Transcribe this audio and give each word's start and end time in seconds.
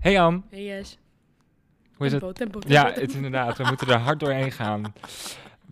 Hey 0.00 0.20
Ann, 0.20 0.44
Hey 0.50 0.62
yes. 0.64 0.98
hoe 1.96 2.06
is 2.06 2.12
het? 2.12 2.20
tempo, 2.20 2.32
Tempo, 2.38 2.58
tempo, 2.58 2.74
Ja, 2.74 2.86
het 2.92 3.08
is 3.08 3.14
inderdaad. 3.14 3.56
We 3.58 3.64
moeten 3.64 3.88
er 3.88 3.98
hard 3.98 4.20
doorheen 4.20 4.52
gaan. 4.52 4.92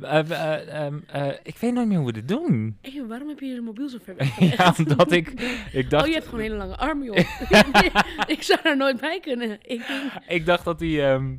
Eh, 0.00 0.30
eh, 0.30 0.84
ehm, 0.86 0.98
eh, 1.06 1.32
ik 1.42 1.56
weet 1.58 1.72
nooit 1.72 1.86
meer 1.88 1.96
hoe 1.96 2.06
we 2.06 2.12
dit 2.12 2.28
doen. 2.28 2.78
Hey, 2.82 3.04
waarom 3.06 3.28
heb 3.28 3.40
je 3.40 3.46
je 3.46 3.60
mobiel 3.60 3.88
zo 3.88 3.98
ver 4.02 4.16
weg? 4.16 4.38
ja, 4.56 4.74
omdat 4.78 5.12
ik, 5.12 5.28
ik 5.72 5.90
dacht... 5.90 6.02
Oh, 6.02 6.08
je 6.08 6.14
hebt 6.14 6.26
gewoon 6.26 6.40
hele 6.40 6.56
lange 6.56 6.76
armen, 6.76 7.04
joh. 7.04 7.16
ik 8.36 8.42
zou 8.42 8.58
er 8.62 8.76
nooit 8.76 9.00
bij 9.00 9.20
kunnen. 9.20 9.58
Ik 9.62 9.82
Ik 10.28 10.46
dacht 10.46 10.64
dat 10.64 10.78
die... 10.78 11.02
ehm, 11.02 11.34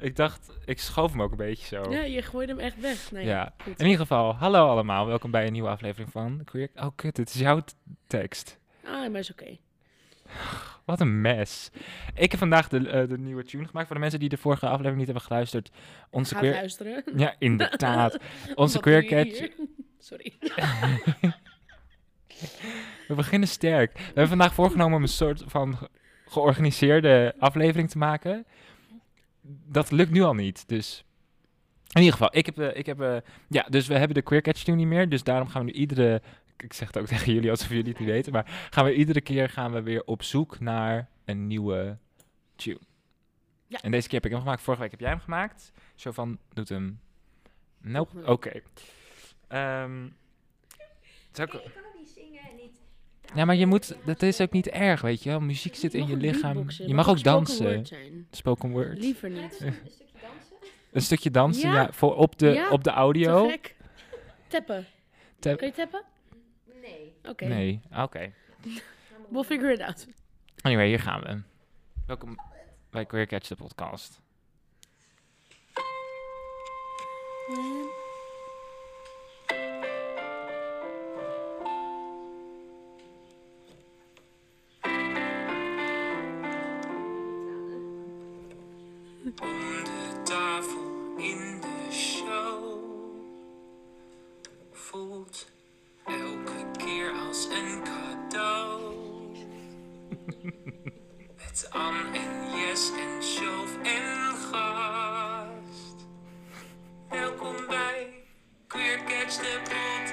ik 0.00 0.16
dacht, 0.16 0.50
ik 0.64 0.80
schoof 0.80 1.10
hem 1.10 1.22
ook 1.22 1.30
een 1.30 1.36
beetje 1.36 1.66
zo. 1.82 1.90
ja, 1.90 2.00
je 2.02 2.22
gooit 2.22 2.48
hem 2.48 2.58
echt 2.58 2.80
weg. 2.80 3.12
Nee, 3.12 3.24
Ja. 3.26 3.52
goed. 3.62 3.78
In 3.78 3.84
ieder 3.84 4.00
geval, 4.00 4.34
hallo 4.34 4.68
allemaal. 4.68 5.06
Welkom 5.06 5.30
bij 5.30 5.46
een 5.46 5.52
nieuwe 5.52 5.68
aflevering 5.68 6.10
van 6.12 6.40
Queer... 6.44 6.68
Oh, 6.76 6.86
kut, 6.94 7.16
dit 7.16 7.28
is 7.28 7.40
jouw 7.40 7.60
tekst. 8.06 8.58
Ah, 8.84 9.10
maar 9.10 9.20
is 9.20 9.30
oké. 9.30 9.56
Wat 10.88 11.00
een 11.00 11.20
mes. 11.20 11.70
Ik 12.14 12.30
heb 12.30 12.40
vandaag 12.40 12.68
de, 12.68 12.88
eh, 12.88 13.08
de 13.08 13.18
nieuwe 13.18 13.44
tune 13.44 13.66
gemaakt. 13.66 13.86
Voor 13.86 13.96
de 13.96 14.02
mensen 14.02 14.20
die 14.20 14.28
de 14.28 14.36
vorige 14.36 14.66
aflevering 14.66 14.96
niet 14.96 15.06
hebben 15.06 15.24
geluisterd. 15.24 15.70
Onze 16.10 16.34
Ga 16.34 16.40
queer... 16.40 16.52
luisteren. 16.52 17.02
Ja, 17.16 17.34
inderdaad. 17.48 18.18
Onze 18.54 18.80
queer 18.80 19.04
catch... 19.04 19.48
Sorry. 19.98 20.32
We 23.08 23.14
beginnen 23.14 23.48
sterk. 23.48 23.92
We 23.96 24.02
hebben 24.04 24.28
vandaag 24.28 24.54
voorgenomen 24.54 24.96
om 24.96 25.02
een 25.02 25.08
soort 25.08 25.42
van 25.46 25.76
ge- 25.76 25.88
georganiseerde 26.26 27.34
aflevering 27.38 27.90
te 27.90 27.98
maken. 27.98 28.46
Dat 29.66 29.90
lukt 29.90 30.10
nu 30.10 30.22
al 30.22 30.34
niet, 30.34 30.68
dus... 30.68 31.04
In 31.92 32.00
ieder 32.00 32.12
geval, 32.12 32.36
ik 32.36 32.46
heb... 32.46 32.58
eh, 32.58 32.76
ik 32.78 32.86
heb 32.86 33.00
eh, 33.00 33.16
ja, 33.48 33.66
dus 33.70 33.86
we 33.86 33.94
hebben 33.94 34.14
de 34.14 34.22
Queer 34.22 34.42
Catch 34.42 34.62
Tune 34.62 34.76
niet 34.76 34.86
meer. 34.86 35.08
Dus 35.08 35.22
daarom 35.22 35.48
gaan 35.48 35.64
we 35.64 35.70
nu 35.70 35.76
iedere... 35.78 36.22
Ik 36.62 36.72
zeg 36.72 36.86
het 36.88 36.98
ook 36.98 37.06
tegen 37.16 37.32
jullie 37.32 37.50
alsof 37.50 37.68
jullie 37.68 37.88
het 37.90 37.98
niet 37.98 38.08
weten. 38.08 38.32
Maar 38.32 38.68
gaan 38.70 38.84
we 38.84 38.94
iedere 38.94 39.20
keer 39.20 39.48
gaan 39.48 39.72
we 39.72 39.82
weer 39.82 40.02
op 40.04 40.22
zoek 40.22 40.60
naar 40.60 41.08
een 41.24 41.46
nieuwe 41.46 41.98
tune. 42.56 42.78
Ja. 43.66 43.78
En 43.82 43.90
deze 43.90 44.06
keer 44.08 44.16
heb 44.16 44.24
ik 44.26 44.30
hem 44.30 44.40
gemaakt. 44.40 44.62
Vorige 44.62 44.82
week 44.82 44.90
heb 44.90 45.00
jij 45.00 45.08
hem 45.10 45.20
gemaakt. 45.20 45.72
Zo 45.94 46.12
van, 46.12 46.38
doet 46.52 46.68
hem... 46.68 47.00
Nope, 47.80 48.26
oké. 48.26 48.60
Ehm, 49.48 50.04
ik- 50.04 50.12
Ik 51.34 51.34
kan 51.34 51.60
ook 51.60 51.98
niet 51.98 52.08
zingen 52.14 52.40
en 52.50 52.56
niet... 52.56 52.80
ja, 53.34 53.44
maar 53.44 53.56
je 53.56 53.66
moet, 53.66 53.96
dat 54.04 54.22
is 54.22 54.40
ook 54.40 54.50
niet 54.52 54.68
erg, 54.68 55.00
weet 55.00 55.22
je 55.22 55.28
wel. 55.30 55.40
Muziek 55.40 55.74
zit 55.74 55.94
in 55.94 56.06
je 56.06 56.16
lichaam. 56.16 56.64
Je 56.68 56.94
mag 56.94 57.08
ook 57.08 57.22
dansen. 57.22 57.86
Spoken 58.30 58.70
word. 58.70 58.98
Liever 58.98 59.30
niet. 59.30 59.60
een, 59.60 59.72
stukje 59.90 60.18
dansen. 60.20 60.56
Een 60.92 61.02
stukje 61.02 61.30
dansen, 61.30 61.70
ja, 61.70 61.92
voor 61.92 62.14
op 62.16 62.38
de, 62.38 62.68
op 62.70 62.84
de 62.84 62.90
audio. 62.90 63.50
Tappen. 64.48 64.86
Tap- 65.38 65.58
Kan 65.58 65.66
je 65.68 65.74
tappen? 65.74 66.02
Nee. 66.88 67.14
Oké. 67.22 67.44
Nee, 67.44 67.80
oké. 67.96 68.32
We'll 69.30 69.44
figure 69.44 69.72
it 69.72 69.80
out. 69.80 70.06
Anyway, 70.60 70.86
hier 70.88 71.00
gaan 71.00 71.20
we. 71.20 71.40
Welkom 72.06 72.36
bij 72.90 73.06
Queer 73.06 73.26
Catch, 73.26 73.48
de 73.48 73.56
podcast. 73.56 74.20
Met 100.68 101.68
Anne 101.70 102.18
en 102.18 102.58
Jes 102.58 102.90
en 102.90 103.22
Sjoof 103.22 103.82
en 103.82 104.36
gast. 104.36 106.06
Welkom 107.08 107.54
bij 107.68 108.24
Queer 108.66 108.98
Catch 109.04 109.36
de 109.36 109.60
podcast. 109.62 110.12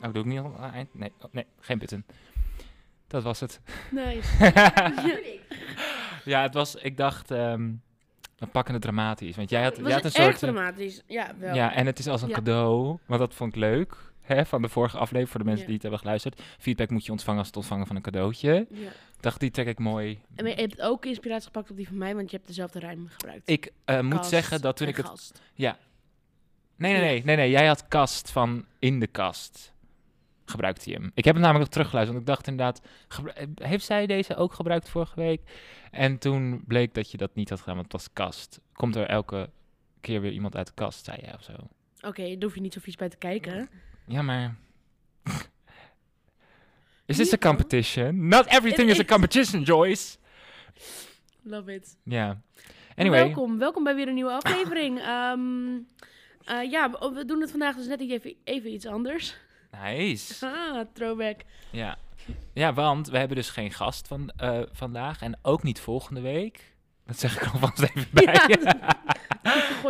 Oh, 0.00 0.12
doe 0.12 0.22
ik 0.22 0.28
niet 0.28 0.38
al 0.38 0.56
aan 0.56 0.64
het 0.64 0.74
eind? 0.74 0.94
Nee, 0.94 1.12
oh, 1.20 1.32
nee, 1.32 1.46
geen 1.60 1.78
button. 1.78 2.04
Dat 3.06 3.22
was 3.22 3.40
het. 3.40 3.60
Nice. 3.90 4.44
ja, 6.24 6.42
het 6.42 6.54
was, 6.54 6.74
ik 6.74 6.96
dacht, 6.96 7.30
ehm 7.30 7.70
we 8.42 8.48
pakken 8.52 8.74
het 8.74 8.82
dramatisch. 8.82 9.36
Want 9.36 9.50
jij 9.50 9.62
had, 9.62 9.76
Het 9.76 9.86
jij 9.86 9.94
was 9.94 9.94
had 10.02 10.04
een 10.04 10.22
soort... 10.22 10.38
dramatisch. 10.38 11.02
Ja, 11.06 11.34
wel. 11.38 11.54
Ja, 11.54 11.74
en 11.74 11.86
het 11.86 11.98
is 11.98 12.06
als 12.08 12.22
een 12.22 12.28
Ja. 12.28 12.34
cadeau, 12.34 12.98
want 13.06 13.20
dat 13.20 13.34
vond 13.34 13.52
ik 13.54 13.60
leuk. 13.60 13.96
Hè, 14.20 14.46
van 14.46 14.62
de 14.62 14.68
vorige 14.68 14.96
aflevering, 14.96 15.28
voor 15.30 15.40
de 15.40 15.46
mensen 15.46 15.62
Ja. 15.62 15.66
die 15.66 15.74
het 15.74 15.82
hebben 15.82 16.00
geluisterd. 16.00 16.42
Feedback 16.58 16.90
moet 16.90 17.04
je 17.04 17.10
ontvangen 17.12 17.38
als 17.38 17.46
het 17.46 17.56
ontvangen 17.56 17.86
van 17.86 17.96
een 17.96 18.02
cadeautje. 18.02 18.66
Ja. 18.70 18.88
Dacht, 19.20 19.40
die 19.40 19.50
trek 19.50 19.66
ik 19.66 19.78
mooi. 19.78 20.20
En 20.34 20.46
je 20.46 20.54
hebt 20.54 20.80
ook 20.80 21.04
inspiratie 21.04 21.44
gepakt 21.46 21.70
op 21.70 21.76
die 21.76 21.86
van 21.88 21.98
mij, 21.98 22.14
want 22.14 22.30
je 22.30 22.36
hebt 22.36 22.48
dezelfde 22.48 22.78
rijm 22.78 23.06
gebruikt. 23.08 23.48
Ik 23.50 23.72
eh, 23.84 24.00
moet 24.00 24.26
zeggen 24.26 24.60
dat 24.60 24.76
toen 24.76 24.86
en 24.86 24.92
ik 24.92 24.98
het... 24.98 25.08
gast. 25.08 25.40
Nee, 25.56 25.72
nee, 26.92 27.00
nee, 27.00 27.22
nee, 27.24 27.36
nee. 27.36 27.50
Jij 27.50 27.66
had 27.66 27.88
kast 27.88 28.30
van 28.30 28.64
in 28.78 29.00
de 29.00 29.06
kast. 29.06 29.71
Gebruikte 30.52 30.90
je 30.90 30.96
hem. 30.96 31.10
Ik 31.14 31.24
heb 31.24 31.34
hem 31.34 31.42
namelijk 31.42 31.64
nog 31.64 31.72
teruggeluisterd, 31.74 32.18
want 32.18 32.28
ik 32.28 32.34
dacht 32.34 32.46
inderdaad... 32.48 32.82
eh, 33.34 33.46
Heeft 33.68 33.84
zij 33.84 34.06
deze 34.06 34.36
ook 34.36 34.52
gebruikt 34.52 34.88
vorige 34.88 35.20
week? 35.20 35.40
En 35.90 36.18
toen 36.18 36.64
bleek 36.66 36.94
dat 36.94 37.10
je 37.10 37.16
dat 37.16 37.34
niet 37.34 37.48
had 37.50 37.58
gedaan, 37.58 37.74
want 37.74 37.92
het 37.92 38.00
was 38.02 38.12
kast. 38.12 38.60
Komt 38.72 38.96
er 38.96 39.06
elke 39.06 39.50
keer 40.00 40.20
weer 40.20 40.32
iemand 40.32 40.56
uit 40.56 40.66
de 40.66 40.72
kast, 40.74 41.04
zei 41.04 41.18
jij 41.20 41.34
of 41.34 41.42
zo? 41.42 41.52
Oké, 42.08 42.22
daar 42.22 42.42
hoef 42.42 42.54
je 42.54 42.60
niet 42.60 42.72
zo 42.72 42.80
vies 42.82 42.96
bij 42.96 43.08
te 43.08 43.16
kijken. 43.16 43.68
Ja, 44.06 44.22
maar... 44.22 44.54
Is 47.06 47.16
this 47.16 47.32
a 47.32 47.38
competition? 47.38 48.28
Not 48.28 48.46
everything 48.46 48.90
is 48.90 49.00
a 49.00 49.04
competition, 49.04 49.62
Joyce. 49.62 50.16
Love 51.42 51.74
it. 51.74 51.96
Ja. 52.04 52.40
Anyway. 52.96 53.24
Welkom, 53.24 53.58
welkom 53.58 53.84
bij 53.84 53.94
weer 53.94 54.08
een 54.08 54.14
nieuwe 54.14 54.30
aflevering. 54.32 54.98
Ehm, 54.98 55.76
eh, 56.44 56.70
ja, 56.70 56.90
we, 56.90 57.10
we 57.14 57.24
doen 57.24 57.40
het 57.40 57.50
vandaag 57.50 57.76
dus 57.76 57.86
net 57.86 58.00
even, 58.00 58.34
even 58.44 58.72
iets 58.72 58.86
anders. 58.86 59.36
Nice. 59.82 60.46
Ah, 60.46 60.84
throwback. 60.92 61.36
Ja. 61.70 61.98
ja, 62.52 62.72
want 62.72 63.08
we 63.08 63.18
hebben 63.18 63.36
dus 63.36 63.50
geen 63.50 63.70
gast 63.72 64.06
van, 64.08 64.30
eh, 64.36 64.60
vandaag 64.72 65.22
en 65.22 65.38
ook 65.42 65.62
niet 65.62 65.80
volgende 65.80 66.20
week. 66.20 66.74
Dat 67.06 67.18
zeg 67.18 67.36
ik 67.40 67.46
alvast 67.52 67.80
even 67.82 68.06
bij. 68.12 68.40
Ja. 68.62 68.96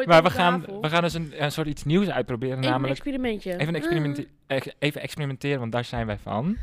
Maar 0.07 0.23
we 0.23 0.31
gaan, 0.31 0.65
we 0.81 0.89
gaan 0.89 1.03
dus 1.03 1.15
een, 1.15 1.43
een 1.45 1.53
soort 1.53 1.67
iets 1.67 1.85
nieuws 1.85 2.09
uitproberen, 2.09 2.55
Even 2.57 2.65
een 2.67 2.71
namelijk 2.73 2.95
experimentje. 2.99 3.59
even, 3.59 3.75
experimenti- 3.75 4.29
ex- 4.47 4.75
even 4.79 5.01
experimenteren, 5.01 5.59
want 5.61 5.73
daar 5.73 5.85
zijn 5.85 6.07
wij 6.07 6.19
van. 6.19 6.57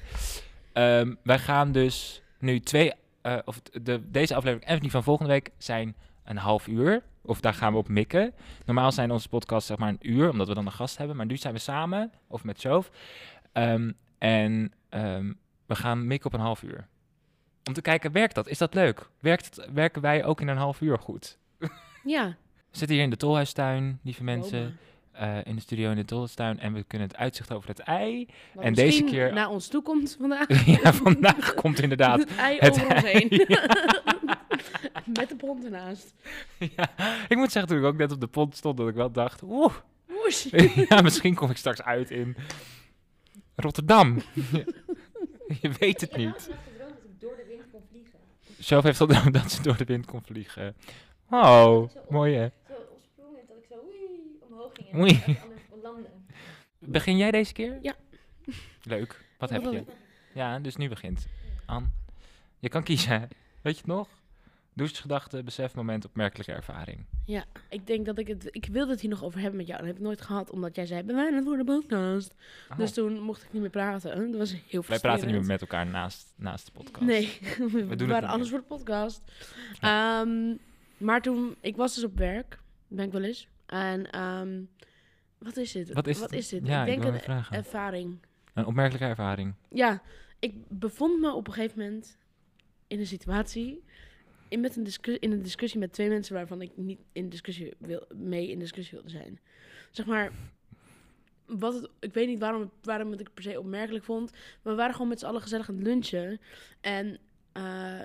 Ehm, 0.74 1.13
wij 1.24 1.40
gaan 1.40 1.72
dus 1.72 2.22
nu 2.40 2.59
twee, 2.59 2.94
eh, 3.22 3.38
of 3.46 3.62
de, 3.81 4.09
deze 4.12 4.35
aflevering 4.35 4.69
en 4.69 4.79
die 4.79 4.91
van 4.91 5.03
volgende 5.03 5.31
week 5.31 5.50
zijn 5.58 5.96
een 6.29 6.38
half 6.38 6.67
uur. 6.67 7.01
Of 7.22 7.41
daar 7.41 7.53
gaan 7.53 7.72
we 7.72 7.78
op 7.78 7.88
mikken. 7.88 8.34
Normaal 8.66 8.91
zijn 8.91 9.12
onze 9.12 9.29
podcasts 9.29 9.67
zeg 9.67 9.78
maar 9.78 9.90
een 9.90 9.97
uur, 10.01 10.29
omdat 10.29 10.47
we 10.47 10.53
dan 10.53 10.66
een 10.66 10.72
gast 10.72 10.97
hebben. 10.97 11.16
Maar 11.16 11.25
nu 11.25 11.38
zijn 11.38 11.53
we 11.53 11.59
samen, 11.59 12.12
of 12.28 12.44
met 12.44 12.59
Sjoof. 12.59 12.91
Ehm, 13.51 13.91
en 14.17 14.72
ehm, 14.90 15.34
we 15.66 15.75
gaan 15.75 16.07
mikken 16.07 16.28
op 16.28 16.34
een 16.34 16.45
half 16.45 16.63
uur. 16.63 16.88
Om 17.63 17.73
te 17.73 17.81
kijken, 17.81 18.12
werkt 18.12 18.35
dat? 18.35 18.47
Is 18.47 18.57
dat 18.57 18.73
leuk? 18.73 19.09
Werkt 19.19 19.45
het, 19.56 19.67
werken 19.73 20.01
wij 20.01 20.25
ook 20.25 20.41
in 20.41 20.47
een 20.47 20.57
half 20.57 20.81
uur 20.81 21.00
goed? 21.00 21.38
Ja. 22.03 22.28
We 22.72 22.78
zitten 22.78 22.96
hier 22.96 23.06
in 23.06 23.09
de 23.11 23.17
Tolhuistuin, 23.17 24.00
lieve 24.03 24.23
mensen. 24.23 24.78
eh, 25.11 25.38
in 25.44 25.56
de 25.56 25.61
studio 25.61 25.90
in 25.90 25.96
de 25.96 26.06
Tolhuistuin. 26.06 26.59
En 26.59 26.73
we 26.73 26.84
kunnen 26.84 27.07
het 27.07 27.17
uitzicht 27.17 27.53
over 27.53 27.69
het 27.69 27.79
ei. 27.79 28.28
Wat 28.53 28.63
En 28.63 28.73
deze 28.73 29.03
keer- 29.03 29.34
naar 29.34 29.50
ons 29.50 29.67
toe 29.67 29.81
komt 29.84 30.16
vandaag. 30.19 30.66
ja, 30.84 30.94
vandaag 30.94 31.53
komt 31.53 31.79
inderdaad 31.81 32.19
Het 32.29 32.35
ei 32.38 32.57
het 32.59 32.72
over 32.72 32.96
ons 32.96 33.03
ei, 33.03 33.28
heen. 33.29 33.46
Met 35.19 35.29
de 35.29 35.35
pont 35.35 35.63
ernaast. 35.63 36.13
ja, 36.75 36.89
ik 37.27 37.38
moet 37.38 37.51
zeggen, 37.51 37.72
toen 37.72 37.79
ik 37.79 37.85
ook 37.85 37.97
net 37.97 38.11
op 38.11 38.19
de 38.19 38.27
pont 38.27 38.55
stond, 38.55 38.77
dat 38.77 38.88
ik 38.88 38.95
wel 38.95 39.11
dacht, 39.11 39.44
oeh, 39.44 39.73
ja, 40.89 41.01
misschien 41.01 41.35
kom 41.35 41.50
ik 41.50 41.57
straks 41.57 41.81
uit 41.81 42.11
in 42.11 42.35
Rotterdam. 43.55 44.22
Je 45.61 45.69
weet 45.79 46.02
het 46.02 46.17
niet. 46.17 46.28
nacht 46.29 46.43
gedroomd 46.43 46.96
dat 46.96 47.03
ik 47.03 47.19
door 47.19 47.35
de 47.35 47.46
wind 47.47 47.64
kon 47.72 47.81
vliegen. 47.90 48.19
Zelf 48.58 48.84
heeft 48.84 49.02
al 49.02 49.31
dat 49.31 49.52
ze 49.52 49.61
door 49.61 49.78
de 49.78 49.85
wind 49.85 50.05
kon 50.05 50.22
vliegen. 50.22 50.75
Oh, 51.29 51.90
mooi 52.09 52.35
hè. 52.35 52.49
Zo 52.67 52.73
dat 53.47 53.58
ik 53.58 53.66
zo 53.69 53.75
oei, 53.85 54.40
omhoog 54.49 54.72
ging 54.73 54.90
en 54.91 54.99
Oei. 54.99 55.40
landen. 55.84 56.25
Begin 56.79 57.17
jij 57.17 57.31
deze 57.31 57.53
keer? 57.53 57.79
Ja. 57.81 57.96
Leuk. 58.84 59.25
Wat 59.37 59.49
heb 59.49 59.64
je? 59.64 59.84
Ja, 60.34 60.59
dus 60.59 60.75
nu 60.75 60.90
begint. 60.90 61.28
An. 61.66 61.91
Je 62.59 62.69
kan 62.69 62.84
kiezen. 62.84 63.29
Weet 63.61 63.73
je 63.73 63.81
het 63.81 63.85
nog? 63.85 64.08
Douchegedachte, 64.79 65.43
besef, 65.43 65.76
moment, 65.76 66.05
opmerkelijke 66.05 66.52
ervaring. 66.52 67.05
Ja, 67.26 67.46
ik 67.70 67.87
denk 67.87 68.05
dat 68.05 68.17
ik 68.17 68.28
het... 68.28 68.47
Ik 68.52 68.66
wilde 68.66 68.91
het 68.91 69.02
hier 69.02 69.09
nog 69.09 69.23
over 69.23 69.40
hebben 69.40 69.58
met 69.58 69.67
jou. 69.67 69.79
Dat 69.79 69.87
heb 69.87 69.97
ik 69.97 70.02
nooit 70.02 70.22
gehad, 70.22 70.52
omdat 70.52 70.76
jij 70.76 70.85
zei... 70.85 71.03
Bij 71.03 71.16
mij 71.16 71.34
het 71.34 71.43
voor 71.43 71.58
de 71.58 71.64
podcast. 71.64 72.35
Oh. 72.72 72.78
Dus 72.78 72.93
toen 72.93 73.20
mocht 73.22 73.43
ik 73.43 73.52
niet 73.53 73.61
meer 73.61 73.72
praten. 73.72 74.31
Dat 74.31 74.40
was 74.40 74.52
heel 74.52 74.59
frustrerend. 74.61 74.87
Wij 74.87 74.99
praten 74.99 75.28
niet 75.28 75.35
meer 75.35 75.46
met 75.46 75.61
elkaar 75.61 75.87
naast, 75.87 76.34
naast 76.35 76.66
de 76.66 76.72
podcast. 76.72 77.05
Nee, 77.05 77.40
we, 77.58 77.85
het 77.90 78.02
waren 78.02 78.22
niet 78.22 78.31
anders 78.31 78.49
voor 78.49 78.59
de 78.59 78.66
podcast. 78.66 79.22
Ehm, 79.79 80.55
maar 80.97 81.22
toen... 81.22 81.55
Ik 81.61 81.76
was 81.76 81.96
dus 81.96 82.03
op 82.03 82.17
werk. 82.17 82.59
Ben 82.87 83.05
ik 83.05 83.11
wel 83.11 83.23
eens. 83.23 83.47
En 83.66 84.11
ehm, 84.11 84.61
Wat 85.37 85.58
is 85.58 85.72
dit? 85.72 85.93
Wat 85.93 86.08
is 86.08 86.20
Wat 86.20 86.29
het? 86.29 86.40
is 86.40 86.47
dit? 86.47 86.67
Ja, 86.67 86.85
ik 86.85 87.02
denk 87.02 87.14
een 87.14 87.20
vragen. 87.20 87.55
ervaring. 87.55 88.17
Een 88.53 88.66
opmerkelijke 88.66 89.08
ervaring. 89.08 89.53
Ja, 89.70 90.02
ik 90.40 90.53
bevond 90.67 91.20
me 91.20 91.34
op 91.34 91.47
een 91.47 91.53
gegeven 91.53 91.79
moment 91.79 92.17
in 92.87 92.99
een 92.99 93.08
situatie. 93.08 93.84
In, 94.49 94.59
met 94.59 94.75
een 94.75 94.84
discussie, 94.84 95.22
in 95.22 95.31
een 95.31 95.41
discussie 95.41 95.79
met 95.79 95.93
twee 95.93 96.09
mensen 96.09 96.35
waarvan 96.35 96.61
ik 96.61 96.72
niet 96.75 96.99
in 97.11 97.29
discussie 97.29 97.73
wil, 97.78 98.05
mee 98.16 98.49
in 98.49 98.59
discussie 98.59 98.93
wilde 98.93 99.09
zijn. 99.09 99.40
Zeg 99.91 100.05
maar, 100.05 100.31
wat 101.46 101.73
het, 101.73 101.90
ik 101.99 102.13
weet 102.13 102.28
niet 102.28 102.40
waarom, 102.40 102.72
waarom 102.81 103.11
het 103.11 103.19
ik 103.19 103.34
per 103.34 103.43
se 103.43 103.59
opmerkelijk 103.59 104.03
vond. 104.03 104.31
Maar 104.31 104.73
we 104.73 104.79
waren 104.79 104.93
gewoon 104.93 105.07
met 105.07 105.19
z'n 105.19 105.25
allen 105.25 105.41
gezellig 105.41 105.69
aan 105.69 105.75
het 105.75 105.84
lunchen. 105.84 106.40
En 106.81 107.19
eh, 107.51 108.01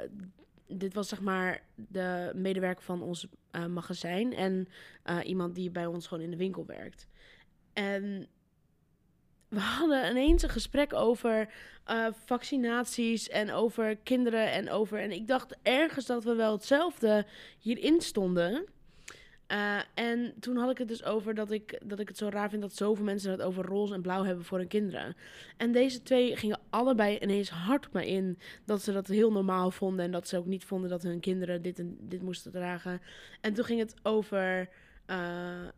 dit 0.66 0.94
was 0.94 1.08
zeg 1.08 1.20
maar 1.20 1.62
de 1.74 2.32
medewerker 2.34 2.84
van 2.84 3.02
ons 3.02 3.26
eh, 3.50 3.66
magazijn. 3.66 4.32
En 4.32 4.68
eh, 5.02 5.18
iemand 5.24 5.54
die 5.54 5.70
bij 5.70 5.86
ons 5.86 6.06
gewoon 6.06 6.24
in 6.24 6.30
de 6.30 6.36
winkel 6.36 6.66
werkt. 6.66 7.06
En 7.72 8.26
we 9.54 9.60
hadden 9.60 10.10
ineens 10.10 10.42
een 10.42 10.48
gesprek 10.48 10.92
over 10.92 11.48
eh, 11.84 12.06
vaccinaties 12.24 13.28
en 13.28 13.52
over 13.52 13.96
kinderen 13.96 14.52
en 14.52 14.70
over... 14.70 14.98
En 14.98 15.12
ik 15.12 15.28
dacht 15.28 15.56
ergens 15.62 16.06
dat 16.06 16.24
we 16.24 16.34
wel 16.34 16.52
hetzelfde 16.52 17.26
hierin 17.58 18.00
stonden. 18.00 18.64
Eh, 19.46 19.78
en 19.94 20.34
toen 20.40 20.56
had 20.56 20.70
ik 20.70 20.78
het 20.78 20.88
dus 20.88 21.04
over 21.04 21.34
dat 21.34 21.50
ik, 21.50 21.80
dat 21.84 21.98
ik 21.98 22.08
het 22.08 22.16
zo 22.16 22.28
raar 22.28 22.50
vind 22.50 22.62
dat 22.62 22.76
zoveel 22.76 23.04
mensen 23.04 23.30
het 23.30 23.42
over 23.42 23.64
roze 23.64 23.94
en 23.94 24.02
blauw 24.02 24.24
hebben 24.24 24.44
voor 24.44 24.58
hun 24.58 24.68
kinderen. 24.68 25.16
En 25.56 25.72
deze 25.72 26.02
twee 26.02 26.36
gingen 26.36 26.60
allebei 26.70 27.18
ineens 27.18 27.50
hard 27.50 27.86
op 27.86 27.92
mij 27.92 28.06
in 28.06 28.38
dat 28.64 28.82
ze 28.82 28.92
dat 28.92 29.06
heel 29.06 29.32
normaal 29.32 29.70
vonden. 29.70 30.04
En 30.04 30.10
dat 30.10 30.28
ze 30.28 30.38
ook 30.38 30.46
niet 30.46 30.64
vonden 30.64 30.90
dat 30.90 31.02
hun 31.02 31.20
kinderen 31.20 31.62
dit 31.62 31.78
en 31.78 31.96
dit 32.00 32.22
moesten 32.22 32.52
dragen. 32.52 33.00
En 33.40 33.54
toen 33.54 33.64
ging 33.64 33.80
het 33.80 33.94
over. 34.02 34.68
eh, 35.06 35.68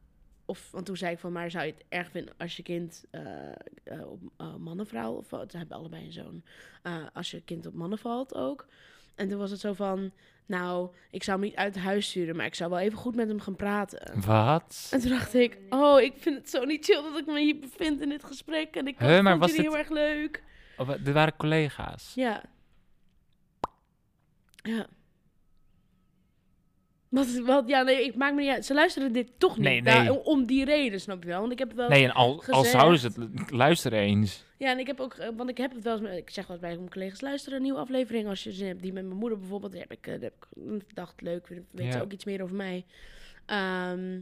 of, 0.47 0.71
want 0.71 0.87
toen 0.87 0.97
zei 0.97 1.13
ik 1.13 1.19
van, 1.19 1.33
maar 1.33 1.51
zou 1.51 1.65
je 1.67 1.73
het 1.73 1.85
erg 1.89 2.11
vinden 2.11 2.35
als 2.39 2.57
je 2.57 2.63
kind 2.63 3.05
eh, 3.11 3.49
eh, 3.85 4.11
op 4.11 4.21
uh, 4.41 4.55
mannen, 4.57 4.87
vrouw, 4.87 5.13
of 5.13 5.27
ze 5.29 5.57
hebben 5.57 5.77
allebei 5.77 6.05
een 6.05 6.13
zoon, 6.13 6.43
eh, 6.83 7.07
als 7.13 7.31
je 7.31 7.41
kind 7.41 7.67
op 7.67 7.75
mannen 7.75 7.99
valt 7.99 8.35
ook. 8.35 8.67
En 9.15 9.29
toen 9.29 9.39
was 9.39 9.51
het 9.51 9.61
zo 9.61 9.73
van, 9.73 10.13
nou, 10.47 10.91
ik 11.11 11.23
zou 11.23 11.39
hem 11.41 11.47
niet 11.49 11.57
uit 11.57 11.77
huis 11.79 12.09
sturen, 12.09 12.37
maar 12.37 12.47
ik 12.47 12.55
zou 12.55 12.71
wel 12.71 12.79
even 12.79 12.99
goed 12.99 13.15
met 13.15 13.29
hem 13.29 13.41
gaan 13.41 13.57
praten. 13.57 14.21
Wat? 14.27 14.89
En 14.93 15.01
toen 15.01 15.11
dacht 15.11 15.35
ik, 15.35 15.59
oh, 15.71 16.01
ik 16.01 16.13
vind 16.17 16.37
het 16.37 16.51
zo 16.51 16.65
niet 16.65 16.85
chill 16.85 17.03
dat 17.03 17.19
ik 17.19 17.27
me 17.27 17.41
hier 17.41 17.59
bevind 17.59 18.01
in 18.01 18.09
dit 18.09 18.25
gesprek. 18.25 18.77
En 18.77 18.87
ik 18.87 18.99
Huh, 18.99 19.27
vond 19.39 19.47
dit- 19.47 19.57
heel 19.57 19.77
erg 19.77 19.89
leuk. 19.89 20.43
Oh, 20.77 20.87
wa- 20.87 20.97
dit 20.97 21.15
waren 21.15 21.37
collega's. 21.37 22.13
Ja. 22.15 22.43
Ja. 24.63 24.87
Wat, 27.09 27.65
ja, 27.67 27.83
nee, 27.83 28.05
ik 28.05 28.15
maak 28.15 28.35
me 28.35 28.41
niet 28.41 28.51
uit. 28.51 28.67
Ze 28.67 28.75
luisteren 28.75 29.13
dit 29.13 29.31
toch 29.39 29.59
niet. 29.59 29.85
Nee, 29.85 30.13
om- 30.13 30.21
om 30.25 30.47
die 30.47 30.65
reden, 30.65 31.01
snap 31.01 31.23
je 31.23 31.29
wel. 31.29 31.41
Want 31.41 31.53
ik 31.53 31.59
heb 31.59 31.69
het 31.69 31.77
wel... 31.77 31.89
Nee, 31.89 32.05
en 32.05 32.11
al, 32.13 32.33
al 32.33 32.39
gezegd. 32.39 32.71
zouden 32.71 32.99
ze 33.01 33.07
het... 33.07 33.51
Luister 33.51 33.93
eens. 33.93 34.45
Ja, 34.59 34.71
en 34.71 34.79
ik 34.79 34.87
heb 34.87 35.01
ook... 35.01 35.15
eh, 35.15 35.29
Want 35.37 35.51
ik 35.51 35.57
heb 35.57 35.73
het 35.75 35.83
wel 35.85 35.93
eens... 35.93 36.03
met- 36.03 36.17
Ik 36.17 36.31
zeg 36.31 36.47
wel 36.47 36.59
bij 36.59 36.77
mijn 36.77 36.91
collega's... 36.91 37.21
Luister 37.21 37.53
een 37.53 37.63
nieuwe 37.63 37.79
aflevering 37.79 38.29
als 38.29 38.45
je 38.45 38.53
zin 38.53 38.67
hebt. 38.67 38.83
Die 38.83 38.93
met 38.93 39.05
mijn 39.05 39.19
moeder 39.19 39.39
bijvoorbeeld. 39.39 39.73
Die 39.73 39.81
heb 39.81 39.93
ik, 39.93 40.07
eh, 40.07 40.15
die 40.15 40.23
heb 40.23 40.35
ik 40.83 40.95
dacht, 40.95 41.21
leuk. 41.21 41.49
Weet 41.49 41.93
ze 41.93 41.99
Ja. 41.99 42.01
ook 42.05 42.13
iets 42.13 42.25
meer 42.25 42.43
over 42.43 42.57
mij. 42.57 42.85
Ehm, 43.47 44.21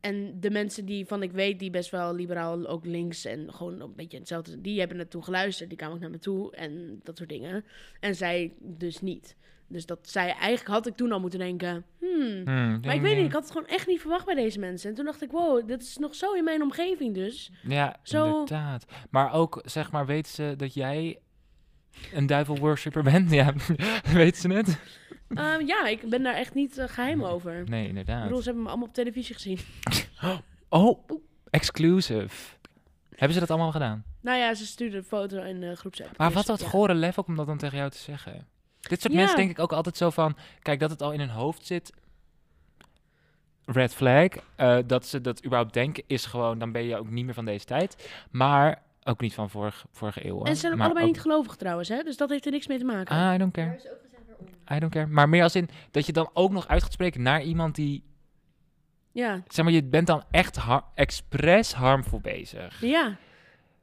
en 0.00 0.40
de 0.40 0.50
mensen 0.50 0.84
die 0.84 1.06
van 1.06 1.22
ik 1.22 1.32
weet... 1.32 1.58
Die 1.58 1.70
best 1.70 1.90
wel 1.90 2.14
liberaal, 2.14 2.66
ook 2.66 2.84
links... 2.86 3.24
En 3.24 3.52
gewoon 3.54 3.80
een 3.80 3.94
beetje 3.96 4.18
hetzelfde... 4.18 4.60
Die 4.60 4.78
hebben 4.80 5.08
toen 5.08 5.24
geluisterd. 5.24 5.68
Die 5.68 5.78
kwamen 5.78 5.94
ook 5.96 6.02
naar 6.02 6.10
me 6.10 6.18
toe. 6.18 6.56
En 6.56 7.00
dat 7.02 7.16
soort 7.16 7.28
dingen. 7.28 7.64
En 8.00 8.14
zij 8.14 8.52
dus 8.58 9.00
niet. 9.00 9.36
Dus 9.72 9.86
dat 9.86 9.98
zij... 10.02 10.24
Eigenlijk 10.26 10.66
had 10.68 10.86
ik 10.86 10.96
toen 10.96 11.12
al 11.12 11.20
moeten 11.20 11.38
denken... 11.38 11.84
Hmm, 12.00 12.42
Hmm, 12.44 12.80
maar 12.84 12.94
ik 12.94 13.00
weet 13.00 13.16
niet, 13.16 13.26
ik 13.26 13.32
had 13.32 13.42
het 13.42 13.52
gewoon 13.52 13.66
echt 13.68 13.86
niet 13.86 14.00
verwacht 14.00 14.24
bij 14.26 14.34
deze 14.34 14.58
mensen. 14.58 14.88
En 14.90 14.94
toen 14.96 15.04
dacht 15.04 15.22
ik, 15.22 15.30
wow, 15.30 15.68
dit 15.68 15.82
is 15.82 15.96
nog 15.96 16.14
zo 16.14 16.32
in 16.32 16.44
mijn 16.44 16.62
omgeving 16.62 17.14
dus. 17.14 17.50
Ja, 17.62 17.96
Zo- 18.02 18.26
inderdaad. 18.26 18.84
Maar 19.10 19.32
ook, 19.32 19.60
zeg 19.64 19.90
maar, 19.92 20.06
weten 20.06 20.32
ze 20.32 20.54
dat 20.56 20.74
jij 20.74 21.18
een 22.12 22.26
duivel 22.26 22.56
worshipper 22.58 23.02
bent? 23.02 23.30
Ja, 23.40 23.52
weten 24.12 24.40
ze 24.40 24.48
het? 24.48 24.78
Ehm, 25.28 25.66
ja, 25.66 25.86
ik 25.86 26.08
ben 26.08 26.22
daar 26.22 26.34
echt 26.34 26.54
niet 26.54 26.78
eh, 26.78 26.88
geheim 26.88 27.24
over. 27.24 27.60
Ik 27.60 27.68
Nee, 27.68 27.88
inderdaad. 27.88 28.22
bedoel, 28.22 28.38
ze 28.38 28.44
hebben 28.44 28.62
me 28.62 28.68
allemaal 28.68 28.88
op 28.88 28.94
televisie 28.94 29.34
gezien. 29.34 29.58
Oh, 30.68 31.08
exclusive. 31.50 32.28
Hebben 33.10 33.32
ze 33.34 33.40
dat 33.40 33.50
allemaal 33.50 33.72
gedaan? 33.72 34.04
Nou 34.20 34.38
ja, 34.38 34.54
ze 34.54 34.66
stuurden 34.66 34.98
een 34.98 35.04
foto 35.04 35.42
in 35.42 35.60
de 35.60 35.76
groepsapp. 35.76 36.16
Maar 36.18 36.26
Dus, 36.26 36.36
wat 36.36 36.46
dat 36.46 36.60
ja. 36.60 36.66
gore 36.68 36.94
lef 36.94 37.18
ook 37.18 37.26
om 37.26 37.36
dat 37.36 37.46
dan 37.46 37.58
tegen 37.58 37.78
jou 37.78 37.90
te 37.90 37.98
zeggen? 37.98 38.46
Dit 38.88 39.00
soort 39.00 39.12
Ja. 39.12 39.18
mensen 39.18 39.36
denk 39.36 39.50
ik 39.50 39.58
ook 39.58 39.72
altijd 39.72 39.96
zo 39.96 40.10
van... 40.10 40.36
Kijk, 40.62 40.80
dat 40.80 40.90
het 40.90 41.02
al 41.02 41.12
in 41.12 41.20
hun 41.20 41.28
hoofd 41.30 41.66
zit... 41.66 41.92
Red 43.64 43.94
flag. 43.94 44.28
eh, 44.56 44.78
dat 44.86 45.06
ze 45.06 45.20
dat 45.20 45.44
überhaupt 45.44 45.72
denken 45.74 46.02
is 46.06 46.26
gewoon... 46.26 46.58
Dan 46.58 46.72
ben 46.72 46.82
je 46.84 46.96
ook 46.96 47.10
niet 47.10 47.24
meer 47.24 47.34
van 47.34 47.44
deze 47.44 47.64
tijd. 47.64 48.10
Maar 48.30 48.82
ook 49.04 49.20
niet 49.20 49.34
van 49.34 49.50
vorig, 49.50 49.84
vorige 49.92 50.26
eeuw. 50.26 50.34
hoor. 50.36 50.46
En 50.46 50.54
ze 50.54 50.60
zijn 50.60 50.72
ook 50.72 50.78
maar 50.78 50.86
allebei 50.86 51.06
ook- 51.08 51.12
niet 51.14 51.22
gelovig 51.22 51.56
trouwens, 51.56 51.88
hè? 51.88 52.02
Dus 52.02 52.16
dat 52.16 52.30
heeft 52.30 52.44
er 52.46 52.52
niks 52.52 52.66
mee 52.66 52.78
te 52.78 52.84
maken. 52.84 53.16
Ah, 53.16 53.34
I 53.34 53.38
don't 53.38 53.52
care. 53.52 53.74
is 53.76 53.88
ook 53.90 53.98
gezegd 54.02 54.22
waarom. 54.26 54.46
I 54.76 54.78
don't 54.78 54.92
care. 54.92 55.06
Maar 55.06 55.28
meer 55.28 55.42
als 55.42 55.54
in 55.54 55.68
dat 55.90 56.06
je 56.06 56.12
dan 56.12 56.30
ook 56.32 56.50
nog 56.50 56.68
uit 56.68 56.82
gaat 56.82 56.92
spreken 56.92 57.22
naar 57.22 57.42
iemand 57.42 57.74
die... 57.74 58.04
Ja, 59.12 59.42
Zeg 59.48 59.64
maar, 59.64 59.74
je 59.74 59.84
bent 59.84 60.06
dan 60.06 60.22
echt 60.30 60.56
har 60.56 60.84
expres 60.94 61.72
harmful 61.72 62.20
bezig. 62.20 62.80
ja. 62.80 63.16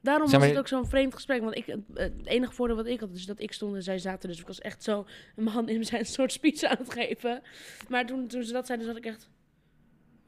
Daarom 0.01 0.27
Zeg 0.27 0.39
was 0.39 0.49
het 0.49 0.57
ook 0.57 0.67
zo'n 0.67 0.87
vreemd 0.87 1.13
gesprek. 1.13 1.41
Want 1.41 1.55
ik, 1.57 1.65
het 1.93 2.25
enige 2.25 2.53
voordeel 2.53 2.75
wat 2.75 2.85
ik 2.85 2.99
had, 2.99 3.09
is 3.13 3.25
dat 3.25 3.39
ik 3.39 3.53
stond 3.53 3.75
en 3.75 3.83
zij 3.83 3.97
zaten. 3.97 4.29
Dus 4.29 4.39
ik 4.39 4.47
was 4.47 4.59
echt 4.59 4.83
zo 4.83 5.05
mijn 5.35 5.47
hand 5.47 5.69
in 5.69 5.85
zijn 5.85 6.05
soort 6.15 6.31
speech 6.31 6.63
aan 6.63 6.77
het 6.77 6.93
geven. 6.93 7.41
Maar 7.87 8.05
toen, 8.05 8.27
toen 8.27 8.43
ze 8.43 8.53
dat 8.53 8.65
zeiden, 8.65 8.87
zat 8.87 8.97
ik 8.97 9.05
echt... 9.05 9.29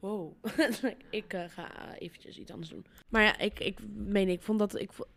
Wow. 0.00 0.32
ik 1.10 1.32
eh, 1.32 1.44
ga 1.48 1.94
eventjes 1.98 2.38
iets 2.38 2.50
anders 2.52 2.70
doen. 2.70 2.84
Maar 3.08 3.22
ja, 3.22 3.38
ik, 3.38 3.60
ik 3.60 3.78
meen, 3.94 4.28
ik 4.28 4.42
vond 4.42 4.58
dat... 4.58 4.80
Ik, 4.80 4.92
vo- 4.92 5.08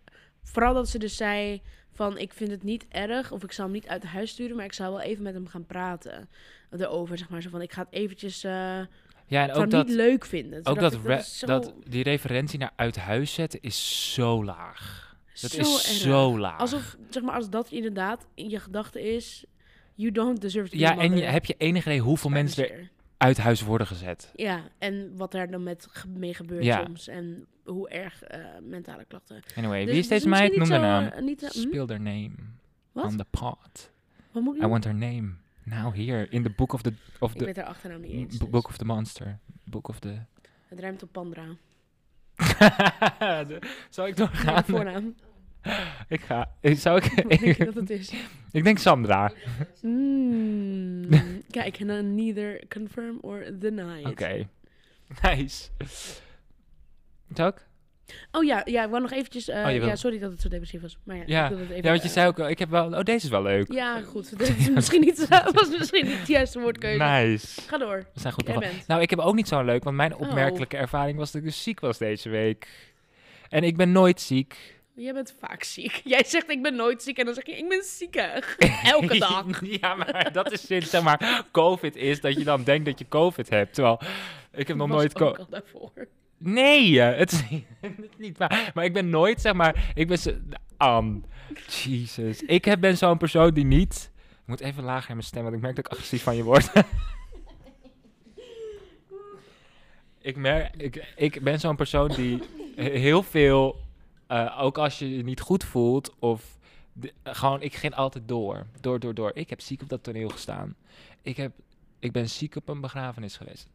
vooral 0.43 0.73
dat 0.73 0.89
ze 0.89 0.99
dus 0.99 1.15
zei 1.15 1.61
van... 1.91 2.17
Ik 2.17 2.33
vind 2.33 2.51
het 2.51 2.63
niet 2.63 2.85
erg, 2.89 3.31
of 3.31 3.43
ik 3.43 3.51
zal 3.51 3.65
hem 3.65 3.73
niet 3.73 3.87
uit 3.87 4.03
huis 4.03 4.31
sturen... 4.31 4.55
maar 4.55 4.65
ik 4.65 4.73
zou 4.73 4.91
wel 4.91 5.01
even 5.01 5.23
met 5.23 5.33
hem 5.33 5.47
gaan 5.47 5.65
praten 5.65 6.29
erover. 6.71 7.17
Zeg 7.17 7.29
maar 7.29 7.41
zo 7.41 7.49
van, 7.49 7.61
ik 7.61 7.71
ga 7.73 7.81
het 7.81 7.93
eventjes... 7.93 8.43
eh 8.43 8.81
Ja, 9.27 9.41
en 9.41 9.47
ik 9.47 9.53
zou 9.53 9.65
ook 9.65 9.71
dat, 9.71 9.85
niet 9.87 9.95
leuk 9.95 10.25
vinden. 10.25 10.65
Ook 10.65 10.79
dat, 10.79 10.93
ik, 10.93 11.19
zo- 11.21 11.45
dat 11.47 11.73
die 11.87 12.03
referentie 12.03 12.59
naar 12.59 12.71
uit 12.75 12.95
huis 12.97 13.33
zetten 13.33 13.59
is 13.61 14.13
zo 14.13 14.43
laag. 14.43 15.03
Dat 15.41 15.51
zo 15.51 15.59
is 15.59 15.67
erg. 15.67 15.77
zo 15.97 16.39
laag. 16.39 16.59
Alsof, 16.59 16.95
zeg 17.09 17.23
maar, 17.23 17.35
als 17.35 17.49
dat 17.49 17.71
inderdaad 17.71 18.27
in 18.33 18.49
je 18.49 18.59
gedachte 18.59 19.01
is... 19.15 19.45
You 19.97 20.11
don't 20.11 20.41
deserve 20.41 20.69
to 20.69 20.75
be 20.77 20.81
ja, 20.83 20.97
en 20.97 21.17
je, 21.17 21.23
heb 21.23 21.45
je 21.45 21.55
enig 21.57 21.85
idee 21.85 21.99
hoeveel 21.99 22.29
mensen 22.29 22.69
er 22.71 22.89
uit 23.17 23.37
huis 23.37 23.61
worden 23.61 23.87
gezet? 23.87 24.31
Ja, 24.35 24.61
en 24.77 25.11
wat 25.17 25.31
daar 25.31 25.49
dan 25.51 25.63
met 25.63 25.87
mee 26.07 26.33
gebeurt 26.33 26.63
Ja. 26.63 26.83
soms. 26.85 27.07
En 27.07 27.45
hoe 27.63 27.89
erg 27.89 28.23
eh, 28.23 28.39
mentale 28.61 29.05
klachten. 29.05 29.43
Anyway, 29.55 29.79
Dus 29.79 29.89
wie 29.89 29.93
is 29.99 30.03
is 30.03 30.07
deze 30.09 30.27
meid? 30.29 30.57
misschien 30.57 30.81
Noem 30.81 30.89
haar 30.89 31.01
naam. 31.01 31.11
eh, 31.11 31.21
niet, 31.21 31.43
eh, 31.43 31.49
hm? 31.49 31.59
Speel 31.59 31.87
haar 31.87 32.01
name 32.01 32.31
Wat? 32.91 33.05
on 33.05 33.17
the 33.17 33.25
pot. 33.29 33.91
Wat 34.31 34.43
moet 34.43 34.55
ik 34.55 34.63
I 34.63 34.67
want 34.67 34.83
her 34.83 34.95
name. 34.95 35.31
Now 35.65 35.93
here, 35.93 36.27
in 36.29 36.43
the 36.43 36.49
book 36.49 36.73
of 36.73 36.81
the... 36.81 36.93
Of 37.19 37.31
Ik 37.31 37.37
the 37.37 37.45
weet 37.45 37.55
haar 37.55 37.65
achternaam 37.65 38.01
niet 38.01 38.11
eens. 38.11 38.37
dus 38.37 38.49
book 38.49 38.67
of 38.67 38.77
the 38.77 38.85
monster. 38.85 39.39
Book 39.63 39.87
of 39.87 39.99
the... 39.99 40.19
Het 40.67 40.79
ruimt 40.79 41.03
op 41.03 41.11
Pandra. 41.11 41.45
Zal 43.89 44.07
ik 44.07 44.15
doorgaan? 44.17 44.63
voornaam. 44.65 45.15
ik 46.07 46.21
ga. 46.21 46.51
Ik, 46.61 46.77
zou 46.79 46.97
ik, 46.97 47.13
Wat 47.23 47.39
denk 47.39 47.57
je 47.57 47.65
dat 47.65 47.73
het 47.73 47.89
is? 47.89 48.13
ik 48.51 48.63
denk 48.63 48.77
Sandra. 48.77 49.31
Mm, 49.81 51.07
kijk, 51.51 51.79
en 51.79 51.87
dan 51.87 52.15
neither 52.15 52.67
confirm 52.67 53.17
or 53.21 53.59
deny. 53.59 54.03
Oké. 54.03 54.47
Nice. 55.21 55.69
Zou 57.33 57.49
ik? 57.49 57.67
Oh 58.31 58.43
ja, 58.43 58.61
ja, 58.65 58.83
ik 58.83 58.89
wou 58.89 59.01
nog 59.01 59.11
eventjes... 59.11 59.49
eh, 59.49 59.65
Oh, 59.65 59.71
je 59.71 59.79
wil- 59.79 59.87
ja, 59.87 59.95
sorry 59.95 60.19
dat 60.19 60.31
het 60.31 60.41
zo 60.41 60.49
depressief 60.49 60.81
was. 60.81 60.97
Maar 61.03 61.15
ja, 61.15 61.23
Ja. 61.25 61.43
ik 61.43 61.49
wilde 61.49 61.63
het 61.63 61.71
even... 61.71 61.83
Ja, 61.83 61.89
want 61.89 62.01
je 62.01 62.07
eh, 62.07 62.13
zei 62.13 62.27
ook 62.27 62.37
wel, 62.37 62.49
ik 62.49 62.59
heb 62.59 62.69
wel, 62.69 62.85
oh 62.93 62.99
deze 63.03 63.25
is 63.25 63.31
wel 63.31 63.41
leuk. 63.41 63.71
Ja, 63.73 64.01
goed. 64.01 64.41
Is 64.41 64.69
misschien 64.69 65.01
niet, 65.01 65.27
was 65.53 65.69
misschien 65.77 66.05
niet 66.07 66.25
de 66.25 66.31
juiste 66.31 66.59
woordkeuze. 66.59 67.03
Nice. 67.03 67.61
Ga 67.61 67.77
door. 67.77 67.97
We 68.13 68.19
zijn 68.19 68.33
goed 68.33 68.43
Jij 68.45 68.53
begonnen. 68.53 68.75
bent. 68.77 68.87
Nou, 68.87 69.01
ik 69.01 69.09
heb 69.09 69.19
ook 69.19 69.35
niet 69.35 69.47
zo 69.47 69.61
leuk, 69.63 69.83
want 69.83 69.95
mijn 69.95 70.15
opmerkelijke 70.15 70.77
ervaring 70.77 71.17
was 71.17 71.31
dat 71.31 71.41
ik 71.41 71.47
dus 71.47 71.63
ziek 71.63 71.79
was 71.79 71.97
deze 71.97 72.29
week. 72.29 72.67
En 73.49 73.63
ik 73.63 73.77
ben 73.77 73.91
nooit 73.91 74.21
ziek. 74.21 74.73
Jij 74.95 75.13
bent 75.13 75.35
vaak 75.39 75.63
ziek. 75.63 76.01
Jij 76.03 76.23
zegt 76.25 76.49
ik 76.49 76.61
ben 76.61 76.75
nooit 76.75 77.03
ziek 77.03 77.17
en 77.17 77.25
dan 77.25 77.33
zeg 77.33 77.45
je 77.45 77.57
ik 77.57 77.69
ben 77.69 77.83
ziekig. 77.83 78.55
Elke 78.83 79.17
dag. 79.19 79.45
ja, 79.81 79.95
maar 79.95 80.29
dat 80.31 80.51
is 80.51 80.65
sinds, 80.65 80.89
zeg 80.89 81.01
maar, 81.03 81.43
COVID 81.51 81.95
is, 81.95 82.21
dat 82.21 82.33
je 82.35 82.43
dan 82.43 82.63
denkt 82.63 82.85
dat 82.85 82.99
je 82.99 83.05
COVID 83.09 83.49
hebt. 83.49 83.73
Terwijl, 83.73 83.99
ik 84.53 84.67
heb 84.67 84.77
nog 84.77 84.87
Was 84.87 84.97
nooit 84.97 85.21
ook 85.21 85.27
COVID. 85.27 85.39
al 85.39 85.47
daarvoor. 85.49 85.91
Nee, 86.47 87.01
eh, 87.01 87.17
het 87.17 87.31
is 87.31 87.43
niet, 87.49 87.65
niet 88.17 88.37
waar. 88.37 88.71
Maar 88.73 88.85
ik 88.85 88.93
ben 88.93 89.09
nooit, 89.09 89.41
zeg 89.41 89.53
maar, 89.53 89.91
ik 89.95 90.07
ben. 90.07 90.17
Am, 90.77 91.25
Jesus. 91.83 92.41
Ik 92.41 92.65
heb, 92.65 92.79
ben 92.79 92.97
zo'n 92.97 93.17
persoon 93.17 93.53
die 93.53 93.65
niet... 93.65 94.11
Ik 94.17 94.47
moet 94.51 94.59
even 94.59 94.83
lager 94.83 95.09
in 95.09 95.15
mijn 95.15 95.27
stem, 95.27 95.43
want 95.43 95.55
ik 95.55 95.61
merk 95.61 95.75
dat 95.75 95.85
ik 95.85 95.91
agressief 95.91 96.23
van 96.23 96.35
je 96.35 96.43
word. 96.43 96.71
ik, 100.21 100.35
merk, 100.35 100.75
ik, 100.75 101.13
ik 101.15 101.41
ben 101.41 101.59
zo'n 101.59 101.75
persoon 101.75 102.07
die 102.07 102.41
he- 102.75 102.89
heel 102.99 103.23
veel... 103.23 103.79
eh, 104.27 104.57
ook 104.61 104.77
als 104.77 104.99
je 104.99 105.15
je 105.17 105.23
niet 105.23 105.39
goed 105.41 105.63
voelt 105.63 106.15
of... 106.19 106.57
gewoon, 107.23 107.61
ik 107.61 107.75
ging 107.75 107.95
altijd 107.95 108.27
door. 108.27 108.65
Door, 108.81 108.99
door, 108.99 109.13
door. 109.13 109.31
Ik 109.33 109.49
heb 109.49 109.61
ziek 109.61 109.81
op 109.81 109.89
dat 109.89 110.03
toneel 110.03 110.29
gestaan. 110.29 110.75
Ik, 111.21 111.37
heb, 111.37 111.51
ik 111.99 112.11
ben 112.11 112.29
ziek 112.29 112.55
op 112.55 112.69
een 112.69 112.81
begrafenis 112.81 113.37
geweest. 113.37 113.67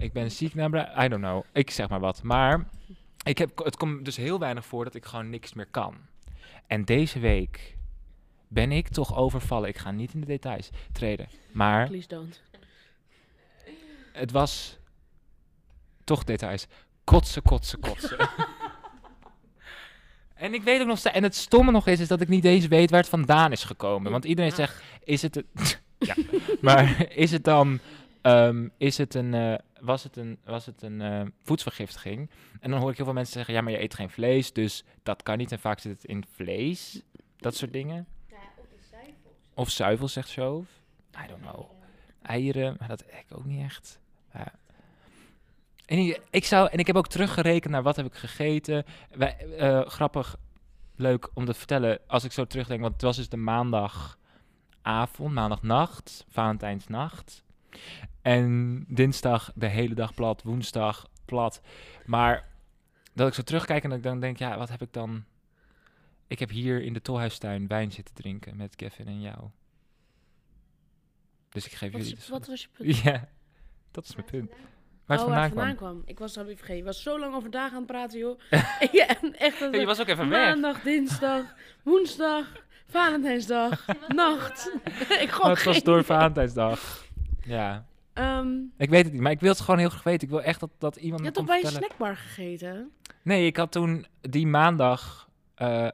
Ik 0.00 0.12
ben 0.12 0.30
ziek 0.30 0.54
naar 0.54 1.04
I 1.04 1.08
don't 1.08 1.22
know. 1.22 1.44
Ik 1.52 1.70
zeg 1.70 1.88
maar 1.88 2.00
wat. 2.00 2.22
Maar 2.22 2.68
ik 3.24 3.38
heb, 3.38 3.58
het 3.58 3.76
komt 3.76 4.04
dus 4.04 4.16
heel 4.16 4.38
weinig 4.38 4.66
voor 4.66 4.84
dat 4.84 4.94
ik 4.94 5.04
gewoon 5.04 5.30
niks 5.30 5.54
meer 5.54 5.66
kan. 5.70 5.96
En 6.66 6.84
deze 6.84 7.18
week 7.18 7.76
ben 8.48 8.72
ik 8.72 8.88
toch 8.88 9.16
overvallen. 9.16 9.68
Ik 9.68 9.78
ga 9.78 9.90
niet 9.90 10.14
in 10.14 10.20
de 10.20 10.26
details 10.26 10.70
treden. 10.92 11.28
Maar 11.52 11.86
Please 11.86 12.08
don't. 12.08 12.42
het 14.12 14.30
was 14.30 14.78
toch 16.04 16.24
details. 16.24 16.66
Kotsen, 17.04 17.42
kotsen, 17.42 17.80
kotsen. 17.80 18.18
en 20.34 20.54
ik 20.54 20.62
weet 20.62 20.80
ook 20.80 20.86
nog 20.86 20.98
steeds... 20.98 21.14
En 21.14 21.22
het 21.22 21.34
stomme 21.36 21.70
nog 21.70 21.86
is, 21.86 22.00
is 22.00 22.08
dat 22.08 22.20
ik 22.20 22.28
niet 22.28 22.44
eens 22.44 22.66
weet 22.66 22.90
waar 22.90 23.00
het 23.00 23.08
vandaan 23.08 23.52
is 23.52 23.64
gekomen. 23.64 24.12
Want 24.12 24.24
iedereen 24.24 24.50
Ah. 24.50 24.56
zegt, 24.56 24.82
is 25.04 25.22
het... 25.22 25.36
Een 25.36 25.46
ja, 26.08 26.14
maar 26.60 27.10
is 27.12 27.30
het 27.30 27.44
dan... 27.44 27.78
ehm, 28.22 28.68
is 28.78 28.98
het 28.98 29.14
een, 29.14 29.34
eh, 29.34 29.54
was 29.80 30.02
het 30.02 30.16
een, 30.16 30.38
was 30.44 30.66
het 30.66 30.82
een 30.82 31.00
eh, 31.00 31.22
voedselvergiftiging? 31.42 32.30
En 32.60 32.70
dan 32.70 32.80
hoor 32.80 32.90
ik 32.90 32.96
heel 32.96 33.04
veel 33.04 33.14
mensen 33.14 33.34
zeggen, 33.34 33.54
ja, 33.54 33.60
maar 33.60 33.72
je 33.72 33.82
eet 33.82 33.94
geen 33.94 34.10
vlees, 34.10 34.52
dus 34.52 34.84
dat 35.02 35.22
kan 35.22 35.38
niet. 35.38 35.52
En 35.52 35.58
vaak 35.58 35.78
zit 35.78 35.92
het 35.92 36.04
in 36.04 36.24
vlees, 36.30 37.02
dat 37.36 37.56
soort 37.56 37.72
dingen. 37.72 38.06
Ja, 38.28 38.36
op 38.56 38.66
de 38.70 38.86
zuivels. 38.90 39.34
Of 39.54 39.70
zuivel, 39.70 40.08
zegt 40.08 40.28
Shove. 40.28 40.68
I 41.24 41.26
don't 41.26 41.42
know 41.42 41.78
eieren, 42.22 42.76
maar 42.78 42.88
dat 42.88 43.00
ik 43.00 43.26
ook 43.34 43.44
niet 43.44 43.64
echt. 43.64 43.98
Ja. 44.32 44.52
En 45.86 45.98
ik, 45.98 46.20
ik 46.30 46.44
zou, 46.44 46.68
en 46.70 46.78
ik 46.78 46.86
heb 46.86 46.96
ook 46.96 47.08
teruggerekend 47.08 47.72
naar 47.72 47.82
wat 47.82 47.96
heb 47.96 48.06
ik 48.06 48.14
gegeten. 48.14 48.84
Wij, 49.10 49.36
eh, 49.56 49.86
grappig, 49.86 50.36
leuk 50.96 51.30
om 51.34 51.44
te 51.44 51.54
vertellen, 51.54 51.98
als 52.06 52.24
ik 52.24 52.32
zo 52.32 52.44
terugdenk, 52.44 52.80
want 52.80 52.92
het 52.92 53.02
was 53.02 53.16
dus 53.16 53.28
de 53.28 53.36
maandagavond, 53.36 55.34
maandagnacht, 55.34 56.24
Valentijnsnacht. 56.28 57.44
En 58.22 58.84
dinsdag 58.88 59.52
de 59.54 59.66
hele 59.66 59.94
dag 59.94 60.14
plat, 60.14 60.42
woensdag 60.42 61.08
plat. 61.24 61.60
Maar 62.06 62.48
dat 63.14 63.28
ik 63.28 63.34
zo 63.34 63.42
terugkijk 63.42 63.82
en 63.82 63.88
dat 63.88 63.98
ik 63.98 64.04
dan 64.04 64.20
denk, 64.20 64.38
ja, 64.38 64.58
wat 64.58 64.68
heb 64.68 64.82
ik 64.82 64.92
dan... 64.92 65.24
Ik 66.26 66.38
heb 66.38 66.50
hier 66.50 66.82
in 66.82 66.92
de 66.92 67.02
tolhuistuin 67.02 67.66
wijn 67.66 67.92
zitten 67.92 68.14
drinken 68.14 68.56
met 68.56 68.76
Kevin 68.76 69.06
en 69.06 69.20
jou. 69.20 69.36
Dus 71.48 71.66
ik 71.66 71.72
geef 71.72 71.92
Wat, 71.92 72.00
jullie... 72.00 72.16
is- 72.16 72.18
dus- 72.20 72.28
wat 72.28 72.46
was 72.46 72.60
je 72.62 72.68
punt? 72.76 72.96
Ja, 72.98 73.28
dat 73.90 74.04
is 74.04 74.14
mijn 74.14 74.26
punt. 74.26 74.50
Waar 75.06 75.18
het 75.18 75.26
oh, 75.28 75.32
vandaan 75.32 75.42
het 75.42 75.52
kwam. 75.52 75.66
vandaan 75.66 75.76
kwam. 75.76 76.02
Ik 76.06 76.18
was 76.18 76.30
het 76.30 76.38
alweer 76.38 76.56
vergeten. 76.56 76.78
Je 76.80 76.84
was 76.84 77.02
zo 77.02 77.18
lang 77.18 77.34
over 77.34 77.50
dagen 77.50 77.72
aan 77.72 77.82
het 77.82 77.86
praten, 77.86 78.18
joh. 78.18 78.40
ja, 78.98 79.20
en 79.22 79.38
echt. 79.38 79.58
je 79.58 79.84
was 79.86 80.00
ook 80.00 80.06
even 80.08 80.28
weg. 80.28 80.46
Maandag, 80.48 80.82
dinsdag, 80.82 81.54
woensdag, 81.82 82.52
Valentijnsdag, 82.86 83.86
nacht. 84.08 84.72
ik 85.08 85.28
Oh, 85.28 85.34
gewoon 85.34 85.50
het 85.50 85.64
was 85.64 85.82
door. 85.82 86.04
Valentijnsdag. 86.04 87.04
Ja, 87.44 87.86
Ehm, 88.12 88.48
ik 88.76 88.90
weet 88.90 89.04
het 89.04 89.12
niet, 89.12 89.22
maar 89.22 89.32
ik 89.32 89.40
wil 89.40 89.50
het 89.50 89.60
gewoon 89.60 89.80
heel 89.80 89.88
graag 89.88 90.02
weten. 90.02 90.22
Ik 90.28 90.32
wil 90.34 90.42
echt 90.42 90.60
dat, 90.60 90.70
dat 90.78 90.96
iemand 90.96 91.18
je 91.18 91.24
hebt 91.24 91.36
toch 91.36 91.46
bij 91.46 91.56
een 91.56 91.62
vertellen. 91.62 91.86
snackbar 91.86 92.16
gegeten? 92.16 92.90
Nee, 93.22 93.46
ik 93.46 93.56
had 93.56 93.72
toen 93.72 94.06
die 94.20 94.46
maandag... 94.46 95.28
eh, 95.54 95.88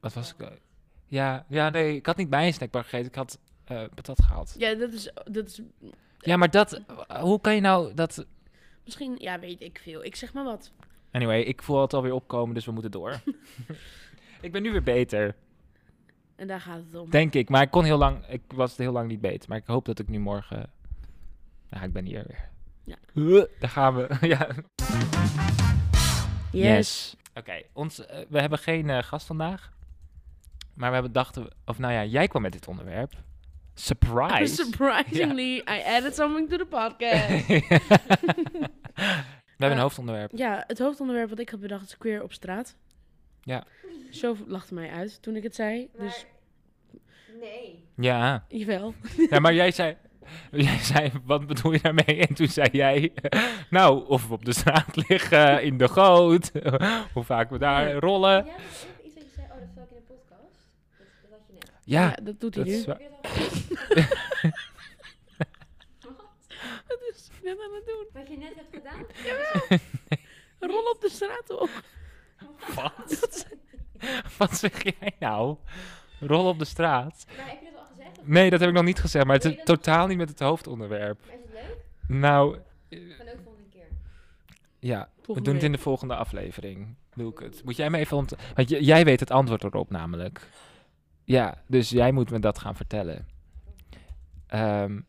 wat 0.00 0.12
was 0.12 0.32
ik? 0.34 0.40
eh, 0.40 0.48
Ja, 1.06 1.44
ja, 1.48 1.70
nee, 1.70 1.96
ik 1.96 2.06
had 2.06 2.16
niet 2.16 2.30
bij 2.30 2.46
een 2.46 2.52
snackbar 2.54 2.82
gegeten. 2.82 3.06
Ik 3.06 3.14
had 3.14 3.38
eh 3.64 3.82
patat 3.94 4.22
gehaald. 4.22 4.54
Ja, 4.58 4.74
dat 4.74 4.92
is, 4.92 5.12
dat 5.24 5.46
is 5.46 5.60
Ja, 6.18 6.36
maar 6.36 6.50
dat... 6.50 6.80
Hoe 7.20 7.40
kan 7.40 7.54
je 7.54 7.60
nou 7.60 7.94
dat... 7.94 8.26
misschien, 8.84 9.16
ja, 9.18 9.38
weet 9.38 9.60
ik 9.60 9.80
veel. 9.82 10.04
Ik 10.04 10.16
zeg 10.16 10.32
maar 10.32 10.44
wat. 10.44 10.72
Anyway, 11.12 11.40
ik 11.40 11.62
voel 11.62 11.80
het 11.80 11.94
alweer 11.94 12.12
opkomen, 12.12 12.54
dus 12.54 12.64
we 12.64 12.72
moeten 12.72 12.90
door. 12.90 13.20
ik 14.40 14.52
ben 14.52 14.62
nu 14.62 14.72
weer 14.72 14.82
beter, 14.82 15.34
En 16.38 16.46
daar 16.46 16.60
gaat 16.60 16.80
het 16.90 17.00
om. 17.00 17.10
denk 17.10 17.34
ik. 17.34 17.48
Maar 17.48 17.62
ik 17.62 17.70
kon 17.70 17.84
heel 17.84 17.98
lang... 17.98 18.26
Ik 18.28 18.42
was 18.54 18.76
heel 18.76 18.92
lang 18.92 19.08
niet 19.08 19.20
beter. 19.20 19.48
Maar 19.48 19.58
ik 19.58 19.66
hoop 19.66 19.84
dat 19.84 19.98
ik 19.98 20.08
nu 20.08 20.18
morgen... 20.18 20.70
Ja, 21.70 21.82
ik 21.82 21.92
ben 21.92 22.04
hier 22.04 22.24
weer. 22.26 22.48
Ja. 22.84 23.46
Daar 23.60 23.70
gaan 23.70 23.94
we. 23.96 24.16
ja. 24.28 24.48
Yes. 26.52 27.16
Oké, 27.34 27.62
ons, 27.72 28.06
eh, 28.06 28.18
we 28.28 28.40
hebben 28.40 28.58
geen 28.58 28.90
eh, 28.90 29.02
gast 29.02 29.26
vandaag. 29.26 29.72
Maar 30.74 30.88
we 30.88 30.94
hebben 30.94 31.12
dachten, 31.12 31.48
of 31.64 31.78
nou 31.78 31.92
ja, 31.92 32.04
jij 32.04 32.28
kwam 32.28 32.42
met 32.42 32.52
dit 32.52 32.68
onderwerp. 32.68 33.12
Surprise! 33.74 34.54
Surprisingly, 34.64 35.56
I 35.56 35.82
added 35.86 36.14
something 36.14 36.48
to 36.50 36.56
the 36.56 36.64
podcast. 36.66 37.46
we 37.46 38.68
hebben 39.56 39.70
een 39.70 39.70
Eh, 39.76 39.80
hoofdonderwerp. 39.80 40.30
ja, 40.34 40.64
het 40.66 40.78
hoofdonderwerp 40.78 41.28
wat 41.28 41.38
ik 41.38 41.48
had 41.50 41.60
bedacht 41.60 41.84
is 41.86 41.96
queer 41.98 42.22
op 42.22 42.32
straat. 42.32 42.76
Ja. 43.48 43.64
Zo 44.10 44.36
lachte 44.46 44.74
mij 44.74 44.90
uit 44.90 45.22
toen 45.22 45.36
ik 45.36 45.42
het 45.42 45.54
zei. 45.54 45.88
Maar, 45.96 46.06
Dus, 46.06 46.26
nee. 47.40 47.84
Ja. 47.96 48.44
jawel. 48.48 48.94
ja, 49.30 49.38
maar 49.38 49.54
jij 49.54 49.70
zei, 49.70 49.96
jij 50.50 50.78
zei, 50.78 51.10
wat 51.24 51.46
bedoel 51.46 51.72
je 51.72 51.78
daarmee? 51.82 52.26
En 52.28 52.34
toen 52.34 52.46
zei 52.48 52.68
jij, 52.72 53.12
nou, 53.70 54.06
of 54.06 54.28
we 54.28 54.32
op 54.34 54.44
de 54.44 54.52
straat 54.52 54.96
liggen, 55.08 55.62
in 55.62 55.78
de 55.78 55.88
goot, 55.88 56.50
hoe 57.14 57.24
vaak 57.24 57.50
we 57.50 57.58
daar 57.58 57.92
rollen. 57.92 58.44
Ja, 58.46 58.52
iets 59.04 59.14
je 59.14 59.24
zei, 59.34 59.46
oh, 59.46 59.58
dat 59.58 59.68
zag 59.74 59.84
ik 59.84 59.90
in 59.90 59.96
de 59.96 60.02
podcast. 60.06 60.66
Dat, 60.98 61.06
dat 61.22 61.30
had 61.30 61.40
je 61.46 61.52
net. 61.52 61.70
Ja, 61.84 62.02
Ja, 62.02 62.16
dat 62.22 62.40
doet 62.40 62.54
hij 62.54 62.64
dat 62.64 62.72
nu. 62.74 62.84
wa- 62.86 62.98
Wat 66.88 67.00
is 67.12 67.28
net 67.42 67.58
aan 67.60 67.74
het 67.74 67.86
doen? 67.86 68.06
Wat 68.12 68.28
je 68.28 68.36
net 68.38 68.52
hebt 68.54 68.74
gedaan? 68.76 69.06
Rol 70.60 70.90
op 70.90 71.00
de 71.00 71.08
straat 71.10 71.50
op. 71.50 71.70
Wat? 72.74 73.46
Wat 74.38 74.56
zeg 74.56 74.82
jij 74.82 75.12
nou? 75.18 75.56
Rol 76.20 76.48
op 76.48 76.58
de 76.58 76.64
straat. 76.64 77.24
Maar 77.36 77.46
heb 77.48 77.60
je 77.60 77.68
dat 77.72 77.80
al 77.80 77.86
gezegd? 77.96 78.26
Nee, 78.26 78.50
dat 78.50 78.60
heb 78.60 78.68
ik 78.68 78.74
nog 78.74 78.84
niet 78.84 79.00
gezegd, 79.00 79.26
maar 79.26 79.34
het 79.36 79.44
is 79.44 79.64
totaal 79.64 80.06
niet 80.06 80.16
met 80.16 80.28
het 80.28 80.40
hoofdonderwerp. 80.40 81.20
Maar 81.26 81.34
is 81.34 81.40
het 81.42 81.52
leuk? 81.52 82.18
Nou, 82.18 82.58
Van 82.90 83.28
ook 83.28 83.38
volgende 83.44 83.68
keer. 83.70 83.86
ja, 84.78 85.08
we 85.26 85.40
doen 85.40 85.54
het 85.54 85.62
in 85.62 85.72
de 85.72 85.78
volgende 85.78 86.16
aflevering. 86.16 86.94
Doe 87.14 87.30
ik 87.30 87.38
het. 87.38 87.64
Moet 87.64 87.76
jij 87.76 87.90
me 87.90 87.98
even 87.98 88.16
ont... 88.16 88.34
Want 88.54 88.68
jij 88.68 89.04
weet 89.04 89.20
het 89.20 89.30
antwoord 89.30 89.64
erop 89.64 89.90
namelijk. 89.90 90.48
Ja, 91.24 91.62
dus 91.66 91.90
jij 91.90 92.12
moet 92.12 92.30
me 92.30 92.38
dat 92.38 92.58
gaan 92.58 92.76
vertellen. 92.76 93.26
Ehm, 94.46 95.00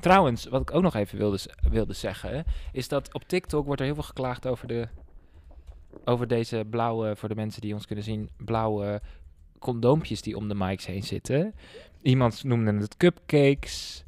trouwens, 0.00 0.46
wat 0.46 0.60
ik 0.60 0.74
ook 0.74 0.82
nog 0.82 0.94
even 0.94 1.18
wilde, 1.18 1.38
wilde 1.70 1.92
zeggen, 1.92 2.44
is 2.72 2.88
dat 2.88 3.14
op 3.14 3.28
TikTok 3.28 3.64
wordt 3.66 3.80
er 3.80 3.86
heel 3.86 3.94
veel 3.94 4.04
geklaagd 4.04 4.46
over 4.46 4.66
de 4.68 4.88
over 6.04 6.26
deze 6.26 6.66
blauwe, 6.70 7.16
voor 7.16 7.28
de 7.28 7.34
mensen 7.34 7.60
die 7.60 7.74
ons 7.74 7.86
kunnen 7.86 8.04
zien, 8.04 8.30
blauwe 8.36 9.00
condoompjes 9.58 10.22
die 10.22 10.36
om 10.36 10.48
de 10.48 10.54
mics 10.54 10.86
heen 10.86 11.02
zitten. 11.02 11.54
Iemand 12.02 12.44
noemde 12.44 12.72
het 12.72 12.96
cupcakes, 12.96 14.04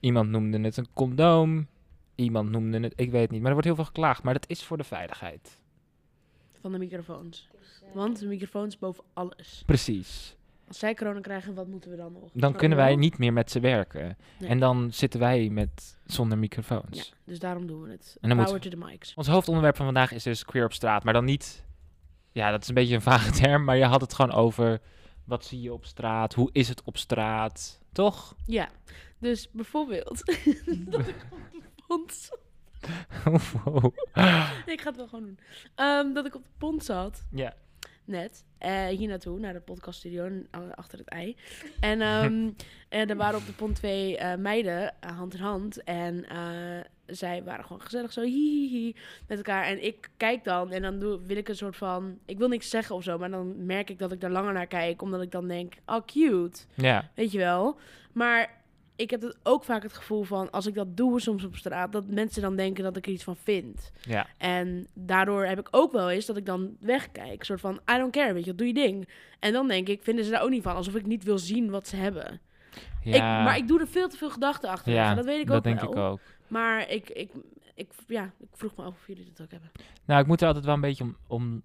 iemand 0.00 0.30
noemde 0.30 0.60
het 0.60 0.76
een 0.76 0.88
condoom, 0.92 1.66
iemand 2.14 2.50
noemde 2.50 2.80
het, 2.80 2.92
ik 2.96 3.10
weet 3.10 3.22
het 3.22 3.30
niet, 3.30 3.40
maar 3.40 3.48
er 3.48 3.52
wordt 3.52 3.66
heel 3.66 3.76
veel 3.76 3.84
geklaagd, 3.84 4.22
maar 4.22 4.34
dat 4.34 4.48
is 4.48 4.64
voor 4.64 4.76
de 4.76 4.84
veiligheid. 4.84 5.58
Van 6.60 6.72
de 6.72 6.78
microfoons. 6.78 7.48
Want 7.94 8.18
de 8.18 8.26
microfoons 8.26 8.78
boven 8.78 9.04
alles. 9.12 9.62
Precies. 9.66 10.36
Als 10.70 10.78
zij 10.78 10.94
corona 10.94 11.20
krijgen, 11.20 11.54
wat 11.54 11.66
moeten 11.66 11.90
we 11.90 11.96
dan 11.96 12.12
nog? 12.12 12.30
Dan 12.32 12.52
kunnen 12.52 12.78
wij 12.78 12.96
niet 12.96 13.18
meer 13.18 13.32
met 13.32 13.50
ze 13.50 13.60
werken. 13.60 14.16
Nee. 14.38 14.48
En 14.48 14.58
dan 14.58 14.92
zitten 14.92 15.20
wij 15.20 15.48
met 15.48 15.98
zonder 16.04 16.38
microfoons. 16.38 16.96
Ja, 16.98 17.04
dus 17.24 17.38
daarom 17.38 17.66
doen 17.66 17.82
we 17.82 17.90
het. 17.90 18.16
En 18.20 18.28
dan 18.28 18.38
Power 18.38 18.52
moeten 18.52 18.70
to 18.70 18.78
the 18.78 18.84
mics. 18.86 19.14
Ons 19.14 19.26
hoofdonderwerp 19.26 19.76
van 19.76 19.84
vandaag 19.84 20.12
is 20.12 20.22
dus 20.22 20.44
queer 20.44 20.64
op 20.64 20.72
straat, 20.72 21.04
maar 21.04 21.12
dan 21.12 21.24
niet. 21.24 21.64
Ja, 22.32 22.50
dat 22.50 22.62
is 22.62 22.68
een 22.68 22.74
beetje 22.74 22.94
een 22.94 23.02
vage 23.02 23.30
term, 23.40 23.64
maar 23.64 23.76
je 23.76 23.84
had 23.84 24.00
het 24.00 24.14
gewoon 24.14 24.32
over 24.32 24.80
wat 25.24 25.44
zie 25.44 25.60
je 25.60 25.72
op 25.72 25.84
straat, 25.84 26.34
hoe 26.34 26.48
is 26.52 26.68
het 26.68 26.82
op 26.84 26.96
straat, 26.96 27.80
toch? 27.92 28.34
Ja, 28.44 28.68
dus 29.18 29.50
bijvoorbeeld... 29.50 30.24
dat 30.90 31.08
ik 31.08 31.26
op 31.30 31.40
de 31.76 31.82
pont 31.86 32.12
zat. 32.12 32.38
wow. 33.64 33.94
Ik 34.66 34.80
ga 34.80 34.88
het 34.88 34.96
wel 34.96 35.08
gewoon 35.08 35.24
doen. 35.24 35.38
Ehm, 35.74 36.12
dat 36.12 36.26
ik 36.26 36.34
op 36.34 36.44
de 36.44 36.50
pont 36.58 36.84
zat, 36.84 37.24
Ja. 37.30 37.54
Net. 38.10 38.44
eh 38.58 38.86
hier 38.86 39.08
naartoe, 39.08 39.38
naar 39.38 39.52
de 39.52 39.60
podcaststudio, 39.60 40.30
achter 40.74 40.98
het 40.98 41.08
ei. 41.08 41.36
En 41.80 42.00
en 42.88 43.10
er 43.10 43.16
waren 43.16 43.38
op 43.38 43.46
de 43.46 43.52
pont 43.52 43.74
twee 43.74 44.16
eh, 44.16 44.38
meiden, 44.38 44.94
hand 45.00 45.34
in 45.34 45.40
hand. 45.40 45.84
En 45.84 46.24
zij 47.06 47.44
waren 47.44 47.64
gewoon 47.64 47.82
gezellig 47.82 48.12
zo 48.12 48.22
hihihi 48.22 48.94
met 49.26 49.36
elkaar. 49.38 49.64
En 49.64 49.84
ik 49.84 50.10
kijk 50.16 50.44
dan 50.44 50.72
en 50.72 50.82
dan 50.82 50.98
doe, 50.98 51.20
wil 51.26 51.36
ik 51.36 51.48
een 51.48 51.56
soort 51.56 51.76
van... 51.76 52.18
Ik 52.26 52.38
wil 52.38 52.48
niks 52.48 52.70
zeggen 52.70 52.94
of 52.94 53.02
zo, 53.02 53.18
maar 53.18 53.30
dan 53.30 53.66
merk 53.66 53.90
ik 53.90 53.98
dat 53.98 54.12
ik 54.12 54.22
er 54.22 54.30
langer 54.30 54.52
naar 54.52 54.66
kijk. 54.66 55.02
Omdat 55.02 55.22
ik 55.22 55.30
dan 55.30 55.48
denk, 55.48 55.74
oh 55.86 56.04
cute. 56.06 56.60
Ja. 56.74 57.10
Weet 57.14 57.32
je 57.32 57.38
wel? 57.38 57.78
Maar 58.12 58.59
ik 59.00 59.10
heb 59.10 59.22
het 59.22 59.36
ook 59.42 59.64
vaak 59.64 59.82
het 59.82 59.92
gevoel 59.92 60.22
van, 60.22 60.50
als 60.50 60.66
ik 60.66 60.74
dat 60.74 60.96
doe 60.96 61.20
soms 61.20 61.44
op 61.44 61.56
straat, 61.56 61.92
dat 61.92 62.06
mensen 62.06 62.42
dan 62.42 62.56
denken 62.56 62.84
dat 62.84 62.96
ik 62.96 63.06
er 63.06 63.12
iets 63.12 63.24
van 63.24 63.36
vind. 63.36 63.92
Ja. 64.00 64.26
En 64.38 64.86
daardoor 64.94 65.44
heb 65.44 65.58
ik 65.58 65.68
ook 65.70 65.92
wel 65.92 66.10
eens 66.10 66.26
dat 66.26 66.36
ik 66.36 66.46
dan 66.46 66.76
wegkijk. 66.80 67.44
Soort 67.44 67.60
van, 67.60 67.80
I 67.90 67.96
don't 67.96 68.12
care, 68.12 68.32
weet 68.32 68.44
je, 68.44 68.54
doe 68.54 68.66
je 68.66 68.74
ding. 68.74 69.08
En 69.38 69.52
dan 69.52 69.68
denk 69.68 69.88
ik, 69.88 70.02
vinden 70.02 70.24
ze 70.24 70.30
daar 70.30 70.42
ook 70.42 70.50
niet 70.50 70.62
van, 70.62 70.74
alsof 70.74 70.94
ik 70.94 71.06
niet 71.06 71.24
wil 71.24 71.38
zien 71.38 71.70
wat 71.70 71.88
ze 71.88 71.96
hebben. 71.96 72.40
Ja. 73.02 73.14
Ik, 73.14 73.44
maar 73.44 73.56
ik 73.56 73.68
doe 73.68 73.80
er 73.80 73.88
veel 73.88 74.08
te 74.08 74.16
veel 74.16 74.30
gedachten 74.30 74.70
achter. 74.70 74.92
ja, 74.92 75.14
dat 75.14 75.24
weet 75.24 75.40
ik 75.40 75.46
dat 75.46 75.56
ook 75.56 75.62
denk 75.62 75.80
wel. 75.80 75.90
ik 75.90 75.96
ook. 75.96 76.20
Maar 76.48 76.88
ik, 76.88 77.10
ik, 77.10 77.30
ik, 77.74 77.88
ja, 78.06 78.32
ik 78.38 78.48
vroeg 78.52 78.76
me 78.76 78.82
af 78.82 78.94
of 78.94 79.06
jullie 79.06 79.24
dat 79.24 79.42
ook 79.42 79.50
hebben. 79.50 79.70
Nou, 80.04 80.20
ik 80.20 80.26
moet 80.26 80.40
er 80.40 80.46
altijd 80.46 80.64
wel 80.64 80.74
een 80.74 80.80
beetje 80.80 81.04
om, 81.04 81.16
om 81.26 81.62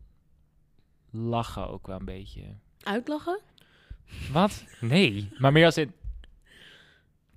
lachen 1.12 1.70
ook 1.70 1.88
wel 1.88 2.00
een 2.00 2.06
beetje. 2.06 2.44
Uitlachen? 2.84 3.39
Wat? 4.32 4.65
Nee, 4.82 5.30
maar 5.38 5.51
meer 5.51 5.65
als 5.65 5.77
in... 5.77 5.94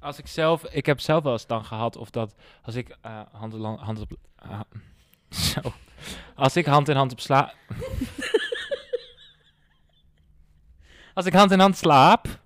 Als 0.00 0.18
ik 0.18 0.26
zelf, 0.26 0.64
ik 0.64 0.86
heb 0.86 1.00
zelf 1.00 1.22
wel 1.22 1.32
eens 1.32 1.46
dan 1.46 1.64
gehad 1.64 1.96
of 1.96 2.10
dat 2.10 2.34
als 2.62 2.74
ik 2.74 2.96
eh 3.00 3.20
hand, 3.32 3.54
in 3.54 3.60
hand 3.60 4.00
op, 4.00 4.12
ah, 4.36 4.60
zo, 5.30 5.60
als 6.34 6.56
ik 6.56 6.66
hand 6.66 6.88
in 6.88 6.96
hand 6.96 7.12
op 7.12 7.20
sla, 7.20 7.52
als 11.14 11.26
ik 11.26 11.32
hand 11.32 11.50
in 11.50 11.60
hand 11.60 11.76
slaap, 11.76 12.38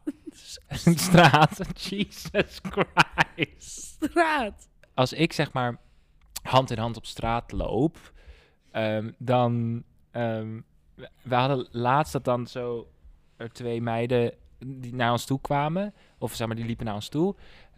straat, 0.97 1.89
Jesus 1.89 2.61
Christ. 2.63 3.97
Straat. 4.01 4.69
Als 4.95 5.13
ik 5.13 5.33
zeg 5.33 5.53
maar 5.53 5.81
hand 6.43 6.71
in 6.71 6.79
hand 6.79 6.97
op 6.97 7.07
straat 7.07 7.53
loop, 7.53 8.13
ehm, 8.71 9.11
dan, 9.19 9.83
ehm, 10.11 10.61
we 11.23 11.35
hadden 11.35 11.69
laatst 11.71 12.13
dat 12.13 12.25
dan 12.25 12.47
zo 12.47 12.93
er 13.37 13.53
twee 13.53 13.83
meiden 13.83 14.35
die 14.67 14.95
naar 14.95 15.13
ons 15.13 15.25
toe 15.25 15.41
kwamen, 15.41 15.95
of 16.19 16.35
zeg 16.35 16.47
maar 16.47 16.57
die 16.57 16.65
liepen 16.65 16.85
naar 16.85 16.95
ons 16.95 17.09
toe, 17.09 17.35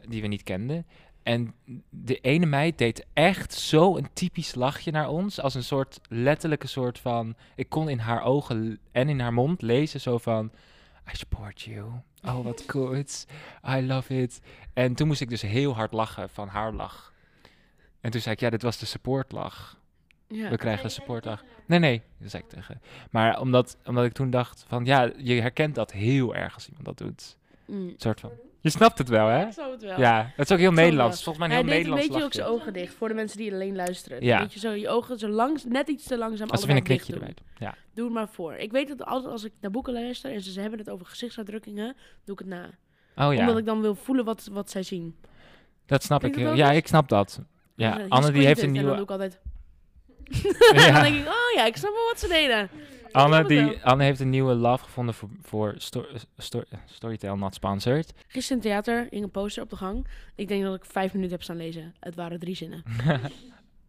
die 0.08 0.20
we 0.20 0.26
niet 0.26 0.42
kenden. 0.42 0.86
En 1.22 1.54
de 1.90 2.18
ene 2.20 2.46
meid 2.46 2.78
deed 2.78 3.06
echt 3.12 3.52
zo 3.52 3.96
een 3.96 4.08
typisch 4.12 4.54
lachje 4.54 4.90
naar 4.90 5.08
ons, 5.08 5.40
als 5.40 5.54
een 5.54 5.64
soort 5.64 6.00
letterlijke 6.08 6.66
soort 6.66 6.98
van, 6.98 7.34
ik 7.54 7.68
kon 7.68 7.88
in 7.88 7.98
haar 7.98 8.22
ogen 8.22 8.78
en 8.92 9.08
in 9.08 9.20
haar 9.20 9.32
mond 9.32 9.62
lezen 9.62 10.00
zo 10.00 10.18
van, 10.18 10.50
I 11.12 11.16
support 11.16 11.60
you. 11.62 11.90
Oh, 12.24 12.44
wat 12.44 12.64
goed. 12.70 13.26
I 13.68 13.86
love 13.86 14.22
it. 14.22 14.40
En 14.72 14.94
toen 14.94 15.06
moest 15.06 15.20
ik 15.20 15.28
dus 15.28 15.42
heel 15.42 15.74
hard 15.74 15.92
lachen 15.92 16.30
van 16.30 16.48
haar 16.48 16.72
lach. 16.72 17.12
En 18.00 18.10
toen 18.10 18.20
zei 18.20 18.34
ik, 18.34 18.40
ja, 18.40 18.50
dit 18.50 18.62
was 18.62 18.78
de 18.78 18.86
supportlach. 18.86 19.78
Ja. 20.28 20.50
We 20.50 20.56
krijgen 20.56 20.82
de 20.82 20.88
supportlach. 20.88 21.44
Nee, 21.66 21.78
nee, 21.78 22.02
dat 22.18 22.30
zei 22.30 22.42
ik 22.42 22.48
tegen. 22.48 22.80
Maar 23.10 23.40
omdat, 23.40 23.76
omdat 23.84 24.04
ik 24.04 24.12
toen 24.12 24.30
dacht 24.30 24.64
van, 24.68 24.84
ja, 24.84 25.10
je 25.16 25.40
herkent 25.40 25.74
dat 25.74 25.92
heel 25.92 26.34
erg 26.34 26.54
als 26.54 26.68
iemand 26.68 26.84
dat 26.84 26.98
doet. 26.98 27.36
Mm. 27.64 27.88
Een 27.88 27.94
soort 27.96 28.20
van, 28.20 28.30
je 28.60 28.70
snapt 28.70 28.98
het 28.98 29.08
wel, 29.08 29.26
hè? 29.26 29.46
Ik 29.46 29.52
snap 29.52 29.70
het 29.70 29.82
wel. 29.82 29.98
Ja, 29.98 30.32
het 30.36 30.46
is 30.46 30.52
ook 30.52 30.58
heel 30.58 30.72
Nederlands. 30.72 31.22
Volgens 31.22 31.46
mij 31.46 31.58
een 31.58 31.64
Hij 31.64 31.74
heel 31.74 31.82
deed 31.82 31.90
een 31.90 31.96
Nederlands 31.98 32.18
beetje 32.18 32.24
ook 32.24 32.32
zijn 32.32 32.60
ogen 32.60 32.72
dicht 32.72 32.94
voor 32.94 33.08
de 33.08 33.14
mensen 33.14 33.38
die 33.38 33.52
alleen 33.52 33.76
luisteren. 33.76 34.24
Ja. 34.24 34.36
Een 34.36 34.42
beetje 34.42 34.58
zo 34.58 34.70
je 34.70 34.88
ogen 34.88 35.18
zo 35.18 35.28
langs, 35.28 35.64
net 35.64 35.88
iets 35.88 36.04
te 36.04 36.18
langzaam. 36.18 36.50
Als 36.50 36.64
we 36.64 36.72
een 36.72 36.82
knikje 36.82 37.12
erbij. 37.12 37.34
Ja. 37.58 37.74
Doe 37.94 38.04
het 38.04 38.14
maar 38.14 38.28
voor. 38.28 38.54
Ik 38.54 38.72
weet 38.72 38.88
dat 38.88 39.04
altijd 39.04 39.32
als 39.32 39.44
ik 39.44 39.52
naar 39.60 39.70
boeken 39.70 39.92
luister 39.92 40.32
en 40.32 40.40
ze, 40.40 40.52
ze 40.52 40.60
hebben 40.60 40.78
het 40.78 40.90
over 40.90 41.06
gezichtsuitdrukkingen, 41.06 41.96
doe 42.24 42.34
ik 42.34 42.38
het 42.38 42.48
na. 42.48 42.64
Oh 43.16 43.26
Omdat 43.26 43.38
ja, 43.38 43.58
ik 43.58 43.64
dan 43.66 43.80
wil 43.80 43.94
voelen 43.94 44.24
wat, 44.24 44.48
wat 44.52 44.70
zij 44.70 44.82
zien. 44.82 45.16
dat 45.86 46.02
snap 46.02 46.20
Doe 46.20 46.30
ik 46.30 46.36
dat 46.36 46.44
heel. 46.44 46.54
Ja, 46.54 46.70
ik 46.70 46.86
snap 46.86 47.08
dat. 47.08 47.40
Ja, 47.74 47.94
zeg 47.94 48.06
ik, 48.06 48.12
Anne 48.12 48.26
"He 48.26 48.32
die 48.32 48.46
heeft 48.46 48.58
squinted." 48.58 48.62
een 48.62 48.86
En 48.86 48.96
dan 48.96 49.06
doe 49.06 49.06
nieuwe... 49.06 49.30
ik 49.30 49.32
altijd... 49.32 49.40
Ja. 50.42 50.92
dan 50.92 51.02
denk 51.02 51.16
ik, 51.16 51.26
oh 51.26 51.54
ja, 51.54 51.66
ik 51.66 51.76
snap 51.76 51.92
wel 51.92 52.06
wat 52.10 52.20
ze 52.20 52.28
deden. 52.28 52.70
Anne, 53.14 53.44
die, 53.44 53.84
Anne 53.84 54.04
heeft 54.04 54.20
een 54.20 54.30
nieuwe 54.30 54.54
love 54.54 54.84
gevonden 54.84 55.14
voor, 55.14 55.28
voor 55.42 55.74
sto, 55.76 56.06
sto, 56.38 56.62
Storytel 56.84 57.36
Not 57.36 57.54
Sponsored. 57.54 58.12
Gisteren 58.26 58.62
in 58.62 58.70
het 58.70 58.84
theater 58.84 59.06
hing 59.10 59.24
een 59.24 59.30
poster 59.30 59.62
op 59.62 59.70
de 59.70 59.76
gang. 59.76 60.06
Ik 60.34 60.48
denk 60.48 60.62
dat 60.62 60.74
ik 60.74 60.84
vijf 60.84 61.12
minuten 61.12 61.32
heb 61.32 61.42
staan 61.42 61.56
lezen. 61.56 61.94
Het 62.00 62.14
waren 62.14 62.38
drie 62.38 62.56
zinnen. 62.56 62.82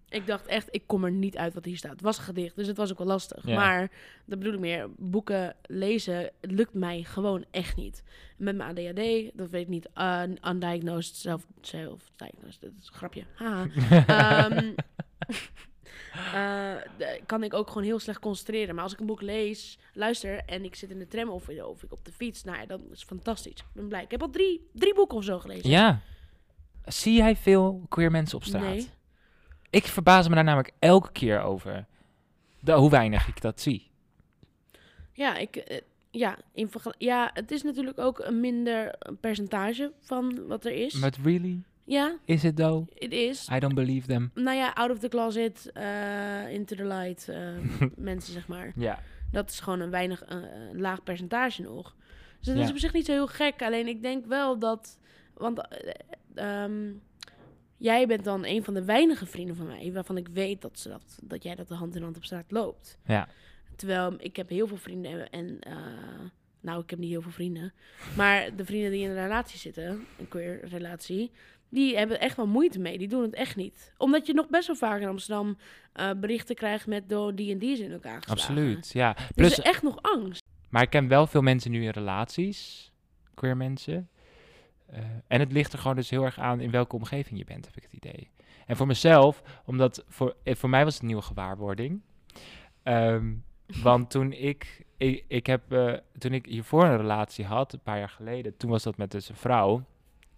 ik 0.09 0.27
dacht 0.27 0.45
echt, 0.45 0.67
ik 0.71 0.83
kom 0.85 1.03
er 1.03 1.11
niet 1.11 1.37
uit 1.37 1.53
wat 1.53 1.65
hier 1.65 1.77
staat. 1.77 1.91
Het 1.91 2.01
was 2.01 2.17
een 2.17 2.23
gedicht, 2.23 2.55
dus 2.55 2.67
het 2.67 2.77
was 2.77 2.91
ook 2.91 2.97
wel 2.97 3.07
lastig. 3.07 3.47
Ja. 3.47 3.55
Maar, 3.55 3.91
dat 4.25 4.39
bedoel 4.39 4.53
ik 4.53 4.59
meer, 4.59 4.89
boeken 4.97 5.55
lezen 5.61 6.31
lukt 6.41 6.73
mij 6.73 7.03
gewoon 7.03 7.45
echt 7.51 7.75
niet. 7.75 8.03
Met 8.37 8.55
mijn 8.55 8.69
ADHD, 8.69 9.31
dat 9.33 9.49
weet 9.49 9.61
ik 9.61 9.67
niet, 9.67 9.89
uh, 9.97 10.21
undiagnosed, 10.47 11.15
self, 11.15 11.45
self-diagnosed, 11.61 12.61
dat 12.61 12.71
is 12.79 12.87
een 12.87 12.93
grapje. 12.93 13.23
Haha. 13.35 13.67
Ehm, 14.49 14.73
de- 16.97 17.21
kan 17.25 17.43
ik 17.43 17.53
ook 17.53 17.67
gewoon 17.67 17.83
heel 17.83 17.99
slecht 17.99 18.19
concentreren. 18.19 18.75
Maar 18.75 18.83
als 18.83 18.93
ik 18.93 18.99
een 18.99 19.05
boek 19.05 19.21
lees, 19.21 19.77
luister 19.93 20.43
en 20.45 20.63
ik 20.63 20.75
zit 20.75 20.89
in 20.89 20.99
de 20.99 21.07
tram 21.07 21.29
of, 21.29 21.49
of 21.49 21.83
ik 21.83 21.91
op 21.91 22.05
de 22.05 22.11
fiets, 22.11 22.43
nou 22.43 22.57
ja, 22.57 22.65
dan 22.65 22.81
is 22.91 22.99
het 22.99 23.07
fantastisch. 23.07 23.51
Ik 23.51 23.65
ben 23.73 23.87
blij. 23.87 24.03
Ik 24.03 24.11
heb 24.11 24.21
al 24.21 24.29
drie, 24.29 24.67
drie 24.73 24.93
boeken 24.93 25.17
of 25.17 25.23
zo 25.23 25.39
gelezen. 25.39 25.69
Ja. 25.69 26.01
Zie 26.85 27.13
jij 27.13 27.35
veel 27.35 27.85
queer 27.89 28.11
mensen 28.11 28.37
op 28.37 28.43
straat? 28.43 28.61
Nee. 28.61 28.89
Ik 29.69 29.85
verbaas 29.85 30.27
me 30.27 30.35
daar 30.35 30.43
namelijk 30.43 30.71
elke 30.79 31.11
keer 31.11 31.41
over. 31.41 31.85
De, 32.59 32.71
hoe 32.71 32.89
weinig 32.89 33.27
ik 33.27 33.41
dat 33.41 33.61
zie. 33.61 33.91
Ja, 35.13 35.37
ik, 35.37 35.55
eh, 35.55 35.81
ja, 36.11 36.37
in 36.53 36.69
ja, 36.97 37.29
het 37.33 37.51
is 37.51 37.63
natuurlijk 37.63 37.99
ook 37.99 38.19
een 38.19 38.39
minder 38.39 38.95
percentage 39.19 39.91
van 40.01 40.47
wat 40.47 40.65
er 40.65 40.71
is. 40.71 40.99
But 40.99 41.17
really? 41.23 41.63
Ja, 41.87 42.17
Is 42.25 42.43
it 42.43 42.55
though? 42.55 42.87
het 42.93 43.11
is. 43.11 43.47
I 43.51 43.59
don't 43.59 43.73
believe 43.75 44.07
them. 44.07 44.31
Nou 44.33 44.57
ja, 44.57 44.73
out 44.73 44.91
of 44.91 44.99
the 44.99 45.07
closet, 45.07 45.71
eh, 45.73 46.49
into 46.53 46.75
the 46.75 46.85
light, 46.85 47.29
eh, 47.29 47.47
mensen 48.11 48.33
zeg 48.33 48.47
maar. 48.47 48.71
Ja. 48.75 48.99
Dat 49.31 49.49
is 49.49 49.59
gewoon 49.59 49.79
een 49.79 49.89
weinig, 49.89 50.23
eh, 50.23 50.37
een 50.71 50.79
laag 50.81 51.03
percentage 51.03 51.61
nog. 51.61 51.95
Dus 52.37 52.47
dat 52.47 52.55
Ja. 52.57 52.63
is 52.63 52.69
op 52.69 52.77
zich 52.77 52.93
niet 52.93 53.05
zo 53.05 53.11
heel 53.11 53.27
gek. 53.27 53.61
Alleen 53.61 53.87
ik 53.87 54.01
denk 54.01 54.25
wel 54.25 54.59
dat, 54.59 54.99
want 55.33 55.67
eh, 55.67 56.63
ehm, 56.63 56.91
jij 57.77 58.07
bent 58.07 58.23
dan 58.23 58.45
een 58.45 58.63
van 58.63 58.73
de 58.73 58.85
weinige 58.85 59.25
vrienden 59.25 59.55
van 59.55 59.65
mij 59.65 59.91
waarvan 59.93 60.17
ik 60.17 60.27
weet 60.27 60.61
dat, 60.61 60.79
ze 60.79 60.89
dat, 60.89 61.19
dat 61.23 61.43
jij 61.43 61.55
dat 61.55 61.67
de 61.67 61.75
hand 61.75 61.95
in 61.95 62.01
hand 62.01 62.17
op 62.17 62.23
straat 62.25 62.51
loopt. 62.51 62.97
Ja. 63.05 63.27
Terwijl 63.75 64.13
ik 64.17 64.35
heb 64.35 64.49
heel 64.49 64.67
veel 64.67 64.77
vrienden 64.77 65.29
en, 65.29 65.59
nou, 66.61 66.81
ik 66.81 66.89
heb 66.89 66.99
niet 66.99 67.09
heel 67.09 67.21
veel 67.21 67.31
vrienden. 67.31 67.73
Maar 68.15 68.55
de 68.55 68.65
vrienden 68.65 68.91
die 68.91 69.01
in 69.03 69.09
een 69.09 69.15
relatie 69.23 69.59
zitten, 69.59 70.05
een 70.19 70.27
queer 70.27 70.65
relatie, 70.67 71.31
die 71.69 71.97
hebben 71.97 72.19
echt 72.19 72.35
wel 72.35 72.47
moeite 72.47 72.79
mee. 72.79 72.97
Die 72.97 73.07
doen 73.07 73.21
het 73.21 73.33
echt 73.33 73.55
niet. 73.55 73.93
Omdat 73.97 74.27
je 74.27 74.33
nog 74.33 74.47
best 74.49 74.67
wel 74.67 74.75
vaak 74.75 75.01
in 75.01 75.07
Amsterdam 75.07 75.57
eh, 75.93 76.09
berichten 76.17 76.55
krijgt 76.55 76.87
met 76.87 77.09
door 77.09 77.35
die 77.35 77.51
en 77.51 77.59
die 77.59 77.71
is 77.71 77.79
in 77.79 77.91
elkaar 77.91 78.21
geslagen. 78.21 78.41
Absoluut. 78.41 78.91
Ja. 78.93 79.13
Dus 79.13 79.29
Plus, 79.35 79.51
is 79.51 79.59
echt 79.59 79.81
nog 79.83 80.01
angst. 80.01 80.43
maar 80.69 80.81
ik 80.81 80.89
ken 80.89 81.07
wel 81.07 81.27
veel 81.27 81.41
mensen 81.41 81.71
nu 81.71 81.83
in 81.83 81.89
relaties. 81.89 82.91
Queer 83.33 83.57
mensen. 83.57 84.09
Eh, 84.85 84.99
en 85.27 85.39
het 85.39 85.51
ligt 85.51 85.73
er 85.73 85.79
gewoon 85.79 85.95
dus 85.95 86.09
heel 86.09 86.23
erg 86.23 86.39
aan 86.39 86.59
in 86.59 86.71
welke 86.71 86.95
omgeving 86.95 87.39
je 87.39 87.45
bent, 87.45 87.65
heb 87.65 87.75
ik 87.75 87.83
het 87.83 87.93
idee. 87.93 88.29
En 88.65 88.75
voor 88.75 88.87
mezelf, 88.87 89.41
omdat 89.65 90.03
voor, 90.07 90.35
eh, 90.43 90.55
voor 90.55 90.69
mij 90.69 90.83
was 90.83 90.93
het 90.93 91.01
een 91.01 91.07
nieuwe 91.07 91.23
gewaarwording. 91.23 92.01
Ehm, 92.83 93.33
want 93.83 94.09
toen 94.09 94.31
ik, 94.31 94.85
ik, 94.97 95.25
ik 95.27 95.45
heb, 95.45 95.63
toen 96.17 96.33
ik 96.33 96.45
hiervoor 96.45 96.83
een 96.83 96.97
relatie 96.97 97.45
had, 97.45 97.73
een 97.73 97.79
paar 97.79 97.97
jaar 97.97 98.09
geleden, 98.09 98.57
toen 98.57 98.69
was 98.69 98.83
dat 98.83 98.97
met 98.97 99.11
dus 99.11 99.29
een 99.29 99.35
vrouw. 99.35 99.83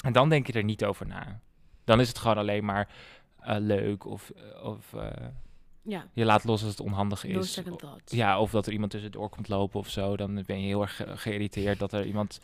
En 0.03 0.13
dan 0.13 0.29
denk 0.29 0.47
je 0.47 0.53
er 0.53 0.63
niet 0.63 0.85
over 0.85 1.07
na. 1.07 1.39
Dan 1.83 1.99
is 1.99 2.07
het 2.07 2.17
gewoon 2.17 2.37
alleen 2.37 2.65
maar 2.65 2.89
eh, 3.39 3.55
leuk 3.59 4.05
of, 4.05 4.29
eh, 4.29 4.63
of 4.65 4.93
eh, 4.93 5.27
Ja, 5.81 6.05
je 6.13 6.25
laat 6.25 6.43
los 6.43 6.61
als 6.61 6.71
het 6.71 6.79
onhandig 6.79 7.23
no 7.23 7.39
is. 7.39 7.53
Ja, 8.11 8.39
of 8.39 8.51
dat 8.51 8.65
er 8.67 8.73
iemand 8.73 8.91
tussendoor 8.91 9.29
komt 9.29 9.47
lopen 9.47 9.79
of 9.79 9.89
zo. 9.89 10.17
Dan 10.17 10.43
ben 10.45 10.59
je 10.61 10.65
heel 10.67 10.81
erg 10.81 10.95
ge- 10.95 11.17
geïrriteerd 11.17 11.79
dat 11.79 11.93
er 11.93 12.05
iemand 12.05 12.39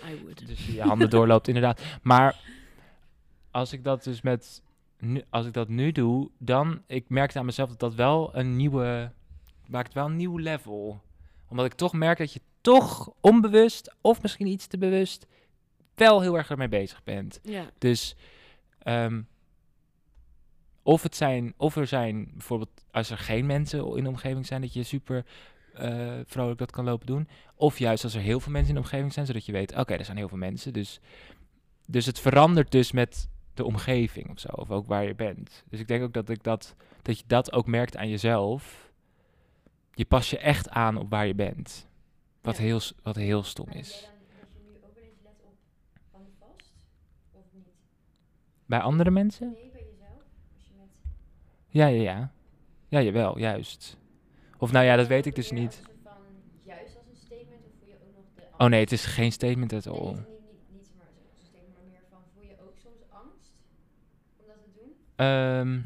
dus 0.48 0.66
je 0.68 0.82
handen 0.82 1.10
doorloopt, 1.10 1.48
inderdaad. 1.48 1.82
Maar 2.02 2.40
als 3.52 3.74
ik 3.74 3.84
dat 3.84 4.04
dus 4.04 4.22
met, 4.22 4.62
nu, 5.00 5.24
als 5.30 5.46
ik 5.46 5.54
dat 5.54 5.68
nu 5.68 5.92
doe, 5.92 6.30
dan, 6.38 6.82
ik 6.88 7.10
merkte 7.10 7.40
aan 7.40 7.46
mezelf 7.46 7.70
dat 7.70 7.80
dat 7.80 7.94
wel 7.96 8.36
een 8.36 8.56
nieuwe, 8.56 9.12
maakt 9.68 9.94
wel 9.94 10.06
een 10.06 10.16
nieuw 10.16 10.38
level. 10.38 11.02
Omdat 11.48 11.66
ik 11.66 11.74
toch 11.74 11.94
merk 11.94 12.18
dat 12.18 12.34
je 12.34 12.42
toch 12.62 13.12
onbewust, 13.22 13.96
of 14.02 14.22
misschien 14.22 14.48
iets 14.48 14.68
te 14.68 14.78
bewust, 14.78 15.28
wel 15.96 16.22
heel 16.22 16.38
erg 16.38 16.50
ermee 16.50 16.70
bezig 16.70 17.04
bent. 17.04 17.40
Ja, 17.44 17.70
Dus 17.78 18.16
ehm, 18.80 19.22
of, 20.84 21.04
het 21.04 21.16
zijn, 21.16 21.54
of 21.58 21.76
er 21.76 21.88
zijn 21.88 22.32
bijvoorbeeld, 22.34 22.86
als 22.92 23.10
er 23.10 23.18
geen 23.18 23.46
mensen 23.46 23.96
in 23.98 24.04
de 24.04 24.10
omgeving 24.10 24.46
zijn, 24.46 24.62
dat 24.62 24.74
je 24.74 24.84
super 24.84 25.26
eh, 25.74 26.20
vrolijk 26.26 26.60
dat 26.60 26.72
kan 26.72 26.86
lopen 26.86 27.06
doen. 27.06 27.28
Of 27.56 27.80
juist 27.80 28.04
als 28.04 28.14
er 28.14 28.22
heel 28.22 28.40
veel 28.40 28.52
mensen 28.52 28.70
in 28.70 28.76
de 28.76 28.82
omgeving 28.88 29.14
zijn, 29.14 29.26
zodat 29.26 29.46
je 29.46 29.52
weet, 29.52 29.76
oké, 29.78 29.94
er 29.94 30.06
zijn 30.06 30.18
heel 30.18 30.28
veel 30.28 30.38
mensen. 30.38 30.74
Dus, 30.74 31.00
dus 31.88 32.06
het 32.06 32.20
verandert 32.20 32.72
dus 32.72 32.92
met 32.92 33.28
de 33.54 33.64
omgeving 33.66 34.30
of 34.30 34.40
zo, 34.40 34.48
of 34.52 34.72
ook 34.72 34.88
waar 34.88 35.04
je 35.04 35.16
bent. 35.16 35.64
Dus 35.70 35.80
ik 35.80 35.88
denk 35.88 36.04
ook 36.04 36.14
dat, 36.14 36.30
ik 36.30 36.44
dat, 36.44 36.76
dat 37.02 37.18
je 37.18 37.24
dat 37.28 37.52
ook 37.52 37.68
merkt 37.68 37.98
aan 37.98 38.10
jezelf. 38.10 38.92
Je 39.94 40.06
pas 40.06 40.30
je 40.30 40.38
echt 40.38 40.70
aan 40.70 40.98
op 40.98 41.10
waar 41.10 41.28
je 41.28 41.36
bent. 41.36 41.88
Wat, 42.42 42.58
Ja. 42.58 42.64
heel, 42.64 42.80
wat 43.04 43.16
heel 43.16 43.44
stom 43.44 43.68
is. 43.70 43.92
denk 43.92 44.02
jij 44.02 44.10
dan 44.10 44.40
dat 44.42 44.48
je 44.54 44.60
nu 44.70 44.76
ook 44.84 44.94
wel 44.96 45.04
eens 45.04 45.20
let 45.24 45.34
op 45.44 45.56
handen 46.12 46.34
vast? 46.40 46.72
Of 47.32 47.44
niet? 47.52 47.68
Bij 48.74 48.82
andere 48.82 49.12
mensen? 49.12 49.52
Nee, 49.52 49.70
bij 49.72 49.82
jezelf? 49.92 50.22
Als 50.56 50.68
je 50.68 50.74
met... 50.78 51.00
Ja, 51.68 51.88
ja, 51.88 52.02
ja. 52.02 52.32
Ja, 52.88 53.02
jawel, 53.02 53.38
juist. 53.40 53.98
Of 54.58 54.72
nou 54.72 54.86
ja, 54.86 54.96
dat 54.96 55.08
weet 55.08 55.26
ik 55.26 55.36
dus 55.36 55.52
niet. 55.52 55.68
als 55.68 55.78
een 55.78 55.84
soort 55.84 55.98
van 56.04 56.22
juist 56.64 56.96
als 56.98 57.06
een 57.10 57.16
statement 57.16 57.66
of 57.66 57.72
voel 57.80 57.88
je 57.88 57.94
ook 57.94 58.16
nog 58.16 58.26
de 58.36 58.64
Oh 58.64 58.70
nee, 58.70 58.80
het 58.80 58.92
is 58.92 59.06
geen 59.06 59.32
statement 59.32 59.74
at 59.74 59.88
all. 59.88 59.96
niet, 59.96 60.06
niet, 60.06 60.18
niet, 60.18 60.72
niet 60.72 60.92
maar 60.98 61.06
als 61.06 61.16
een 61.16 61.46
statement, 61.46 61.74
maar 61.74 61.86
meer 61.90 62.02
van 62.10 62.20
voel 62.34 62.44
je 62.44 62.56
ook 62.62 62.78
soms 62.78 63.02
angst 63.10 63.52
om 64.38 64.46
dat 64.48 64.58
te 64.64 64.70
doen? 64.80 64.92
Ehm, 65.16 65.80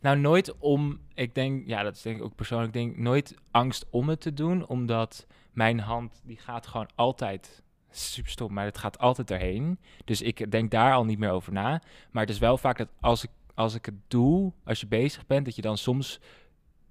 nou, 0.00 0.18
nooit 0.18 0.58
om, 0.58 1.00
ik 1.14 1.34
denk, 1.34 1.66
ja, 1.66 1.82
dat 1.82 1.94
is 1.94 2.02
denk 2.02 2.16
ik 2.16 2.22
ook 2.22 2.34
persoonlijk, 2.34 2.74
ik 2.74 2.80
denk 2.80 2.96
nooit 2.96 3.34
angst 3.50 3.86
om 3.90 4.08
het 4.08 4.20
te 4.20 4.32
doen, 4.32 4.66
omdat 4.66 5.26
mijn 5.52 5.80
hand, 5.80 6.20
die 6.24 6.38
gaat 6.38 6.66
gewoon 6.66 6.88
altijd, 6.94 7.62
super 7.90 8.30
stom, 8.30 8.52
maar 8.52 8.64
het 8.64 8.78
gaat 8.78 8.98
altijd 8.98 9.30
erheen. 9.30 9.78
Dus 10.04 10.22
ik 10.22 10.50
denk 10.50 10.70
daar 10.70 10.94
al 10.94 11.04
niet 11.04 11.18
meer 11.18 11.30
over 11.30 11.52
na. 11.52 11.82
Maar 12.10 12.22
het 12.22 12.32
is 12.32 12.38
wel 12.38 12.58
vaak 12.58 12.78
dat 12.78 12.88
als 13.00 13.24
ik, 13.24 13.30
als 13.54 13.74
ik 13.74 13.84
het 13.86 13.94
doe, 14.08 14.52
als 14.64 14.80
je 14.80 14.86
bezig 14.86 15.26
bent, 15.26 15.44
dat 15.44 15.56
je 15.56 15.62
dan 15.62 15.78
soms 15.78 16.20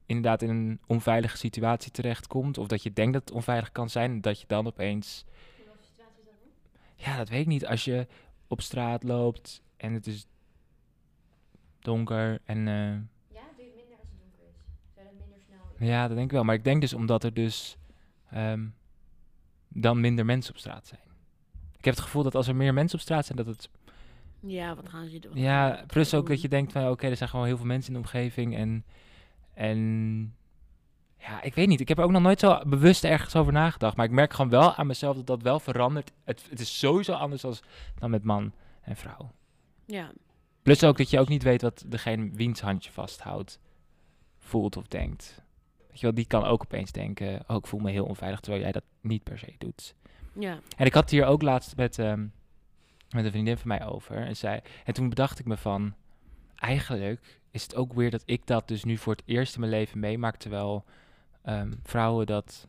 inderdaad 0.06 0.42
in 0.42 0.50
een 0.50 0.80
onveilige 0.88 1.38
situatie 1.38 1.92
terechtkomt, 1.92 2.58
of 2.58 2.68
dat 2.68 2.84
je 2.84 2.94
denkt 2.94 3.14
dat 3.14 3.22
het 3.22 3.32
onveilig 3.32 3.72
kan 3.72 3.90
zijn, 3.90 4.22
dat 4.22 4.40
je 4.40 4.48
dan 4.48 4.68
opeens? 4.68 5.26
Ja, 6.96 7.18
dat 7.18 7.30
weet 7.30 7.42
ik 7.42 7.48
niet. 7.48 7.66
Als 7.66 7.86
je 7.86 8.08
op 8.48 8.62
straat 8.62 9.04
loopt 9.04 9.62
en 9.78 9.94
het 9.94 10.08
is 10.08 10.28
donker 11.80 12.40
en... 12.44 12.68
eh, 12.68 12.74
Ja, 12.74 13.42
doe 13.56 13.66
je 13.66 13.72
het 13.72 13.76
minder 13.76 13.98
als 14.00 14.08
het 14.10 14.20
donker 14.20 14.46
is. 14.50 14.56
Zou 14.96 15.06
dat 15.08 15.14
minder 15.20 15.38
snel... 15.48 15.88
Ja, 15.88 16.08
dat 16.08 16.16
denk 16.18 16.28
ik 16.30 16.34
wel. 16.36 16.44
Maar 16.44 16.56
ik 16.56 16.64
denk 16.64 16.82
dus 16.82 16.94
omdat 16.94 17.24
er 17.24 17.34
dus 17.34 17.78
ehm, 18.32 18.68
dan 19.70 20.00
minder 20.00 20.26
mensen 20.26 20.54
op 20.54 20.60
straat 20.60 20.88
zijn. 20.88 21.02
Ik 21.78 21.86
heb 21.86 21.94
het 21.94 22.04
gevoel 22.04 22.24
dat 22.24 22.36
als 22.36 22.48
er 22.48 22.56
meer 22.56 22.74
mensen 22.74 22.98
op 22.98 23.04
straat 23.04 23.26
zijn, 23.26 23.38
dat 23.38 23.46
het... 23.46 23.70
Ja, 24.40 24.76
wat 24.76 24.90
gaan 24.90 25.10
ze 25.10 25.20
doen? 25.20 25.38
Ja, 25.38 25.84
plus 25.88 26.14
ook 26.14 26.28
dat 26.28 26.42
je 26.42 26.48
denkt 26.48 26.72
van, 26.72 26.90
oké, 26.90 27.08
er 27.08 27.18
zijn 27.18 27.30
gewoon 27.30 27.46
heel 27.46 27.58
veel 27.58 27.66
mensen 27.66 27.94
in 27.94 28.02
de 28.02 28.06
omgeving. 28.06 28.56
En, 28.56 28.86
en 29.54 29.78
ja, 31.18 31.42
ik 31.42 31.56
weet 31.56 31.68
niet. 31.68 31.80
Ik 31.80 31.88
heb 31.88 31.98
er 31.98 32.04
ook 32.04 32.12
nog 32.12 32.22
nooit 32.22 32.40
zo 32.40 32.62
bewust 32.66 33.04
ergens 33.04 33.36
over 33.36 33.54
nagedacht. 33.54 33.96
Maar 33.96 34.06
ik 34.06 34.12
merk 34.12 34.34
gewoon 34.34 34.52
wel 34.52 34.76
aan 34.76 34.88
mezelf 34.88 35.16
dat 35.16 35.28
dat 35.28 35.42
wel 35.42 35.60
verandert. 35.60 36.12
Het, 36.24 36.46
het 36.50 36.60
is 36.60 36.80
sowieso 36.80 37.14
anders 37.14 37.44
als, 37.44 37.62
dan 38.00 38.10
met 38.10 38.24
man 38.24 38.54
en 38.82 38.96
vrouw. 38.96 39.32
Ja, 39.86 40.12
Plus 40.62 40.84
ook 40.84 40.98
dat 40.98 41.10
je 41.10 41.20
ook 41.20 41.28
niet 41.28 41.44
weet 41.44 41.62
wat 41.62 41.84
degene 41.88 42.30
wiens 42.34 42.62
handje 42.62 42.92
vasthoudt, 42.92 43.60
voelt 44.38 44.78
of 44.78 44.88
denkt. 44.88 45.44
Weet 45.90 46.00
je 46.00 46.06
wel, 46.06 46.16
die 46.16 46.26
kan 46.28 46.44
ook 46.44 46.62
opeens 46.62 46.92
denken, 46.92 47.44
oh, 47.48 47.56
ik 47.58 47.68
voel 47.68 47.80
me 47.80 47.92
heel 47.92 48.06
onveilig, 48.06 48.40
terwijl 48.40 48.64
jij 48.64 48.72
dat 48.72 48.84
niet 49.02 49.24
per 49.24 49.40
se 49.40 49.54
doet. 49.58 49.96
ja. 50.34 50.60
En 50.78 50.86
ik 50.86 50.94
had 50.94 51.04
het 51.04 51.12
hier 51.12 51.26
ook 51.26 51.42
laatst 51.42 51.76
met, 51.76 52.00
ehm, 52.00 52.28
met 53.10 53.26
een 53.26 53.32
vriendin 53.32 53.58
van 53.58 53.68
mij 53.68 53.86
over. 53.86 54.16
En, 54.18 54.36
zij, 54.38 54.64
en 54.86 54.94
toen 54.94 55.10
bedacht 55.10 55.40
ik 55.40 55.46
me 55.46 55.58
van, 55.58 55.94
eigenlijk 56.56 57.40
is 57.52 57.64
het 57.64 57.76
ook 57.76 57.94
weer 57.94 58.12
dat 58.12 58.24
ik 58.26 58.46
dat 58.48 58.68
dus 58.68 58.84
nu 58.84 58.98
voor 58.98 59.14
het 59.14 59.24
eerst 59.26 59.54
in 59.54 59.60
mijn 59.60 59.72
leven 59.72 60.00
meemaak, 60.00 60.36
terwijl 60.36 60.86
ehm, 61.44 61.74
vrouwen 61.84 62.26
dat 62.26 62.68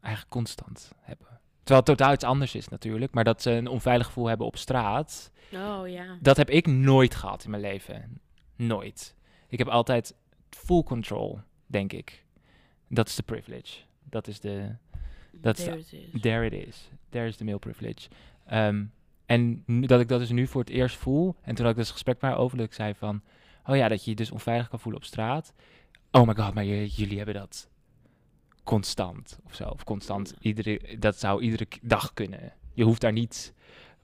eigenlijk 0.00 0.34
constant 0.34 0.92
hebben. 1.00 1.26
Terwijl 1.62 1.86
het 1.86 1.98
totaal 1.98 2.12
iets 2.12 2.24
anders 2.24 2.54
is 2.54 2.68
natuurlijk, 2.68 3.14
maar 3.14 3.24
dat 3.24 3.42
ze 3.42 3.50
een 3.50 3.66
onveilig 3.68 4.06
gevoel 4.06 4.26
hebben 4.26 4.46
op 4.46 4.56
straat, 4.56 5.30
Oh 5.54 5.88
ja. 5.88 6.16
dat 6.20 6.36
heb 6.36 6.50
ik 6.50 6.66
nooit 6.66 7.14
gehad 7.14 7.44
in 7.44 7.50
mijn 7.50 7.62
leven. 7.62 8.20
Nooit. 8.56 9.14
Ik 9.48 9.58
heb 9.58 9.68
altijd 9.68 10.14
full 10.50 10.82
control, 10.82 11.40
denk 11.72 11.92
ik. 11.92 12.24
Dat 12.88 13.08
is 13.08 13.14
de 13.14 13.22
privilege. 13.22 13.78
Dat 14.04 14.26
is 14.26 14.40
de... 14.40 14.74
Dat 15.30 15.58
is 15.58 15.64
There 15.64 15.78
it 15.78 15.92
is. 15.92 16.20
There 16.20 16.46
it 16.46 16.68
is. 16.68 16.90
There 17.08 17.26
is 17.26 17.36
the 17.36 17.44
male 17.44 17.58
privilege. 17.58 18.08
Ehm, 18.46 18.84
en 19.26 19.62
nu, 19.66 19.86
dat 19.86 20.00
ik 20.00 20.08
dat 20.08 20.20
dus 20.20 20.30
nu 20.30 20.46
voor 20.46 20.60
het 20.60 20.70
eerst 20.70 20.96
voel. 20.96 21.36
En 21.42 21.54
toen 21.54 21.64
had 21.64 21.74
ik 21.74 21.80
dus 21.80 21.90
gesprek 21.90 22.20
met 22.20 22.30
haar 22.30 22.40
over 22.40 22.56
dat 22.56 22.66
ik 22.66 22.72
zei 22.72 22.94
van... 22.94 23.22
Oh 23.66 23.76
ja, 23.76 23.88
dat 23.88 24.04
je 24.04 24.10
je 24.10 24.16
dus 24.16 24.30
onveilig 24.30 24.68
kan 24.68 24.80
voelen 24.80 25.00
op 25.00 25.06
straat. 25.06 25.52
Oh 26.10 26.26
my 26.26 26.34
god, 26.34 26.54
maar 26.54 26.64
jullie 26.64 27.16
hebben 27.16 27.34
dat 27.34 27.70
constant 28.62 29.38
of 29.44 29.54
zo. 29.54 29.64
Of 29.64 29.84
constant, 29.84 30.34
iedere, 30.40 30.98
dat 30.98 31.18
zou 31.18 31.42
iedere 31.42 31.66
dag 31.82 32.14
kunnen. 32.14 32.52
Je 32.72 32.84
hoeft 32.84 33.00
daar 33.00 33.12
niet 33.12 33.54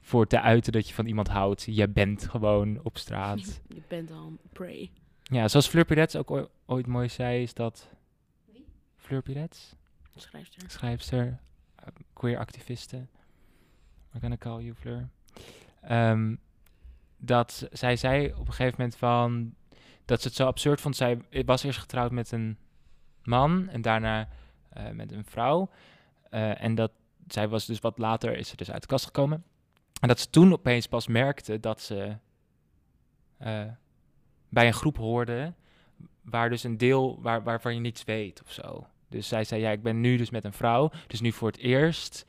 voor 0.01 0.27
te 0.27 0.41
uiten 0.41 0.73
dat 0.73 0.89
je 0.89 0.95
van 0.95 1.07
iemand 1.07 1.29
houdt. 1.29 1.67
Je 1.71 1.89
bent 1.89 2.29
gewoon 2.29 2.81
op 2.83 2.99
straat. 2.99 3.61
Je 3.75 3.83
bent 3.89 4.11
al 4.11 4.33
prey. 4.53 4.91
Ja, 5.29 5.49
zoals 5.49 5.69
Fleur 5.69 5.85
Pirets 5.85 6.17
ook 6.17 6.49
ooit, 6.67 6.87
mooi 6.87 7.09
zei, 7.09 7.43
is 7.43 7.55
dat... 7.55 7.89
Wie? 8.45 8.67
Fleur 8.97 9.23
Pirets? 9.23 9.75
Schrijfster. 10.15 10.71
schrijfster, 10.71 11.39
eh, 11.75 11.87
queer 12.13 12.39
activiste. 12.39 13.07
We're 14.11 14.21
gonna 14.21 14.37
call 14.37 14.63
you 14.63 14.75
Fleur. 14.75 15.09
Ehm, 15.81 16.35
dat 17.17 17.69
zij 17.73 17.97
zei 17.97 18.33
op 18.33 18.47
een 18.47 18.53
gegeven 18.53 18.75
moment 18.79 18.97
van 18.97 19.55
dat 20.05 20.21
ze 20.21 20.29
het 20.29 20.37
zo 20.37 20.47
absurd 20.47 20.81
vond. 20.81 20.97
Zij 20.97 21.23
was 21.45 21.63
eerst 21.63 21.79
getrouwd 21.79 22.11
met 22.11 22.33
een 22.33 22.59
man 23.23 23.69
en 23.69 23.83
daarna 23.83 24.29
eh, 24.69 24.91
met 24.91 25.13
een 25.13 25.25
vrouw. 25.25 25.71
Eh, 26.31 26.63
en 26.63 26.75
dat 26.75 26.93
zij 27.27 27.49
was 27.49 27.67
dus 27.67 27.81
wat 27.81 27.99
later 27.99 28.37
is 28.37 28.49
ze 28.49 28.57
dus 28.57 28.71
uit 28.71 28.83
de 28.83 28.89
kast 28.89 29.05
gekomen. 29.05 29.45
En 30.01 30.09
dat 30.09 30.21
ze 30.21 30.31
toen 30.31 30.53
opeens 30.53 30.87
pas 30.87 31.07
merkte 31.07 31.61
dat 31.61 31.81
ze 31.81 32.17
bij 34.49 34.67
een 34.67 34.73
groep 34.73 34.97
hoorde 34.97 35.55
waar 36.23 36.51
dus 36.51 36.65
een 36.65 36.77
deel 36.77 37.23
waar, 37.23 37.43
waarvan 37.43 37.75
je 37.75 37.81
niets 37.81 38.05
weet 38.05 38.43
of 38.43 38.53
zo. 38.53 38.87
Dus 39.09 39.29
zij 39.29 39.45
zei, 39.45 39.61
ja, 39.61 39.71
ik 39.71 39.83
ben 39.83 40.01
nu 40.01 40.17
dus 40.17 40.31
met 40.31 40.45
een 40.45 40.53
vrouw. 40.53 40.91
Dus 41.07 41.21
nu 41.21 41.33
voor 41.33 41.49
het 41.49 41.59
eerst 41.59 42.27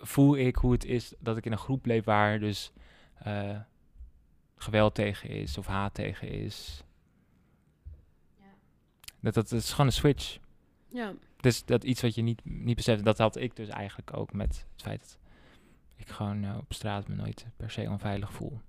voel 0.00 0.36
ik 0.36 0.56
hoe 0.56 0.72
het 0.72 0.84
is 0.84 1.14
dat 1.18 1.36
ik 1.36 1.46
in 1.46 1.52
een 1.52 1.58
groep 1.58 1.86
leef 1.86 2.04
waar 2.04 2.38
dus 2.38 2.72
eh, 3.18 3.58
geweld 4.56 4.94
tegen 4.94 5.28
is 5.28 5.58
of 5.58 5.66
haat 5.66 5.94
tegen 5.94 6.28
is. 6.28 6.84
Ja. 8.38 8.44
Dat, 9.20 9.34
dat, 9.34 9.48
dat 9.48 9.60
is 9.60 9.70
gewoon 9.70 9.86
een 9.86 9.92
switch. 9.92 10.38
Ja. 10.88 11.14
Dus 11.36 11.64
dat 11.64 11.84
iets 11.84 12.02
wat 12.02 12.14
je 12.14 12.22
niet, 12.22 12.40
niet 12.44 12.76
beseft. 12.76 13.04
Dat 13.04 13.18
had 13.18 13.36
ik 13.36 13.56
dus 13.56 13.68
eigenlijk 13.68 14.16
ook 14.16 14.32
met 14.32 14.66
het 14.72 14.82
feit 14.82 15.18
dat 15.88 15.96
ik 15.96 16.08
gewoon 16.08 16.44
eh, 16.44 16.56
op 16.56 16.72
straat 16.72 17.08
me 17.08 17.14
nooit 17.14 17.46
per 17.56 17.70
se 17.70 17.88
onveilig 17.90 18.32
voel. 18.32 18.60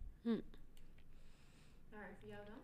Maar 1.92 2.10
voor 2.20 2.30
jou 2.30 2.42
dan? 2.46 2.60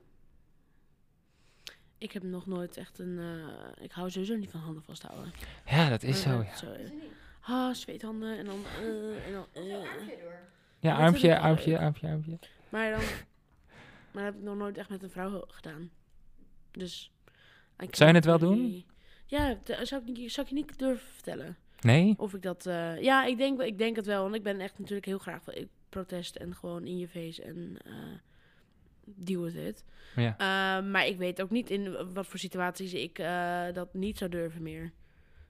Ik 1.98 2.12
heb 2.12 2.24
nog 2.24 2.46
nooit 2.46 2.78
echt 2.78 3.00
een... 3.00 3.20
eh, 3.20 3.84
ik 3.84 3.92
hou 3.92 4.10
sowieso 4.10 4.36
niet 4.36 4.52
van 4.52 4.60
handen 4.60 4.84
vasthouden. 4.84 5.34
Ja, 5.66 5.90
dat 5.90 6.04
is 6.04 6.22
zo, 6.22 6.30
ja. 6.44 6.56
Zo, 6.56 6.72
Is 6.72 6.78
eh, 6.78 6.84
het 6.84 6.94
niet? 6.94 7.12
ah, 7.42 7.74
zweethanden 7.74 8.38
en 8.38 8.46
dan... 8.46 8.64
eh, 8.80 9.26
en 9.28 9.32
dan 9.32 9.46
eh. 9.54 9.80
Ja, 10.80 10.96
armpje, 10.96 11.40
armpje, 11.40 11.80
armpje, 11.80 12.08
armpje. 12.08 12.40
Maar 12.70 12.92
dan... 12.92 13.02
Maar 14.12 14.24
dat 14.26 14.34
heb 14.34 14.42
ik 14.42 14.48
nog 14.50 14.58
nooit 14.58 14.78
echt 14.78 14.90
met 14.90 15.04
een 15.04 15.10
vrouw 15.10 15.44
gedaan. 15.48 15.90
Dus... 16.72 17.12
Zou 17.92 18.10
je 18.10 18.16
het 18.16 18.26
wel 18.26 18.40
doen? 18.40 18.86
Ja, 19.26 19.58
zou 19.82 20.02
ik, 20.06 20.18
niet, 20.18 20.32
zou 20.32 20.48
ik 20.48 20.54
je 20.54 20.60
niet 20.60 20.80
durven 20.80 21.08
vertellen. 21.14 21.58
Nee? 21.80 22.14
Of 22.18 22.34
ik 22.34 22.42
dat... 22.42 22.66
eh, 22.66 23.02
ja, 23.02 23.26
ik 23.26 23.38
denk, 23.38 23.62
ik 23.62 23.78
denk 23.78 23.96
het 23.96 24.06
wel. 24.06 24.24
Want 24.24 24.36
ik 24.36 24.44
ben 24.44 24.60
echt 24.60 24.80
natuurlijk 24.80 25.06
heel 25.06 25.18
graag 25.18 25.44
van 25.44 25.54
ik 25.54 25.68
protest 25.90 26.36
en 26.36 26.56
gewoon 26.56 26.86
in 26.86 26.98
je 26.98 27.08
face 27.08 27.44
en 27.44 27.78
eh 27.86 27.94
deal 29.16 29.42
with 29.44 29.56
it. 29.56 29.84
Ja. 30.16 30.32
Eh, 30.38 30.86
maar 30.92 31.06
ik 31.08 31.18
weet 31.18 31.42
ook 31.42 31.50
niet 31.50 31.70
in 31.70 32.14
wat 32.14 32.28
voor 32.28 32.40
situaties 32.40 32.94
ik 32.94 33.20
eh, 33.20 33.64
dat 33.74 33.94
niet 33.94 34.18
zou 34.18 34.30
durven 34.30 34.62
meer. 34.64 34.92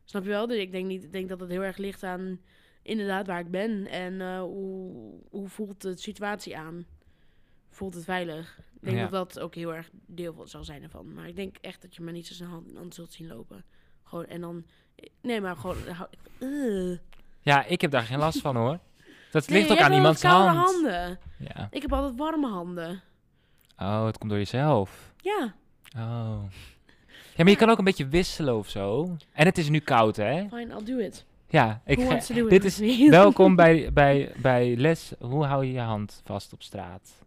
Snap 0.06 0.24
je 0.24 0.30
wel? 0.30 0.48
Dus 0.48 0.58
ik 0.58 0.72
denk, 0.72 0.86
niet, 0.88 1.12
denk 1.12 1.30
dat 1.30 1.40
het 1.40 1.50
heel 1.50 1.64
erg 1.64 1.78
ligt 1.78 2.04
aan 2.04 2.40
inderdaad 2.82 3.28
waar 3.28 3.40
ik 3.40 3.52
ben 3.52 3.88
en 3.88 4.22
eh, 4.22 4.40
hoe, 4.42 5.14
hoe 5.30 5.48
voelt 5.50 5.82
de 5.82 5.98
situatie 5.98 6.58
aan. 6.58 6.86
Voelt 7.70 7.94
het 7.94 8.04
veilig? 8.04 8.58
Ik 8.58 8.84
denk 8.84 8.98
Ja. 8.98 9.08
dat 9.08 9.34
dat 9.34 9.40
ook 9.44 9.56
heel 9.56 9.74
erg 9.76 9.90
deel 10.06 10.34
van 10.34 10.48
zal 10.48 10.64
zijn 10.64 10.84
ervan. 10.84 11.14
Maar 11.14 11.28
ik 11.28 11.36
denk 11.36 11.58
echt 11.62 11.82
dat 11.82 11.96
je 11.96 12.02
me 12.02 12.12
niet 12.12 12.28
zo 12.28 12.34
snel 12.34 12.50
hand 12.50 12.70
in 12.70 12.76
hand 12.76 12.96
zult 12.96 13.12
zien 13.14 13.28
lopen. 13.28 13.64
Gewoon, 14.04 14.26
en 14.26 14.42
dan... 14.42 14.66
Nee, 15.22 15.42
maar 15.42 15.56
gewoon... 15.56 15.78
Ja, 17.42 17.66
ik 17.66 17.82
heb 17.82 17.92
daar 17.92 18.04
geen 18.04 18.18
last 18.20 18.42
van 18.42 18.56
hoor. 18.56 18.80
Dat 19.32 19.48
Nee, 19.48 19.60
ligt 19.60 19.72
ook 19.72 19.78
aan 19.80 19.94
iemands 19.94 20.24
hand. 20.24 20.58
handen. 20.58 21.20
Ja. 21.38 21.68
Ik 21.72 21.82
heb 21.82 21.94
altijd 21.94 22.18
warme 22.18 22.48
handen. 22.50 23.02
Oh, 23.78 24.06
het 24.06 24.18
komt 24.18 24.30
door 24.30 24.40
jezelf. 24.40 25.14
Ja, 25.22 25.54
Oh. 25.98 26.42
Ja, 27.36 27.44
maar 27.44 27.50
je 27.52 27.56
kan 27.56 27.70
ook 27.70 27.78
een 27.78 27.84
beetje 27.84 28.08
wisselen 28.08 28.58
of 28.58 28.70
zo. 28.70 29.16
En 29.34 29.46
het 29.46 29.58
is 29.58 29.70
nu 29.70 29.80
koud, 29.80 30.16
hè? 30.16 30.48
fine, 30.48 30.76
I'll 30.76 30.84
do 30.84 30.98
it. 30.98 31.26
Ja, 31.50 31.82
ik 31.86 32.00
ga- 32.02 32.34
dit 32.48 32.64
is 32.64 32.80
me? 32.80 33.10
welkom 33.10 33.56
bij, 33.56 33.90
bij, 33.94 34.32
bij 34.38 34.76
les. 34.76 35.14
Hoe 35.20 35.46
hou 35.46 35.66
je 35.66 35.72
je 35.72 35.80
hand 35.80 36.22
vast 36.26 36.54
op 36.54 36.64
straat? 36.64 37.24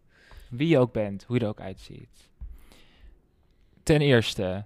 Wie 0.48 0.68
je 0.68 0.78
ook 0.78 0.92
bent, 0.92 1.24
hoe 1.24 1.36
je 1.38 1.42
er 1.42 1.48
ook 1.48 1.60
uitziet. 1.60 2.30
Ten 3.82 4.00
eerste, 4.00 4.64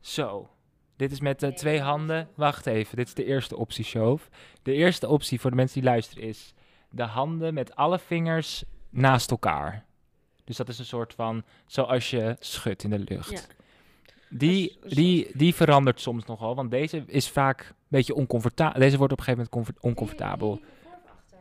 zo. 0.00 0.50
Dit 0.96 1.12
is 1.12 1.20
met 1.20 1.42
eh, 1.42 1.50
twee 1.52 1.80
handen. 1.80 2.28
Wacht 2.34 2.66
even, 2.66 2.96
dit 2.96 3.06
is 3.06 3.14
de 3.14 3.24
eerste 3.24 3.56
optie, 3.56 3.84
Shove. 3.84 4.28
De 4.62 4.72
eerste 4.72 5.08
optie 5.08 5.40
voor 5.40 5.50
de 5.50 5.56
mensen 5.56 5.80
die 5.80 5.90
luisteren 5.90 6.24
is 6.24 6.54
de 6.90 7.02
handen 7.02 7.54
met 7.54 7.76
alle 7.76 7.98
vingers 7.98 8.64
naast 8.90 9.30
elkaar. 9.30 9.84
Dus 10.44 10.56
dat 10.56 10.68
is 10.68 10.78
een 10.78 10.84
soort 10.84 11.14
van, 11.14 11.44
zoals 11.66 12.10
je 12.10 12.36
schudt 12.38 12.82
in 12.84 12.90
de 12.90 12.98
lucht. 12.98 13.30
Ja. 13.30 13.40
Die, 14.28 14.76
Dat 14.80 14.90
is- 14.90 14.94
die, 14.96 15.30
die 15.34 15.54
verandert 15.54 16.00
soms 16.00 16.24
nogal, 16.24 16.54
want 16.54 16.70
deze 16.70 17.04
is 17.06 17.28
vaak 17.28 17.60
een 17.68 17.74
beetje 17.88 18.14
oncomfortabel. 18.14 18.80
Deze 18.80 18.96
wordt 18.98 19.12
op 19.12 19.18
een 19.18 19.24
gegeven 19.24 19.48
moment 19.52 19.66
comfort- 19.66 19.84
oncomfortabel. 19.84 20.48
Nee, 20.54 20.62
nee, 20.64 20.72
voor 20.82 20.92
of 21.04 21.10
achter? 21.10 21.38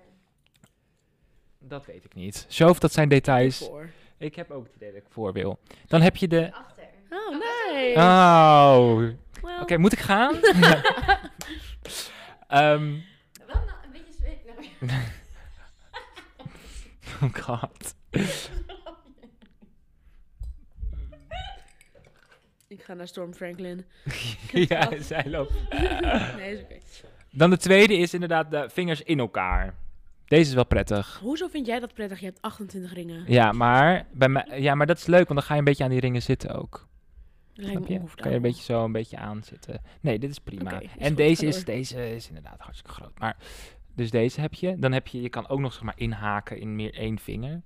Dat 1.60 1.86
weet 1.86 2.06
ik 2.06 2.14
niet. 2.14 2.46
Shove, 2.50 2.80
dat 2.80 2.92
zijn 2.94 3.10
details. 3.10 3.58
Voor. 3.58 3.90
Ik 4.18 4.36
heb 4.36 4.52
ook 4.52 4.64
het 4.66 4.76
idee 4.76 4.92
dat 4.92 5.02
ik 5.02 5.08
voor 5.10 5.34
wil. 5.34 5.60
Dan 5.88 6.02
heb 6.02 6.16
je 6.16 6.28
de... 6.28 6.54
Achter. 6.54 6.84
Oh, 7.10 7.40
nee. 7.74 7.96
Oh, 7.96 9.62
oké, 9.62 9.78
moet 9.78 9.92
ik 9.94 10.00
gaan? 10.00 10.36
Ehm, 12.48 12.98
Wel 13.48 13.56
een 13.84 13.92
beetje 13.92 14.14
zweet. 14.20 14.40
Oh 17.22 17.34
god. 17.34 17.96
Ik 22.72 22.84
ga 22.84 22.94
naar 22.94 23.08
Storm 23.08 23.34
Franklin. 23.34 23.86
ja, 24.70 25.02
zij 25.02 25.30
loopt. 25.30 25.54
nee, 26.38 26.54
is 26.54 26.62
oké. 26.62 26.76
Dan 27.32 27.50
de 27.50 27.58
tweede 27.58 27.98
is 27.98 28.14
inderdaad 28.14 28.52
de 28.52 28.70
vingers 28.70 29.02
in 29.02 29.20
elkaar. 29.20 29.76
Deze 30.26 30.50
is 30.50 30.54
wel 30.54 30.66
prettig. 30.66 31.20
Hoezo 31.20 31.48
vind 31.48 31.66
jij 31.66 31.80
dat 31.80 31.94
prettig? 31.94 32.20
Je 32.20 32.26
hebt 32.26 32.42
28 32.42 32.94
ringen. 32.94 33.24
Ja, 33.28 33.52
maar, 33.52 34.06
bij 34.12 34.30
mij, 34.30 34.62
ja, 34.62 34.76
maar 34.76 34.88
dat 34.88 34.98
is 34.98 35.06
leuk, 35.06 35.28
want 35.28 35.40
dan 35.40 35.44
ga 35.44 35.54
je 35.54 35.60
een 35.60 35.66
beetje 35.66 35.84
aan 35.84 35.90
die 35.90 36.00
ringen 36.00 36.22
zitten 36.22 36.56
ook. 36.56 36.88
Lijkt 37.54 37.90
me? 37.90 38.02
Kan 38.16 38.30
je 38.30 38.36
een 38.36 38.42
beetje 38.42 38.64
zo 38.64 38.84
een 38.84 38.92
beetje 38.92 39.18
aan 39.18 39.44
zitten. 39.44 39.82
Nee, 40.02 40.20
dit 40.20 40.30
is 40.30 40.40
prima. 40.40 40.80
Is 40.80 40.90
en 40.98 41.08
goed, 41.08 41.18
deze 41.18 41.46
is, 41.46 41.66
deze 41.66 42.16
is 42.16 42.28
inderdaad 42.28 42.60
hartstikke 42.60 42.92
groot. 42.92 43.20
Maar 43.20 43.38
Dus 43.96 44.12
deze 44.12 44.42
heb 44.42 44.54
je. 44.54 44.76
Dan 44.80 44.92
heb 44.92 45.08
je, 45.08 45.22
je 45.22 45.30
kan 45.30 45.48
ook 45.48 45.60
nog 45.60 45.74
zeg 45.74 45.82
maar 45.82 45.98
inhaken 45.98 46.60
in 46.60 46.76
meer 46.76 46.94
één 46.94 47.20
vinger. 47.20 47.62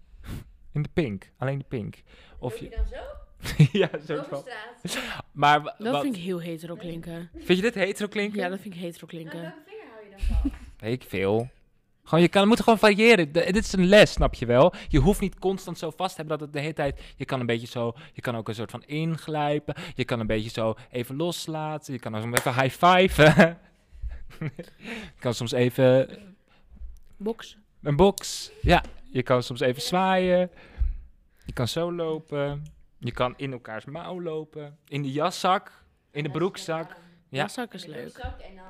In 0.72 0.82
de 0.82 0.90
pink, 0.94 1.32
alleen 1.38 1.58
de 1.58 1.66
pink. 1.68 2.02
Of 2.40 2.58
je 2.58 2.64
je, 2.64 2.76
dan 2.76 2.86
zo? 2.86 3.25
ja, 3.72 3.90
zo 4.08 4.14
Over 4.14 4.26
van. 4.30 4.44
straat? 4.84 5.24
Maar 5.32 5.64
Dat 5.64 5.76
wat, 5.92 6.02
vind 6.02 6.16
ik 6.16 6.22
heel 6.22 6.42
hetero 6.42 6.76
klinken. 6.76 7.30
vind 7.34 7.58
je 7.58 7.62
dit 7.62 7.74
hetero 7.74 8.08
klinken? 8.08 8.40
Ja, 8.40 8.50
dat 8.50 8.60
vind 8.60 8.74
ik 8.74 8.80
hetero 8.80 9.08
Nou, 9.12 9.24
klinken. 9.24 9.42
welke 9.42 9.62
vinger 9.66 9.86
hou 9.94 10.04
je 10.04 10.10
dan 10.10 10.20
vast? 10.20 10.56
Weet 10.80 11.04
ik 11.04 11.10
veel. 11.10 11.50
Gewoon, 12.04 12.22
je 12.24 12.30
kan, 12.30 12.48
moet 12.48 12.60
gewoon 12.60 12.80
variëren. 12.80 13.32
De- 13.32 13.52
dit 13.52 13.64
is 13.66 13.74
een 13.74 13.86
les, 13.86 14.12
snap 14.12 14.34
je 14.34 14.46
wel? 14.46 14.74
Je 14.88 15.00
hoeft 15.00 15.20
niet 15.22 15.40
constant 15.40 15.78
zo 15.78 15.90
vast 15.96 16.16
te 16.16 16.22
hebben 16.22 16.38
dat 16.38 16.48
het 16.48 16.56
de 16.56 16.62
hele 16.62 16.74
tijd... 16.74 17.02
Je 17.16 17.26
kan 17.26 17.40
een 17.40 17.46
beetje 17.46 17.68
zo... 17.68 17.94
Je 18.14 18.22
kan 18.22 18.36
ook 18.36 18.48
een 18.48 18.56
soort 18.56 18.72
van 18.72 18.84
inglijpen. 18.86 19.76
Je 19.96 20.06
kan 20.06 20.20
een 20.20 20.28
beetje 20.28 20.50
zo 20.50 20.76
even 20.92 21.16
loslaten. 21.16 21.94
Je 21.94 22.00
kan 22.00 22.16
ook 22.16 22.38
even 22.38 22.62
high-fiven. 22.62 23.58
je 24.40 25.20
kan 25.20 25.34
soms 25.34 25.52
even... 25.52 26.10
Box. 27.18 27.58
Een 27.82 27.96
box. 27.96 28.52
Ja, 28.62 28.84
je 29.10 29.24
kan 29.24 29.44
soms 29.44 29.60
even 29.60 29.82
zwaaien. 29.82 30.50
Je 31.46 31.54
kan 31.54 31.68
zo 31.68 31.94
lopen. 31.94 32.64
Je 32.98 33.12
kan 33.12 33.34
in 33.38 33.52
elkaars 33.52 33.86
mouw 33.86 34.22
lopen. 34.22 34.78
In 34.88 35.02
de 35.02 35.12
jaszak. 35.12 35.72
In 36.12 36.24
de 36.24 36.30
broekzak. 36.30 36.90
Ja. 36.90 36.96
Ja. 37.42 37.48
zak 37.48 37.74
is 37.74 37.84
In 37.86 37.90
de 37.92 37.96
leuk. 37.96 38.12
broekzak 38.12 38.40
en 38.40 38.56
dan... 38.56 38.66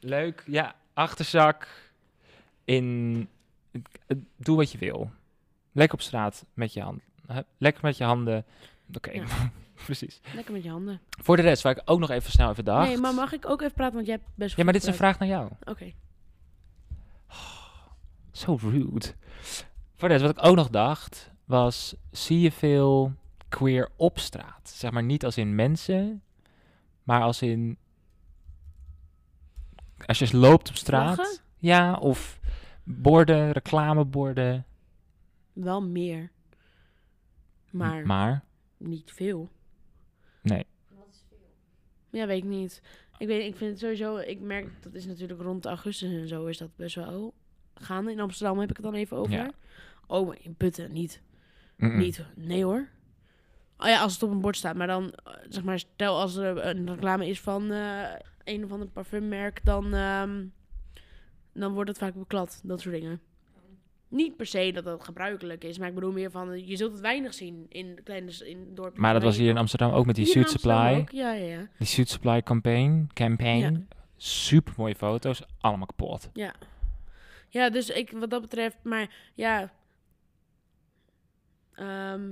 Leuk, 0.00 0.44
ja. 0.46 0.74
Achterzak. 0.94 1.68
In. 2.64 3.28
Doe 4.36 4.56
wat 4.56 4.72
je 4.72 4.78
wil. 4.78 5.10
Lekker 5.72 5.94
op 5.98 6.02
straat 6.04 6.44
met 6.54 6.72
je 6.72 6.80
hand. 6.82 7.00
hè, 7.26 7.40
Lekker 7.58 7.84
met 7.84 7.96
je 7.96 8.04
handen. 8.04 8.44
Oké, 8.94 9.10
Ja. 9.10 9.24
precies. 9.84 10.20
Lekker 10.34 10.52
met 10.52 10.62
je 10.62 10.70
handen. 10.70 11.00
Voor 11.22 11.36
de 11.36 11.42
rest, 11.42 11.62
waar 11.62 11.76
ik 11.76 11.82
ook 11.84 11.98
nog 11.98 12.10
even 12.10 12.30
snel 12.32 12.50
even 12.50 12.64
dacht. 12.64 12.86
Nee, 12.88 12.96
maar 12.96 13.14
mag 13.14 13.32
ik 13.32 13.48
ook 13.48 13.60
even 13.60 13.74
praten, 13.74 13.94
want 13.94 14.06
jij 14.06 14.14
hebt 14.16 14.28
best 14.34 14.56
Ja, 14.56 14.64
maar 14.64 14.72
dit 14.72 14.82
is 14.82 14.88
een 14.88 14.94
vraag 14.94 15.18
naar 15.18 15.28
jou. 15.28 15.50
Oké. 15.64 15.92
Zo 18.32 18.58
rude. 18.60 19.06
Voor 19.94 20.08
de 20.08 20.14
rest, 20.14 20.20
wat 20.26 20.30
ik 20.38 20.44
ook 20.44 20.56
nog 20.56 20.70
dacht, 20.70 21.30
was... 21.44 21.94
Zie 22.10 22.40
je 22.40 22.52
veel 22.52 23.12
queer 23.52 23.88
op 23.96 24.18
straat? 24.18 24.70
Zeg 24.70 24.90
maar 24.90 25.02
niet 25.02 25.24
als 25.24 25.36
in 25.36 25.54
mensen, 25.54 26.22
maar 27.02 27.22
als 27.22 27.42
in... 27.42 27.78
Als 30.06 30.18
je 30.18 30.36
loopt 30.36 30.68
op 30.68 30.76
straat. 30.76 31.42
Ja, 31.56 31.94
of 31.94 32.40
borden, 32.84 33.52
reclameborden. 33.52 34.66
Wel 35.52 35.82
meer. 35.82 36.30
Maar 37.70 38.06
maar 38.06 38.44
niet 38.76 39.12
veel. 39.12 39.50
Wat 40.42 41.06
is 41.10 41.24
veel? 41.28 41.38
Ja, 42.10 42.26
weet 42.26 42.42
ik 42.42 42.48
niet. 42.48 42.82
Ik 43.18 43.26
weet, 43.26 43.46
ik 43.46 43.56
vind 43.56 43.70
het 43.70 43.80
sowieso, 43.80 44.16
ik 44.16 44.40
merk, 44.40 44.82
dat 44.82 44.94
is 44.94 45.06
natuurlijk 45.06 45.40
rond 45.40 45.64
augustus 45.64 46.12
en 46.12 46.28
zo, 46.28 46.46
is 46.46 46.58
dat 46.58 46.76
best 46.76 46.94
wel 46.94 47.34
gaande. 47.74 48.10
In 48.10 48.20
Amsterdam 48.20 48.58
heb 48.58 48.70
ik 48.70 48.76
het 48.76 48.84
dan 48.84 48.94
even 48.94 49.16
over. 49.16 49.32
Ja. 49.32 49.50
Oh, 50.06 50.26
maar 50.26 50.38
in 50.40 50.54
Putten 50.54 50.92
niet. 50.92 51.22
Niet, 51.76 52.24
nee 52.36 52.64
hoor. 52.64 52.88
Oh 53.82 53.88
ja, 53.88 54.00
als 54.00 54.12
het 54.12 54.22
op 54.22 54.30
een 54.30 54.40
bord 54.40 54.56
staat. 54.56 54.76
Maar 54.76 54.86
dan, 54.86 55.12
eh, 55.24 55.32
zeg 55.48 55.62
maar, 55.64 55.78
stel 55.78 56.20
als 56.20 56.36
er 56.36 56.66
een 56.66 56.90
reclame 56.90 57.28
is 57.28 57.40
van 57.40 57.70
eh, 57.70 58.02
een 58.44 58.64
of 58.64 58.72
ander 58.72 58.88
parfummerk, 58.88 59.64
dan, 59.64 59.94
ehm, 59.94 60.44
dan 61.52 61.72
wordt 61.72 61.88
het 61.88 61.98
vaak 61.98 62.14
beklad. 62.14 62.60
Dat 62.64 62.80
soort 62.80 62.94
dingen. 62.94 63.20
Niet 64.08 64.36
per 64.36 64.46
se 64.46 64.70
dat 64.74 64.84
dat 64.84 65.04
gebruikelijk 65.04 65.64
is, 65.64 65.78
maar 65.78 65.88
ik 65.88 65.94
bedoel 65.94 66.12
meer 66.12 66.30
van, 66.30 66.52
eh, 66.52 66.68
je 66.68 66.76
zult 66.76 66.92
het 66.92 67.00
weinig 67.00 67.34
zien 67.34 67.66
in 67.68 67.98
kleine 68.04 68.46
in 68.46 68.74
dorpen. 68.74 69.00
Maar 69.00 69.12
dat 69.12 69.22
was 69.22 69.36
hier 69.36 69.48
in 69.50 69.56
Amsterdam 69.56 69.92
ook 69.92 70.06
met 70.06 70.14
die 70.14 70.24
Hier 70.24 70.32
Suit 70.34 70.50
Supply. 70.50 70.98
ook, 71.00 71.10
Ja, 71.10 71.32
ja, 71.32 71.44
ja. 71.44 71.68
Die 71.78 71.86
Suit 71.86 72.08
Supply 72.08 72.42
campaign. 72.42 73.10
campaign. 73.12 73.88
Super 74.16 74.74
mooie 74.76 74.94
foto's. 74.94 75.42
Allemaal 75.60 75.86
kapot. 75.86 76.30
Ja. 76.32 76.54
Ja, 77.48 77.70
dus 77.70 77.88
ik, 77.90 78.10
wat 78.10 78.30
dat 78.30 78.40
betreft, 78.40 78.76
maar 78.82 79.14
ja. 79.34 79.72
Ehm, 81.74 82.22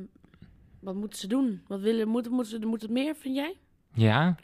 wat 0.80 0.94
moeten 0.94 1.18
ze 1.18 1.26
doen? 1.26 1.62
Wat 1.66 1.80
willen, 1.80 2.08
moeten, 2.08 2.32
moeten, 2.32 2.60
ze, 2.60 2.66
moet 2.66 2.82
het 2.82 2.90
meer, 2.90 3.14
vind 3.16 3.34
jij? 3.36 3.56
Ja. 3.94 4.36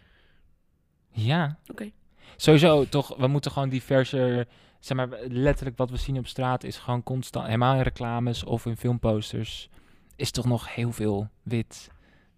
Ja. 1.11 1.59
Oké. 1.67 1.91
Sowieso 2.37 2.85
toch, 2.85 3.17
we 3.17 3.27
moeten 3.27 3.51
gewoon 3.51 3.69
diverser... 3.69 4.49
Zeg 4.81 4.97
maar, 4.97 5.09
letterlijk 5.29 5.77
wat 5.77 5.91
we 5.91 5.97
zien 5.97 6.19
op 6.19 6.27
straat 6.27 6.65
is 6.65 6.77
gewoon 6.79 7.03
constant... 7.03 7.47
Helemaal 7.47 7.75
in 7.75 7.83
reclames 7.83 8.45
of 8.45 8.67
in 8.67 8.77
filmposters... 8.77 9.69
Is 10.17 10.31
toch 10.31 10.45
nog 10.45 10.75
heel 10.75 10.93
veel 10.93 11.29
wit, 11.43 11.91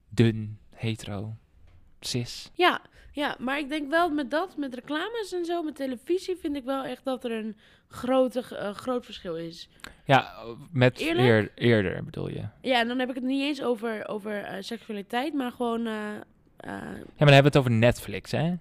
dun, 0.08 0.58
hetero, 0.70 1.37
cis. 2.00 2.50
Ja, 2.54 2.80
ja, 3.18 3.37
maar 3.38 3.59
ik 3.59 3.68
denk 3.68 3.90
wel 3.90 4.11
met 4.11 4.31
dat, 4.31 4.57
met 4.57 4.74
reclames 4.74 5.33
en 5.35 5.44
zo, 5.44 5.62
met 5.62 5.74
televisie, 5.76 6.37
vind 6.37 6.57
ik 6.57 6.64
wel 6.64 6.85
echt 6.85 7.04
dat 7.04 7.24
er 7.24 7.31
een 7.33 7.57
grote, 7.88 8.57
eh, 8.57 8.74
groot 8.74 9.04
verschil 9.04 9.37
is. 9.37 9.68
Ja, 10.04 10.35
met 10.72 11.00
eer- 11.00 11.52
eerder 11.54 12.04
bedoel 12.04 12.28
je. 12.28 12.44
Ja, 12.61 12.81
en 12.81 12.88
dan 12.88 12.98
heb 12.98 13.09
ik 13.09 13.14
het 13.14 13.24
niet 13.24 13.42
eens 13.42 13.62
over, 13.62 14.09
over 14.09 14.42
eh, 14.44 14.57
seksualiteit, 14.62 15.35
maar 15.35 15.52
gewoon. 15.52 15.87
eh, 15.87 15.92
Ja, 16.61 16.70
maar 16.70 17.07
dan 17.16 17.33
hebben 17.35 17.37
we 17.42 17.44
het 17.44 17.57
over 17.57 17.70
Netflix, 17.70 18.31
hè? 18.31 18.54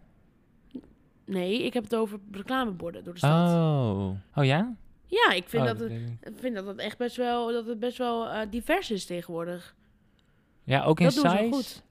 nee, 1.26 1.64
ik 1.64 1.74
heb 1.74 1.84
het 1.84 1.96
over 1.96 2.20
reclameborden 2.32 3.04
door 3.04 3.14
de 3.14 3.20
stad. 3.20 3.52
Oh. 3.54 4.10
Oh 4.36 4.46
ja? 4.46 4.76
Ja, 5.06 5.32
ik 5.32 5.50
vind 5.50 5.64
Oh, 5.64 5.68
dat 5.70 5.80
het. 5.80 5.92
ik 6.22 6.34
vind 6.40 6.56
dat 6.56 6.66
het 6.66 6.78
echt 6.78 6.98
best 6.98 7.16
wel, 7.16 7.52
dat 7.52 7.66
het 7.66 7.80
best 7.80 7.98
wel 7.98 8.50
divers 8.50 8.92
is 8.92 9.06
tegenwoordig. 9.06 9.76
Ja, 10.64 10.84
ook 10.84 11.00
in 11.00 11.06
dat 11.06 11.14
doen 11.16 11.30
ze 11.30 11.38
size? 11.38 11.52
goed. 11.54 11.84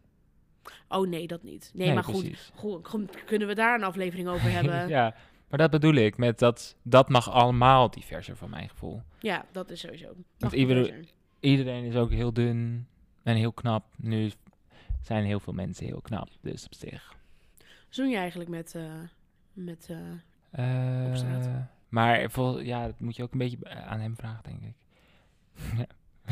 Oh 0.89 1.09
nee, 1.09 1.27
dat 1.27 1.43
niet. 1.43 1.71
Nee, 1.75 1.95
maar 1.95 2.05
goed, 2.05 2.21
precies. 2.25 2.51
goed, 2.55 2.89
goed, 2.89 3.25
Kunnen 3.25 3.49
we 3.49 3.55
daar 3.55 3.75
een 3.75 3.85
aflevering 3.85 4.29
over 4.29 4.51
hebben? 4.59 4.75
ja. 4.75 4.87
ja, 4.89 5.15
maar 5.49 5.59
dat 5.59 5.71
bedoel 5.71 5.95
ik. 5.95 6.17
Met 6.17 6.39
dat, 6.39 6.77
dat 6.83 7.09
mag 7.09 7.31
allemaal 7.31 7.91
diverser 7.91 8.37
van 8.37 8.51
mijn 8.51 8.69
gevoel. 8.69 9.03
dat 9.53 9.71
is 9.71 9.81
sowieso. 9.81 10.13
Mag. 10.39 10.53
Iedereen 11.41 11.85
is 11.85 11.95
ook 11.97 12.11
heel 12.11 12.33
dun 12.33 12.87
en 13.23 13.37
heel 13.37 13.53
knap. 13.53 13.85
Nu 13.97 14.31
zijn 15.03 15.25
heel 15.25 15.41
veel 15.41 15.53
mensen 15.53 15.87
heel 15.87 16.01
knap, 16.01 16.29
dus 16.41 16.65
op 16.65 16.75
zich. 16.75 17.15
Zoen 17.89 18.09
je 18.09 18.17
eigenlijk 18.17 18.51
met. 18.51 18.75
eh, 18.75 18.83
met 19.53 19.89
eh, 19.91 19.97
Eh, 21.05 21.09
Op 21.09 21.17
straat. 21.17 21.49
maar 21.89 22.31
vol, 22.31 22.61
ja, 22.61 22.87
dat 22.87 23.01
moet 23.01 23.17
je 23.17 23.23
ook 23.23 23.33
een 23.33 23.39
beetje 23.39 23.69
aan 23.69 24.01
hem 24.01 24.17
vragen, 24.17 24.43
denk 24.45 24.63
ik. 24.63 24.75
ja. 25.79 25.87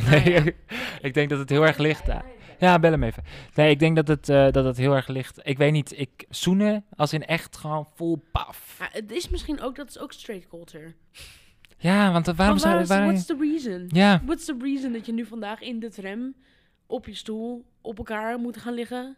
Nou 0.05 0.11
Nee, 0.25 0.33
ja. 0.33 0.53
ik 1.01 1.15
denk 1.15 1.31
dat 1.31 1.39
het 1.39 1.49
heel 1.49 1.67
erg 1.67 1.77
ligt 1.79 2.11
aan. 2.11 2.23
Ja, 2.59 2.79
bel 2.79 2.91
hem 2.91 3.03
even. 3.03 3.23
Nee, 3.55 3.71
ik 3.71 3.79
denk 3.79 3.97
dat 3.97 4.09
het, 4.09 4.29
eh, 4.29 4.51
dat 4.51 4.65
het 4.65 4.77
heel 4.77 4.95
erg 4.95 5.09
ligt. 5.09 5.41
Ik 5.43 5.59
weet 5.59 5.73
niet, 5.73 5.99
ik 5.99 6.25
zoenen 6.29 6.85
als 6.97 7.13
in 7.13 7.25
echt 7.25 7.57
gewoon 7.57 7.87
vol 7.95 8.23
paf. 8.33 8.77
ja, 8.79 8.89
het 8.93 9.13
is 9.13 9.29
misschien 9.29 9.61
ook, 9.61 9.77
dat 9.77 9.89
is 9.89 9.99
ook 9.99 10.13
straight 10.13 10.49
culture. 10.49 10.95
Ja, 11.79 12.13
want 12.13 12.27
waarom 12.27 12.59
zou 12.59 12.85
waar 12.87 13.05
what's 13.07 13.27
the 13.27 13.37
reason? 13.41 13.89
Ja, 13.93 14.23
What's 14.25 14.45
the 14.45 14.57
reason 14.61 14.93
dat 14.93 15.07
je 15.07 15.13
nu 15.13 15.27
vandaag 15.27 15.61
in 15.61 15.81
de 15.81 15.89
tram 15.91 16.35
op 16.87 17.07
je 17.07 17.15
stoel 17.15 17.65
op 17.81 17.99
elkaar 17.99 18.39
moet 18.39 18.57
gaan 18.57 18.75
liggen? 18.75 19.17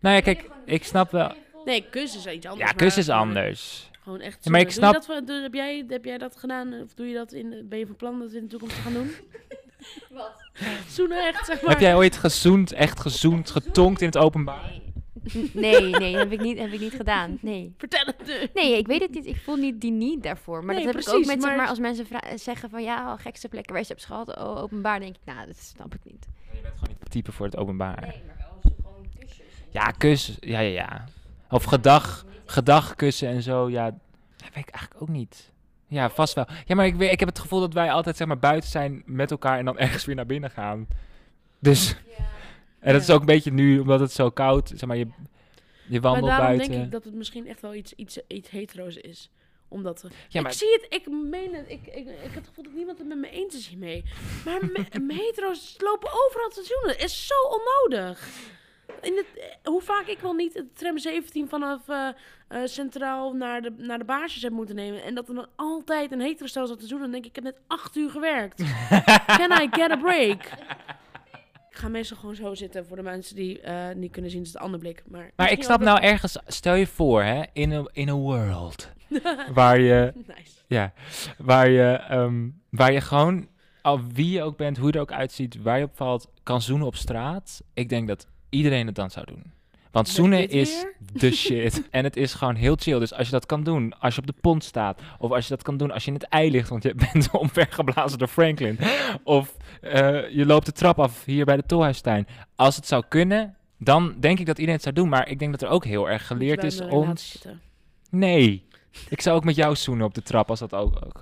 nou 0.00 0.14
ja, 0.14 0.20
kijk, 0.20 0.50
ik 0.64 0.84
snap 0.84 1.10
wel. 1.10 1.32
Nee, 1.64 1.86
kussen 1.90 2.18
is 2.30 2.36
iets 2.36 2.46
anders. 2.46 2.70
Ja, 2.70 2.76
kus 2.76 2.96
is 2.96 3.08
anders. 3.08 3.90
Gewoon 4.02 4.20
echt. 4.20 4.44
Ja, 4.44 4.50
maar 4.50 4.60
ik. 4.60 4.66
Doe 4.66 4.74
snap- 4.74 5.02
je 5.02 5.08
dat, 5.12 5.26
doe- 5.26 5.42
heb, 5.42 5.54
jij, 5.54 5.84
heb 5.88 6.04
jij 6.04 6.18
dat 6.18 6.36
gedaan? 6.36 6.80
Of 6.82 6.94
doe 6.94 7.06
je 7.06 7.14
dat 7.14 7.32
in, 7.32 7.66
ben 7.68 7.78
je 7.78 7.86
van 7.86 7.96
plan 7.96 8.18
dat 8.18 8.32
in 8.32 8.40
de 8.42 8.46
toekomst 8.48 8.74
te 8.76 8.80
gaan 8.82 8.92
doen? 8.92 9.10
Wat? 10.18 10.49
Zoenen 10.88 11.26
echt, 11.26 11.46
zeg 11.46 11.60
maar. 11.62 11.70
Heb 11.70 11.80
jij 11.80 11.94
ooit 11.96 12.16
gezoend, 12.16 12.72
echt 12.72 13.00
gezoend, 13.00 13.50
getonkt 13.50 14.00
in 14.00 14.06
het 14.06 14.16
openbaar? 14.18 14.78
Nee, 15.52 15.90
nee, 15.90 16.16
heb 16.16 16.32
ik 16.32 16.40
niet, 16.40 16.58
heb 16.58 16.72
ik 16.72 16.80
niet 16.80 16.92
gedaan. 16.94 17.38
Nee. 17.40 17.74
Vertel 17.78 18.04
het 18.06 18.26
nu. 18.26 18.48
Nee, 18.62 18.78
ik 18.78 18.86
weet 18.86 19.00
het 19.00 19.10
niet. 19.10 19.26
Ik 19.26 19.36
voel 19.36 19.56
niet 19.56 19.80
die 19.80 19.90
niet 19.90 20.22
daarvoor. 20.22 20.64
Maar 20.64 20.74
Nee, 20.74 20.84
dat 20.84 20.94
heb 20.94 21.02
ik 21.02 21.08
ook 21.08 21.18
met, 21.26 21.26
zeg 21.26 21.40
maar- 21.40 21.56
maar 21.56 21.68
als 21.68 21.78
mensen 21.78 22.06
zeggen 22.34 22.70
van 22.70 22.82
ja, 22.82 23.16
gekste 23.16 23.48
plekken 23.48 23.70
waar 23.72 23.80
je 23.80 23.86
ze 23.86 23.92
hebt 23.92 24.04
gehad, 24.04 24.36
oh, 24.38 24.56
openbaar, 24.62 25.00
denk 25.00 25.14
ik, 25.16 25.20
nou, 25.34 25.46
dat 25.46 25.56
snap 25.58 25.94
ik 25.94 26.00
niet. 26.04 26.26
Je 26.52 26.60
bent 26.62 26.74
gewoon 26.74 26.88
niet 26.88 26.98
het 27.00 27.10
type 27.10 27.32
voor 27.32 27.46
het 27.46 27.56
openbaar. 27.56 28.00
Nee, 28.00 28.22
maar 28.26 28.36
wel 28.38 28.72
gewoon 28.82 29.06
kusjes. 29.18 29.46
Ja, 29.70 29.84
kus, 29.90 30.36
ja, 30.40 30.58
ja, 30.60 30.70
ja. 30.72 31.04
Of 31.50 31.64
gedag, 31.64 32.24
gedagkussen 32.44 33.28
en 33.28 33.42
zo, 33.42 33.70
ja. 33.70 33.84
Dat 34.36 34.48
weet 34.54 34.66
ik 34.66 34.70
eigenlijk 34.74 35.02
ook 35.02 35.08
niet. 35.08 35.49
Ja, 35.90 36.10
vast 36.10 36.34
wel. 36.34 36.46
Ja, 36.64 36.74
maar 36.74 36.86
ik, 36.86 36.94
weet, 36.94 37.12
ik 37.12 37.18
heb 37.18 37.28
het 37.28 37.38
gevoel 37.38 37.60
dat 37.60 37.72
wij 37.72 37.90
altijd 37.90 38.16
zeg 38.16 38.26
maar 38.26 38.38
buiten 38.38 38.70
zijn 38.70 39.02
met 39.06 39.30
elkaar 39.30 39.58
en 39.58 39.64
dan 39.64 39.78
ergens 39.78 40.04
weer 40.04 40.14
naar 40.14 40.26
binnen 40.26 40.50
gaan. 40.50 40.86
Dus, 41.58 41.88
Ja. 41.88 42.24
en 42.80 42.92
dat 42.92 43.02
is 43.02 43.10
ook 43.10 43.20
een 43.20 43.26
beetje 43.26 43.52
nu, 43.52 43.78
omdat 43.78 44.00
het 44.00 44.12
zo 44.12 44.30
koud, 44.30 44.68
zeg 44.68 44.86
maar, 44.88 44.96
je, 44.96 45.06
je 45.86 46.00
Maar 46.00 46.00
wandelt 46.00 46.26
daarom 46.26 46.46
buiten. 46.46 46.70
denk 46.70 46.84
ik 46.84 46.90
dat 46.90 47.04
het 47.04 47.14
misschien 47.14 47.48
echt 47.48 47.60
wel 47.60 47.74
iets, 47.74 47.92
iets, 47.94 48.18
iets 48.28 48.50
hetero's 48.50 48.96
is. 48.96 49.30
Omdat. 49.68 50.04
Ja, 50.28 50.40
maar 50.40 50.50
Ik 50.50 50.56
zie 50.56 50.72
het, 50.72 50.86
ik 50.88 51.10
meen 51.10 51.54
het. 51.54 51.68
Ik, 51.68 51.86
ik, 51.86 52.06
ik 52.06 52.20
heb 52.22 52.34
het 52.34 52.46
gevoel 52.46 52.64
dat 52.64 52.72
niemand 52.72 52.98
het 52.98 53.06
met 53.08 53.18
me 53.18 53.30
eens 53.30 53.54
is 53.54 53.66
hiermee. 53.68 54.04
Maar 54.44 54.60
me, 55.00 55.14
hetero's 55.22 55.74
lopen 55.78 56.08
overal 56.26 56.48
te 56.48 56.62
zoenen. 56.64 56.96
Het 56.96 57.04
is 57.04 57.26
zo 57.26 57.34
onnodig. 57.58 58.28
In 59.02 59.16
het, 59.16 59.26
eh, 59.34 59.44
hoe 59.64 59.82
vaak 59.82 60.06
ik 60.06 60.18
wel 60.18 60.32
niet 60.32 60.54
het 60.54 60.78
tram 60.78 60.98
17 60.98 61.48
vanaf 61.48 61.88
eh, 61.88 62.08
eh, 62.48 62.58
Centraal 62.64 63.32
naar 63.32 63.62
de, 63.62 63.72
naar 63.76 63.98
de 63.98 64.04
baasjes 64.04 64.42
heb 64.42 64.52
moeten 64.52 64.74
nemen. 64.74 65.02
En 65.02 65.14
dat 65.14 65.28
er 65.28 65.34
dan 65.34 65.48
altijd 65.56 66.12
een 66.12 66.20
hetero 66.20 66.46
stel 66.46 66.66
zat 66.66 66.80
te 66.80 66.86
zoenen. 66.86 67.10
Dan 67.10 67.20
denk 67.20 67.24
ik, 67.24 67.36
ik 67.36 67.44
heb 67.44 67.54
net 67.54 67.62
acht 67.66 67.96
uur 67.96 68.10
gewerkt. 68.10 68.62
Can 69.38 69.62
I 69.62 69.68
get 69.70 69.90
a 69.90 69.96
break? 69.96 70.44
Ik 71.70 71.76
ga 71.76 71.88
meestal 71.88 72.16
gewoon 72.16 72.34
zo 72.34 72.54
zitten 72.54 72.86
voor 72.86 72.96
de 72.96 73.02
mensen 73.02 73.36
die 73.36 73.60
niet 73.94 74.12
kunnen 74.12 74.30
zien. 74.30 74.40
is 74.40 74.46
het 74.46 74.56
een 74.56 74.62
ander 74.62 74.80
blik. 74.80 75.02
Maar, 75.06 75.30
Maar 75.36 75.50
ik 75.52 75.62
snap 75.62 75.80
nou 75.80 76.00
ergens, 76.00 76.38
stel 76.46 76.74
je 76.74 76.86
voor, 76.86 77.22
hè, 77.22 77.42
in 77.52 77.72
a, 77.72 77.84
in 77.92 78.08
a 78.08 78.14
world 78.14 78.92
waar 79.54 79.80
je, 79.80 80.12
nice. 80.14 80.52
ja, 80.66 80.92
waar 81.38 81.68
je, 81.68 81.92
ehm, 81.92 82.48
waar 82.70 82.92
je 82.92 83.00
gewoon, 83.00 83.48
al 83.82 84.00
wie 84.12 84.30
je 84.30 84.42
ook 84.42 84.56
bent, 84.56 84.76
hoe 84.76 84.86
je 84.86 84.92
er 84.92 85.00
ook 85.00 85.12
uitziet, 85.12 85.62
waar 85.62 85.78
je 85.78 85.84
op 85.84 85.96
valt, 85.96 86.30
kan 86.42 86.62
zoenen 86.62 86.86
op 86.86 86.96
straat. 86.96 87.62
Ik 87.74 87.88
denk 87.88 88.08
dat 88.08 88.26
iedereen 88.50 88.86
het 88.86 88.94
dan 88.94 89.10
zou 89.10 89.26
doen. 89.26 89.52
Want 89.90 90.08
zoenen 90.08 90.48
is 90.48 90.86
de 91.12 91.30
shit. 91.42 91.88
en 91.90 92.04
het 92.04 92.16
is 92.16 92.34
gewoon 92.34 92.54
heel 92.54 92.76
chill. 92.76 92.98
Dus 92.98 93.12
als 93.12 93.26
je 93.26 93.32
dat 93.32 93.46
kan 93.46 93.62
doen, 93.62 93.98
als 93.98 94.14
je 94.14 94.20
op 94.20 94.26
de 94.26 94.34
pont 94.40 94.64
staat. 94.64 95.00
Of 95.18 95.30
als 95.30 95.44
je 95.44 95.54
dat 95.54 95.62
kan 95.62 95.76
doen 95.76 95.90
als 95.90 96.04
je 96.04 96.08
in 96.08 96.16
het 96.16 96.28
ei 96.28 96.50
ligt, 96.50 96.68
want 96.68 96.82
je 96.82 96.94
bent 97.12 97.30
omvergeblazen 97.30 98.18
door 98.18 98.28
Franklin. 98.28 98.78
Of 99.24 99.56
eh, 99.80 100.30
je 100.30 100.46
loopt 100.46 100.66
de 100.66 100.72
trap 100.72 100.98
af 100.98 101.24
hier 101.24 101.44
bij 101.44 101.56
de 101.56 101.66
Tolhuistuin. 101.66 102.26
Als 102.56 102.76
het 102.76 102.86
zou 102.86 103.04
kunnen, 103.08 103.56
dan 103.78 104.14
denk 104.20 104.38
ik 104.38 104.46
dat 104.46 104.58
iedereen 104.58 104.74
het 104.74 104.82
zou 104.82 104.94
doen. 104.94 105.08
Maar 105.08 105.28
ik 105.28 105.38
denk 105.38 105.50
dat 105.50 105.62
er 105.62 105.68
ook 105.68 105.84
heel 105.84 106.10
erg 106.10 106.26
geleerd 106.26 106.64
is 106.64 106.80
om... 106.80 107.12
Nee. 108.10 108.68
Ik 109.08 109.20
zou 109.20 109.36
ook 109.36 109.44
met 109.44 109.56
jou 109.56 109.76
zoenen 109.76 110.06
op 110.06 110.14
de 110.14 110.22
trap 110.22 110.50
als 110.50 110.58
dat 110.58 110.74
ook... 110.74 111.00
ook 111.06 111.20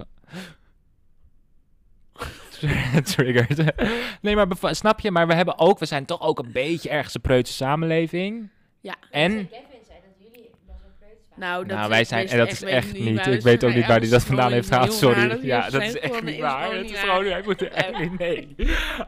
Triggered. 3.14 3.74
nee, 4.20 4.36
maar 4.36 4.46
snap 4.60 5.00
je? 5.00 5.10
Maar 5.10 5.26
we 5.26 5.34
hebben 5.34 5.58
ook... 5.58 5.78
We 5.78 5.86
zijn 5.86 6.04
toch 6.04 6.20
ook 6.20 6.38
een 6.38 6.52
beetje 6.52 6.88
ergens 6.88 7.14
een 7.14 7.20
preutse 7.20 7.52
samenleving. 7.52 8.48
Ja. 8.80 8.94
En... 9.10 9.48
Nou, 11.38 11.66
dat 11.66 11.76
nou, 11.76 11.88
wij 11.90 12.00
is- 12.00 12.08
zijn... 12.08 12.22
weet 12.22 12.30
En 12.32 12.38
dat 12.38 12.50
is 12.50 12.62
echt 12.62 12.92
niet, 12.92 13.18
Ik 13.18 13.24
we 13.24 13.40
weet 13.40 13.64
ook 13.64 13.74
niet 13.74 13.86
waar 13.86 14.00
hij 14.00 14.08
dat 14.08 14.24
vandaan 14.24 14.52
heeft 14.52 14.68
gehaald. 14.68 14.92
Sorry. 14.92 15.38
Ja, 15.46 15.70
dat 15.70 15.82
is 15.82 15.98
echt 15.98 16.22
niet 16.22 16.40
waar. 16.40 16.74
Het 16.74 16.90
is 16.90 16.98
gewoon... 16.98 17.24
Hij 17.24 17.42
moet 17.44 17.60
er 17.60 17.72
echt 17.72 17.98
niet... 17.98 18.18
Nee. 18.18 18.54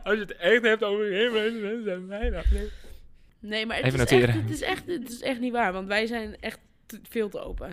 Als 0.05 0.15
je 0.15 0.21
het 0.21 0.37
echt 0.37 0.63
hebt 0.63 0.83
over 0.85 1.05
mensen 1.33 1.83
zijn 1.85 2.33
dan. 2.33 2.43
Nee. 3.41 3.67
Maar 3.67 3.77
het 3.77 3.87
Even 3.87 4.01
is, 4.01 4.11
echt, 4.11 4.35
het, 4.35 4.51
is 4.51 4.61
echt, 4.61 4.83
het 4.87 5.09
is 5.11 5.21
echt 5.23 5.41
niet 5.41 5.53
waar, 5.53 5.73
want 5.73 5.89
wij 5.89 6.07
zijn 6.07 6.37
echt 6.41 6.59
te- 6.87 7.01
veel 7.09 7.29
te 7.29 7.41
open. 7.45 7.73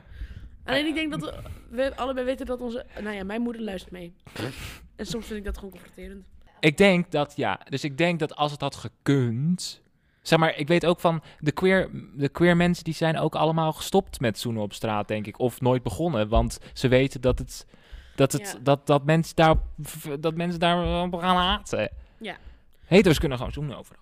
Alleen 0.65 0.85
ik 0.85 0.93
denk 0.93 1.11
dat 1.11 1.21
we, 1.21 1.33
we 1.69 1.95
allebei 1.95 2.25
weten 2.25 2.45
dat 2.45 2.61
onze... 2.61 2.85
Nou 3.01 3.15
ja, 3.15 3.23
mijn 3.23 3.41
moeder 3.41 3.61
luistert 3.61 3.91
mee. 3.91 4.13
En 4.97 5.05
soms 5.05 5.25
vind 5.25 5.39
ik 5.39 5.45
dat 5.45 5.55
gewoon 5.55 5.71
confronterend. 5.71 6.25
Ik 6.59 6.77
denk 6.77 7.11
dat, 7.11 7.33
ja. 7.35 7.59
Dus 7.69 7.83
ik 7.83 7.97
denk 7.97 8.19
dat 8.19 8.35
als 8.35 8.51
het 8.51 8.61
had 8.61 8.75
gekund... 8.75 9.81
Zeg 10.21 10.39
maar, 10.39 10.57
ik 10.57 10.67
weet 10.67 10.85
ook 10.85 10.99
van 10.99 11.21
de 11.39 11.51
queer, 11.51 11.89
de 12.15 12.29
queer 12.29 12.57
mensen 12.57 12.83
die 12.83 12.93
zijn 12.93 13.17
ook 13.19 13.35
allemaal 13.35 13.73
gestopt 13.73 14.19
met 14.19 14.39
zoenen 14.39 14.61
op 14.61 14.73
straat, 14.73 15.07
denk 15.07 15.27
ik. 15.27 15.39
Of 15.39 15.61
nooit 15.61 15.83
begonnen, 15.83 16.27
want 16.27 16.59
ze 16.73 16.87
weten 16.87 17.21
dat 17.21 17.39
het... 17.39 17.67
Dat, 18.15 18.31
het, 18.31 18.51
Ja. 18.53 18.59
dat, 18.63 18.87
dat, 18.87 19.05
mensen 19.05 19.35
daar, 19.35 19.55
dat 20.19 20.35
mensen 20.35 20.59
daar 20.59 21.03
op 21.03 21.13
gaan 21.13 21.35
haten. 21.35 21.91
Ja. 22.19 22.37
Hetero's 22.85 23.19
kunnen 23.19 23.37
gewoon 23.37 23.53
zoenen 23.53 23.77
overal. 23.77 24.01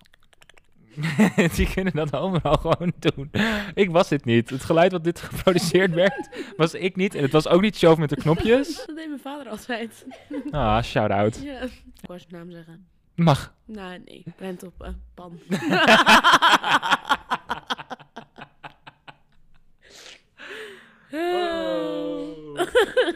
die 1.56 1.72
kunnen 1.74 1.92
dat 1.92 2.14
overal 2.14 2.56
gewoon 2.56 2.92
doen. 2.98 3.30
Ik 3.74 3.90
was 3.90 4.08
dit 4.08 4.24
niet. 4.24 4.50
Het 4.50 4.64
geluid 4.64 4.92
wat 4.92 5.04
dit 5.04 5.20
geproduceerd 5.20 5.94
werd, 5.94 6.28
was 6.56 6.74
ik 6.74 6.96
niet. 6.96 7.14
En 7.14 7.22
het 7.22 7.32
was 7.32 7.48
ook 7.48 7.60
niet 7.60 7.76
show 7.76 7.98
met 7.98 8.08
de 8.08 8.16
knopjes. 8.16 8.76
Dat 8.86 8.96
deed 8.96 9.08
mijn 9.08 9.20
vader 9.20 9.48
altijd. 9.48 10.06
Ah, 10.50 10.82
shout-out. 10.82 11.40
Ja. 11.42 11.60
Ik 11.60 12.06
wou 12.06 12.18
zijn 12.18 12.32
naam 12.32 12.50
zeggen. 12.50 12.86
Mag. 13.14 13.54
Nou, 13.64 14.02
nee. 14.04 14.24
Rent 14.38 14.62
op 14.62 14.82
eh, 14.82 14.88
pan. 15.14 15.38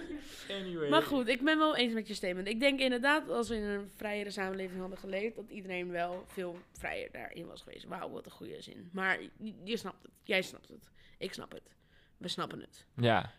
Anyway. 0.61 0.89
Maar 0.89 1.03
goed, 1.03 1.29
ik 1.29 1.43
ben 1.43 1.59
wel 1.59 1.77
eens 1.77 1.93
met 1.93 2.09
je 2.09 2.15
statement. 2.15 2.49
Ik 2.49 2.61
denk 2.61 2.81
inderdaad, 2.81 3.29
als 3.29 3.49
we 3.49 3.57
in 3.57 3.63
een 3.63 3.91
vrijere 3.97 4.31
samenleving 4.31 4.81
hadden 4.81 4.99
geleefd, 4.99 5.37
dat 5.37 5.51
iedereen 5.51 5.91
wel 5.91 6.25
veel 6.27 6.59
vrijer 6.73 7.09
daarin 7.13 7.47
was 7.47 7.63
geweest. 7.63 7.85
Wauw, 7.85 8.11
wat 8.11 8.25
een 8.25 8.33
goede 8.33 8.63
zin. 8.63 8.89
Maar 8.93 9.19
je, 9.65 9.77
snapt 9.77 10.03
het. 10.03 10.13
Jij 10.23 10.43
snapt 10.43 10.69
het. 10.69 10.91
Ik 11.19 11.33
snap 11.33 11.53
het. 11.53 11.75
We 12.17 12.29
snappen 12.29 12.61
het. 12.61 12.87
Ja. 12.97 13.33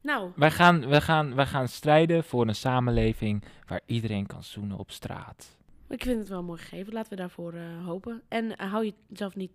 Nou, 0.00 0.32
Wij 0.36 0.50
gaan, 0.50 0.88
wij, 0.88 1.00
gaan, 1.00 1.34
wij 1.34 1.46
gaan 1.46 1.68
strijden 1.68 2.24
voor 2.24 2.48
een 2.48 2.54
samenleving 2.54 3.44
waar 3.66 3.80
iedereen 3.86 4.26
kan 4.26 4.42
zoenen 4.42 4.78
op 4.78 4.90
straat. 4.90 5.56
ik 5.88 6.02
vind 6.02 6.18
het 6.18 6.28
wel 6.28 6.42
mooi 6.42 6.60
gegeven. 6.60 6.92
Laten 6.92 7.10
we 7.10 7.16
daarvoor 7.16 7.54
eh, 7.54 7.84
hopen. 7.84 8.22
En 8.28 8.56
eh, 8.56 8.70
hou 8.70 8.84
je 8.84 8.94
zelf 9.12 9.36
niet 9.36 9.52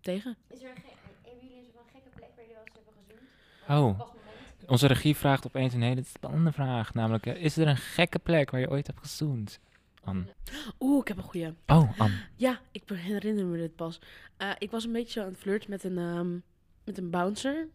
tegen. 0.00 0.36
Is 0.48 0.62
er 0.62 0.68
een. 0.68 0.82
Hebben 1.22 1.48
jullie 1.48 1.56
een 1.56 1.90
gekke 1.92 2.08
plek 2.08 2.30
waar 2.36 2.44
jullie 2.44 2.54
wel 2.54 2.64
eens 2.64 2.74
hebben 2.74 2.94
gezoend? 3.06 4.00
Oh. 4.00 4.19
Onze 4.70 4.86
regie 4.86 5.16
vraagt 5.16 5.46
opeens 5.46 5.74
een 5.74 5.82
hele 5.82 6.02
spannende 6.04 6.52
vraag. 6.52 6.94
Namelijk, 6.94 7.26
eh, 7.26 7.42
is 7.42 7.56
er 7.56 7.66
een 7.68 7.76
gekke 7.76 8.18
plek 8.18 8.50
waar 8.50 8.60
je 8.60 8.70
ooit 8.70 8.86
hebt 8.86 8.98
gezoend? 8.98 9.60
An. 10.04 10.28
Oeh, 10.80 11.00
ik 11.00 11.08
heb 11.08 11.16
een 11.16 11.22
goeie. 11.22 11.54
Oh, 11.66 11.98
An. 12.00 12.10
Ja, 12.36 12.60
ik 12.72 12.82
herinner 12.86 13.46
me 13.46 13.56
dit 13.58 13.76
pas. 13.76 14.00
Eh, 14.36 14.50
ik 14.58 14.70
was 14.70 14.84
een 14.84 14.92
beetje 14.92 15.20
aan 15.20 15.28
het 15.28 15.38
flirten 15.38 15.70
met 15.70 15.84
een, 15.84 15.98
ehm, 15.98 16.32
met 16.84 16.98
een 16.98 17.10
bouncer. 17.10 17.66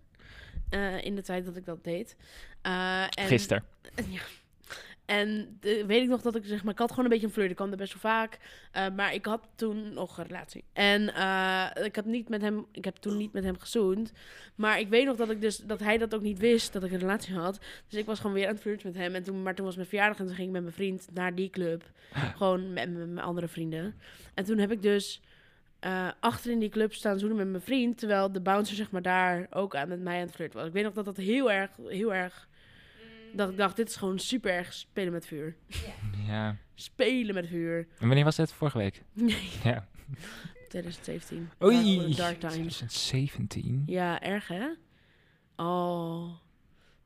eh, 0.69 1.03
in 1.03 1.15
de 1.15 1.21
tijd 1.21 1.45
dat 1.45 1.55
ik 1.55 1.65
dat 1.65 1.83
deed. 1.83 2.15
Eh, 2.61 3.01
en, 3.01 3.27
Gisteren. 3.27 3.63
Ja. 4.09 4.21
En 5.05 5.57
weet 5.61 6.01
ik 6.01 6.07
nog 6.07 6.21
dat 6.21 6.35
ik 6.35 6.45
zeg 6.45 6.63
maar, 6.63 6.73
ik 6.73 6.79
had 6.79 6.89
gewoon 6.89 7.05
een 7.05 7.11
beetje 7.11 7.25
een 7.25 7.33
flirt. 7.33 7.49
Ik 7.49 7.55
kwam 7.55 7.71
er 7.71 7.77
best 7.77 7.93
wel 7.93 8.11
vaak. 8.11 8.39
eh, 8.71 8.85
maar 8.95 9.13
ik 9.13 9.25
had 9.25 9.47
toen 9.55 9.93
nog 9.93 10.17
een 10.17 10.25
relatie. 10.25 10.63
En 10.73 11.13
eh, 11.13 11.85
ik, 11.85 11.95
had 11.95 12.05
niet 12.05 12.29
met 12.29 12.41
hem, 12.41 12.65
ik 12.71 12.85
heb 12.85 12.95
toen 12.95 13.17
niet 13.17 13.33
met 13.33 13.43
hem 13.43 13.59
gezoend. 13.59 14.11
Maar 14.55 14.79
ik 14.79 14.87
weet 14.87 15.05
nog 15.05 15.15
dat, 15.15 15.29
ik 15.29 15.41
dus, 15.41 15.57
dat 15.57 15.79
hij 15.79 15.97
dat 15.97 16.15
ook 16.15 16.21
niet 16.21 16.39
wist, 16.39 16.73
dat 16.73 16.83
ik 16.83 16.91
een 16.91 16.99
relatie 16.99 17.35
had. 17.35 17.59
Dus 17.87 17.99
ik 17.99 18.05
was 18.05 18.19
gewoon 18.19 18.35
weer 18.35 18.47
aan 18.47 18.53
het 18.53 18.61
flirten 18.61 18.87
met 18.87 18.97
hem. 18.97 19.15
En 19.15 19.23
toen, 19.23 19.43
maar 19.43 19.55
toen 19.55 19.65
was 19.65 19.75
mijn 19.75 19.87
verjaardag 19.87 20.19
en 20.19 20.25
toen 20.25 20.35
ging 20.35 20.47
ik 20.47 20.53
met 20.53 20.61
mijn 20.61 20.75
vriend 20.75 21.07
naar 21.13 21.35
die 21.35 21.49
club. 21.49 21.83
gewoon 22.37 22.73
met, 22.73 22.97
met 22.97 23.09
mijn 23.09 23.25
andere 23.25 23.47
vrienden. 23.47 23.95
En 24.33 24.43
toen 24.43 24.57
heb 24.57 24.71
ik 24.71 24.81
dus 24.81 25.21
eh, 25.79 26.07
achter 26.19 26.51
in 26.51 26.59
die 26.59 26.69
club 26.69 26.93
staan 26.93 27.19
zoenen 27.19 27.37
met 27.37 27.49
mijn 27.49 27.61
vriend. 27.63 27.97
Terwijl 27.97 28.31
de 28.31 28.41
bouncer 28.41 28.75
zeg 28.75 28.91
maar 28.91 29.01
daar 29.01 29.47
ook 29.49 29.75
aan, 29.75 29.87
met 29.87 30.01
mij 30.01 30.15
aan 30.15 30.25
het 30.25 30.35
flirten 30.35 30.57
was. 30.59 30.67
Ik 30.67 30.73
weet 30.73 30.83
nog 30.83 30.93
dat 30.93 31.05
dat 31.05 31.17
heel 31.17 31.51
erg, 31.51 31.71
heel 31.87 32.13
erg... 32.13 32.47
Dat 33.35 33.49
ik 33.49 33.57
dacht, 33.57 33.75
dit 33.75 33.89
is 33.89 33.95
gewoon 33.95 34.19
super 34.19 34.51
erg 34.51 34.73
spelen 34.73 35.13
met 35.13 35.25
vuur. 35.25 35.55
Ja. 36.27 36.57
Spelen 36.75 37.33
met 37.33 37.47
vuur. 37.47 37.87
En 37.99 38.07
wanneer 38.07 38.23
was 38.23 38.37
het? 38.37 38.51
Vorige 38.53 38.77
week? 38.77 39.03
Nee, 39.13 39.49
Ja. 39.63 39.87
2017. 40.67 41.49
Oei. 41.63 42.15
Dark, 42.15 42.39
times. 42.39 42.75
2017. 42.77 43.83
Ja, 43.85 44.21
erg 44.21 44.47
hè? 44.47 44.67
Oh, 45.55 46.29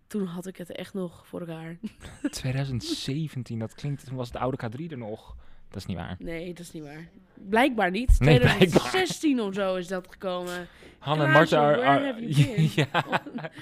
toen 0.07 0.25
had 0.25 0.47
ik 0.47 0.57
het 0.57 0.71
echt 0.71 0.93
nog 0.93 1.27
voor 1.27 1.39
elkaar. 1.39 1.77
2017, 2.29 3.59
dat 3.59 3.73
klinkt... 3.75 4.05
Toen 4.05 4.15
was 4.17 4.31
de 4.31 4.39
oude 4.39 4.57
K3 4.65 4.91
er 4.91 4.97
nog. 4.97 5.35
Dat 5.69 5.77
is 5.77 5.85
niet 5.85 5.97
waar. 5.97 6.15
Nee, 6.19 6.47
dat 6.53 6.59
is 6.59 6.71
niet 6.71 6.83
waar. 6.83 7.09
Blijkbaar 7.49 7.91
niet. 7.91 8.19
Nee, 8.19 8.39
blijkbaar. 8.39 8.67
2016 8.67 9.41
of 9.41 9.53
zo 9.53 9.75
is 9.75 9.87
dat 9.87 10.07
gekomen. 10.09 10.67
Han 10.99 11.21
en 11.21 11.31
Marta 11.31 11.75
are... 11.83 12.15
ja, 12.75 12.87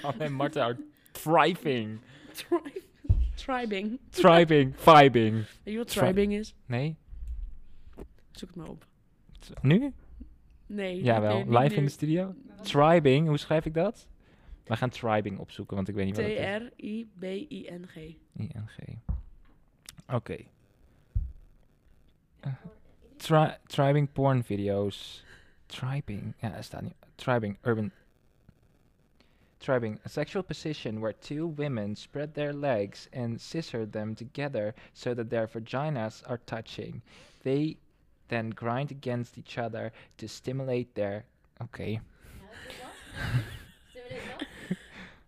Han 0.02 0.20
en 0.20 0.32
Marta 0.32 0.62
are 0.64 0.76
thriving. 1.12 2.00
Tri- 2.46 2.82
Tribing. 3.44 3.98
Thriving. 4.10 4.74
Vibing. 4.76 5.34
Weet 5.34 5.72
je 5.74 5.76
wat 5.76 5.88
Tri- 5.88 6.00
tribing 6.00 6.32
is? 6.32 6.54
Nee? 6.66 6.96
Zoek 8.32 8.48
het 8.48 8.56
maar 8.56 8.68
op. 8.68 8.86
Nu? 9.62 9.92
Nee. 10.66 11.02
Jawel. 11.02 11.44
nee, 11.44 11.58
Live 11.62 11.74
in 11.74 11.84
de 11.84 11.90
studio? 11.90 12.34
Tribing. 12.62 13.28
Hoe 13.28 13.36
schrijf 13.38 13.64
ik 13.64 13.74
dat? 13.74 14.06
We 14.64 14.76
gaan 14.76 14.88
tribing 14.90 15.38
opzoeken, 15.38 15.76
want 15.76 15.88
ik 15.88 15.94
weet 15.94 16.06
niet 16.06 16.16
wat 16.16 16.24
het 16.24 16.34
is. 16.38 16.68
T-R-I-B-I-N-G. 16.70 17.96
ING. 18.36 18.98
Oké. 20.12 20.36
Eh, 22.40 22.52
tri- 23.16 23.56
tribing 23.66 24.12
porn 24.12 24.44
video's. 24.44 25.24
Tribing. 25.66 26.34
Ja, 26.40 26.54
er 26.54 26.64
staat 26.64 26.82
niet. 26.82 26.94
Tribing. 27.14 27.58
Urban. 27.62 27.90
Tribing. 29.60 29.98
A 30.04 30.08
sexual 30.08 30.42
position 30.42 31.00
where 31.00 31.12
two 31.12 31.46
women 31.46 31.96
spread 31.96 32.34
their 32.34 32.52
legs 32.52 33.08
and 33.12 33.40
scissor 33.40 33.86
them 33.86 34.14
together 34.14 34.74
so 34.94 35.14
that 35.14 35.30
their 35.30 35.46
vaginas 35.46 36.22
are 36.28 36.38
touching. 36.46 37.02
They 37.42 37.76
then 38.28 38.50
grind 38.50 38.90
against 38.90 39.36
each 39.36 39.58
other 39.58 39.92
to 40.18 40.28
stimulate 40.28 40.94
their. 40.94 41.24
Okay. 41.60 41.92
Ja, 41.92 42.00
dat 42.64 42.70
is 42.70 42.76
wat. 42.80 43.42
Zullen 43.92 44.08
we 44.08 44.14
dit 44.14 44.22
wat? 44.38 44.46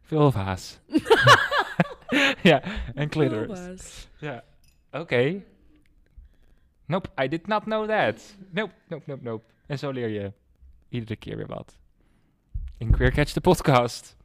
Vulva's. 0.00 0.78
ja, 2.42 2.62
en 2.94 3.08
clitoris. 3.08 3.58
Vulva's. 3.58 4.08
Ja. 4.18 4.44
Oké. 4.92 5.42
Nope, 6.86 7.08
I 7.24 7.28
did 7.28 7.46
not 7.46 7.64
know 7.64 7.86
that. 7.86 8.36
Nope, 8.52 8.72
nope, 8.88 9.04
nope, 9.06 9.22
nope. 9.22 9.44
En 9.66 9.78
zo 9.78 9.90
leer 9.90 10.08
je 10.08 10.32
iedere 10.88 11.16
keer 11.16 11.36
weer 11.36 11.46
wat. 11.46 11.79
In 12.80 12.90
Queer 12.90 13.12
Catch 13.12 13.32
de 13.32 13.40
podcast. 13.40 14.16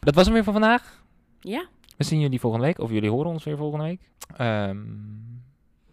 Dat 0.00 0.14
was 0.14 0.24
hem 0.24 0.34
weer 0.34 0.44
voor 0.44 0.52
vandaag. 0.52 1.02
Ja? 1.40 1.66
We 1.96 2.04
zien 2.04 2.20
jullie 2.20 2.40
volgende 2.40 2.66
week. 2.66 2.78
Of 2.78 2.90
jullie 2.90 3.10
horen 3.10 3.30
ons 3.30 3.44
weer 3.44 3.56
volgende 3.56 3.84
week. 3.84 4.00
Ehm, 4.36 4.78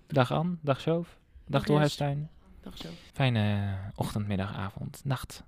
dag 0.07 0.31
Anne, 0.31 0.55
dag 0.61 0.81
Sjoof, 0.81 1.19
dag. 1.45 1.63
Doorhuistuin. 1.63 2.29
Dag 2.61 2.77
zo. 2.77 2.87
Fijne 3.13 3.77
ochtend, 3.95 4.27
middag, 4.27 4.55
avond, 4.55 5.01
nacht. 5.03 5.43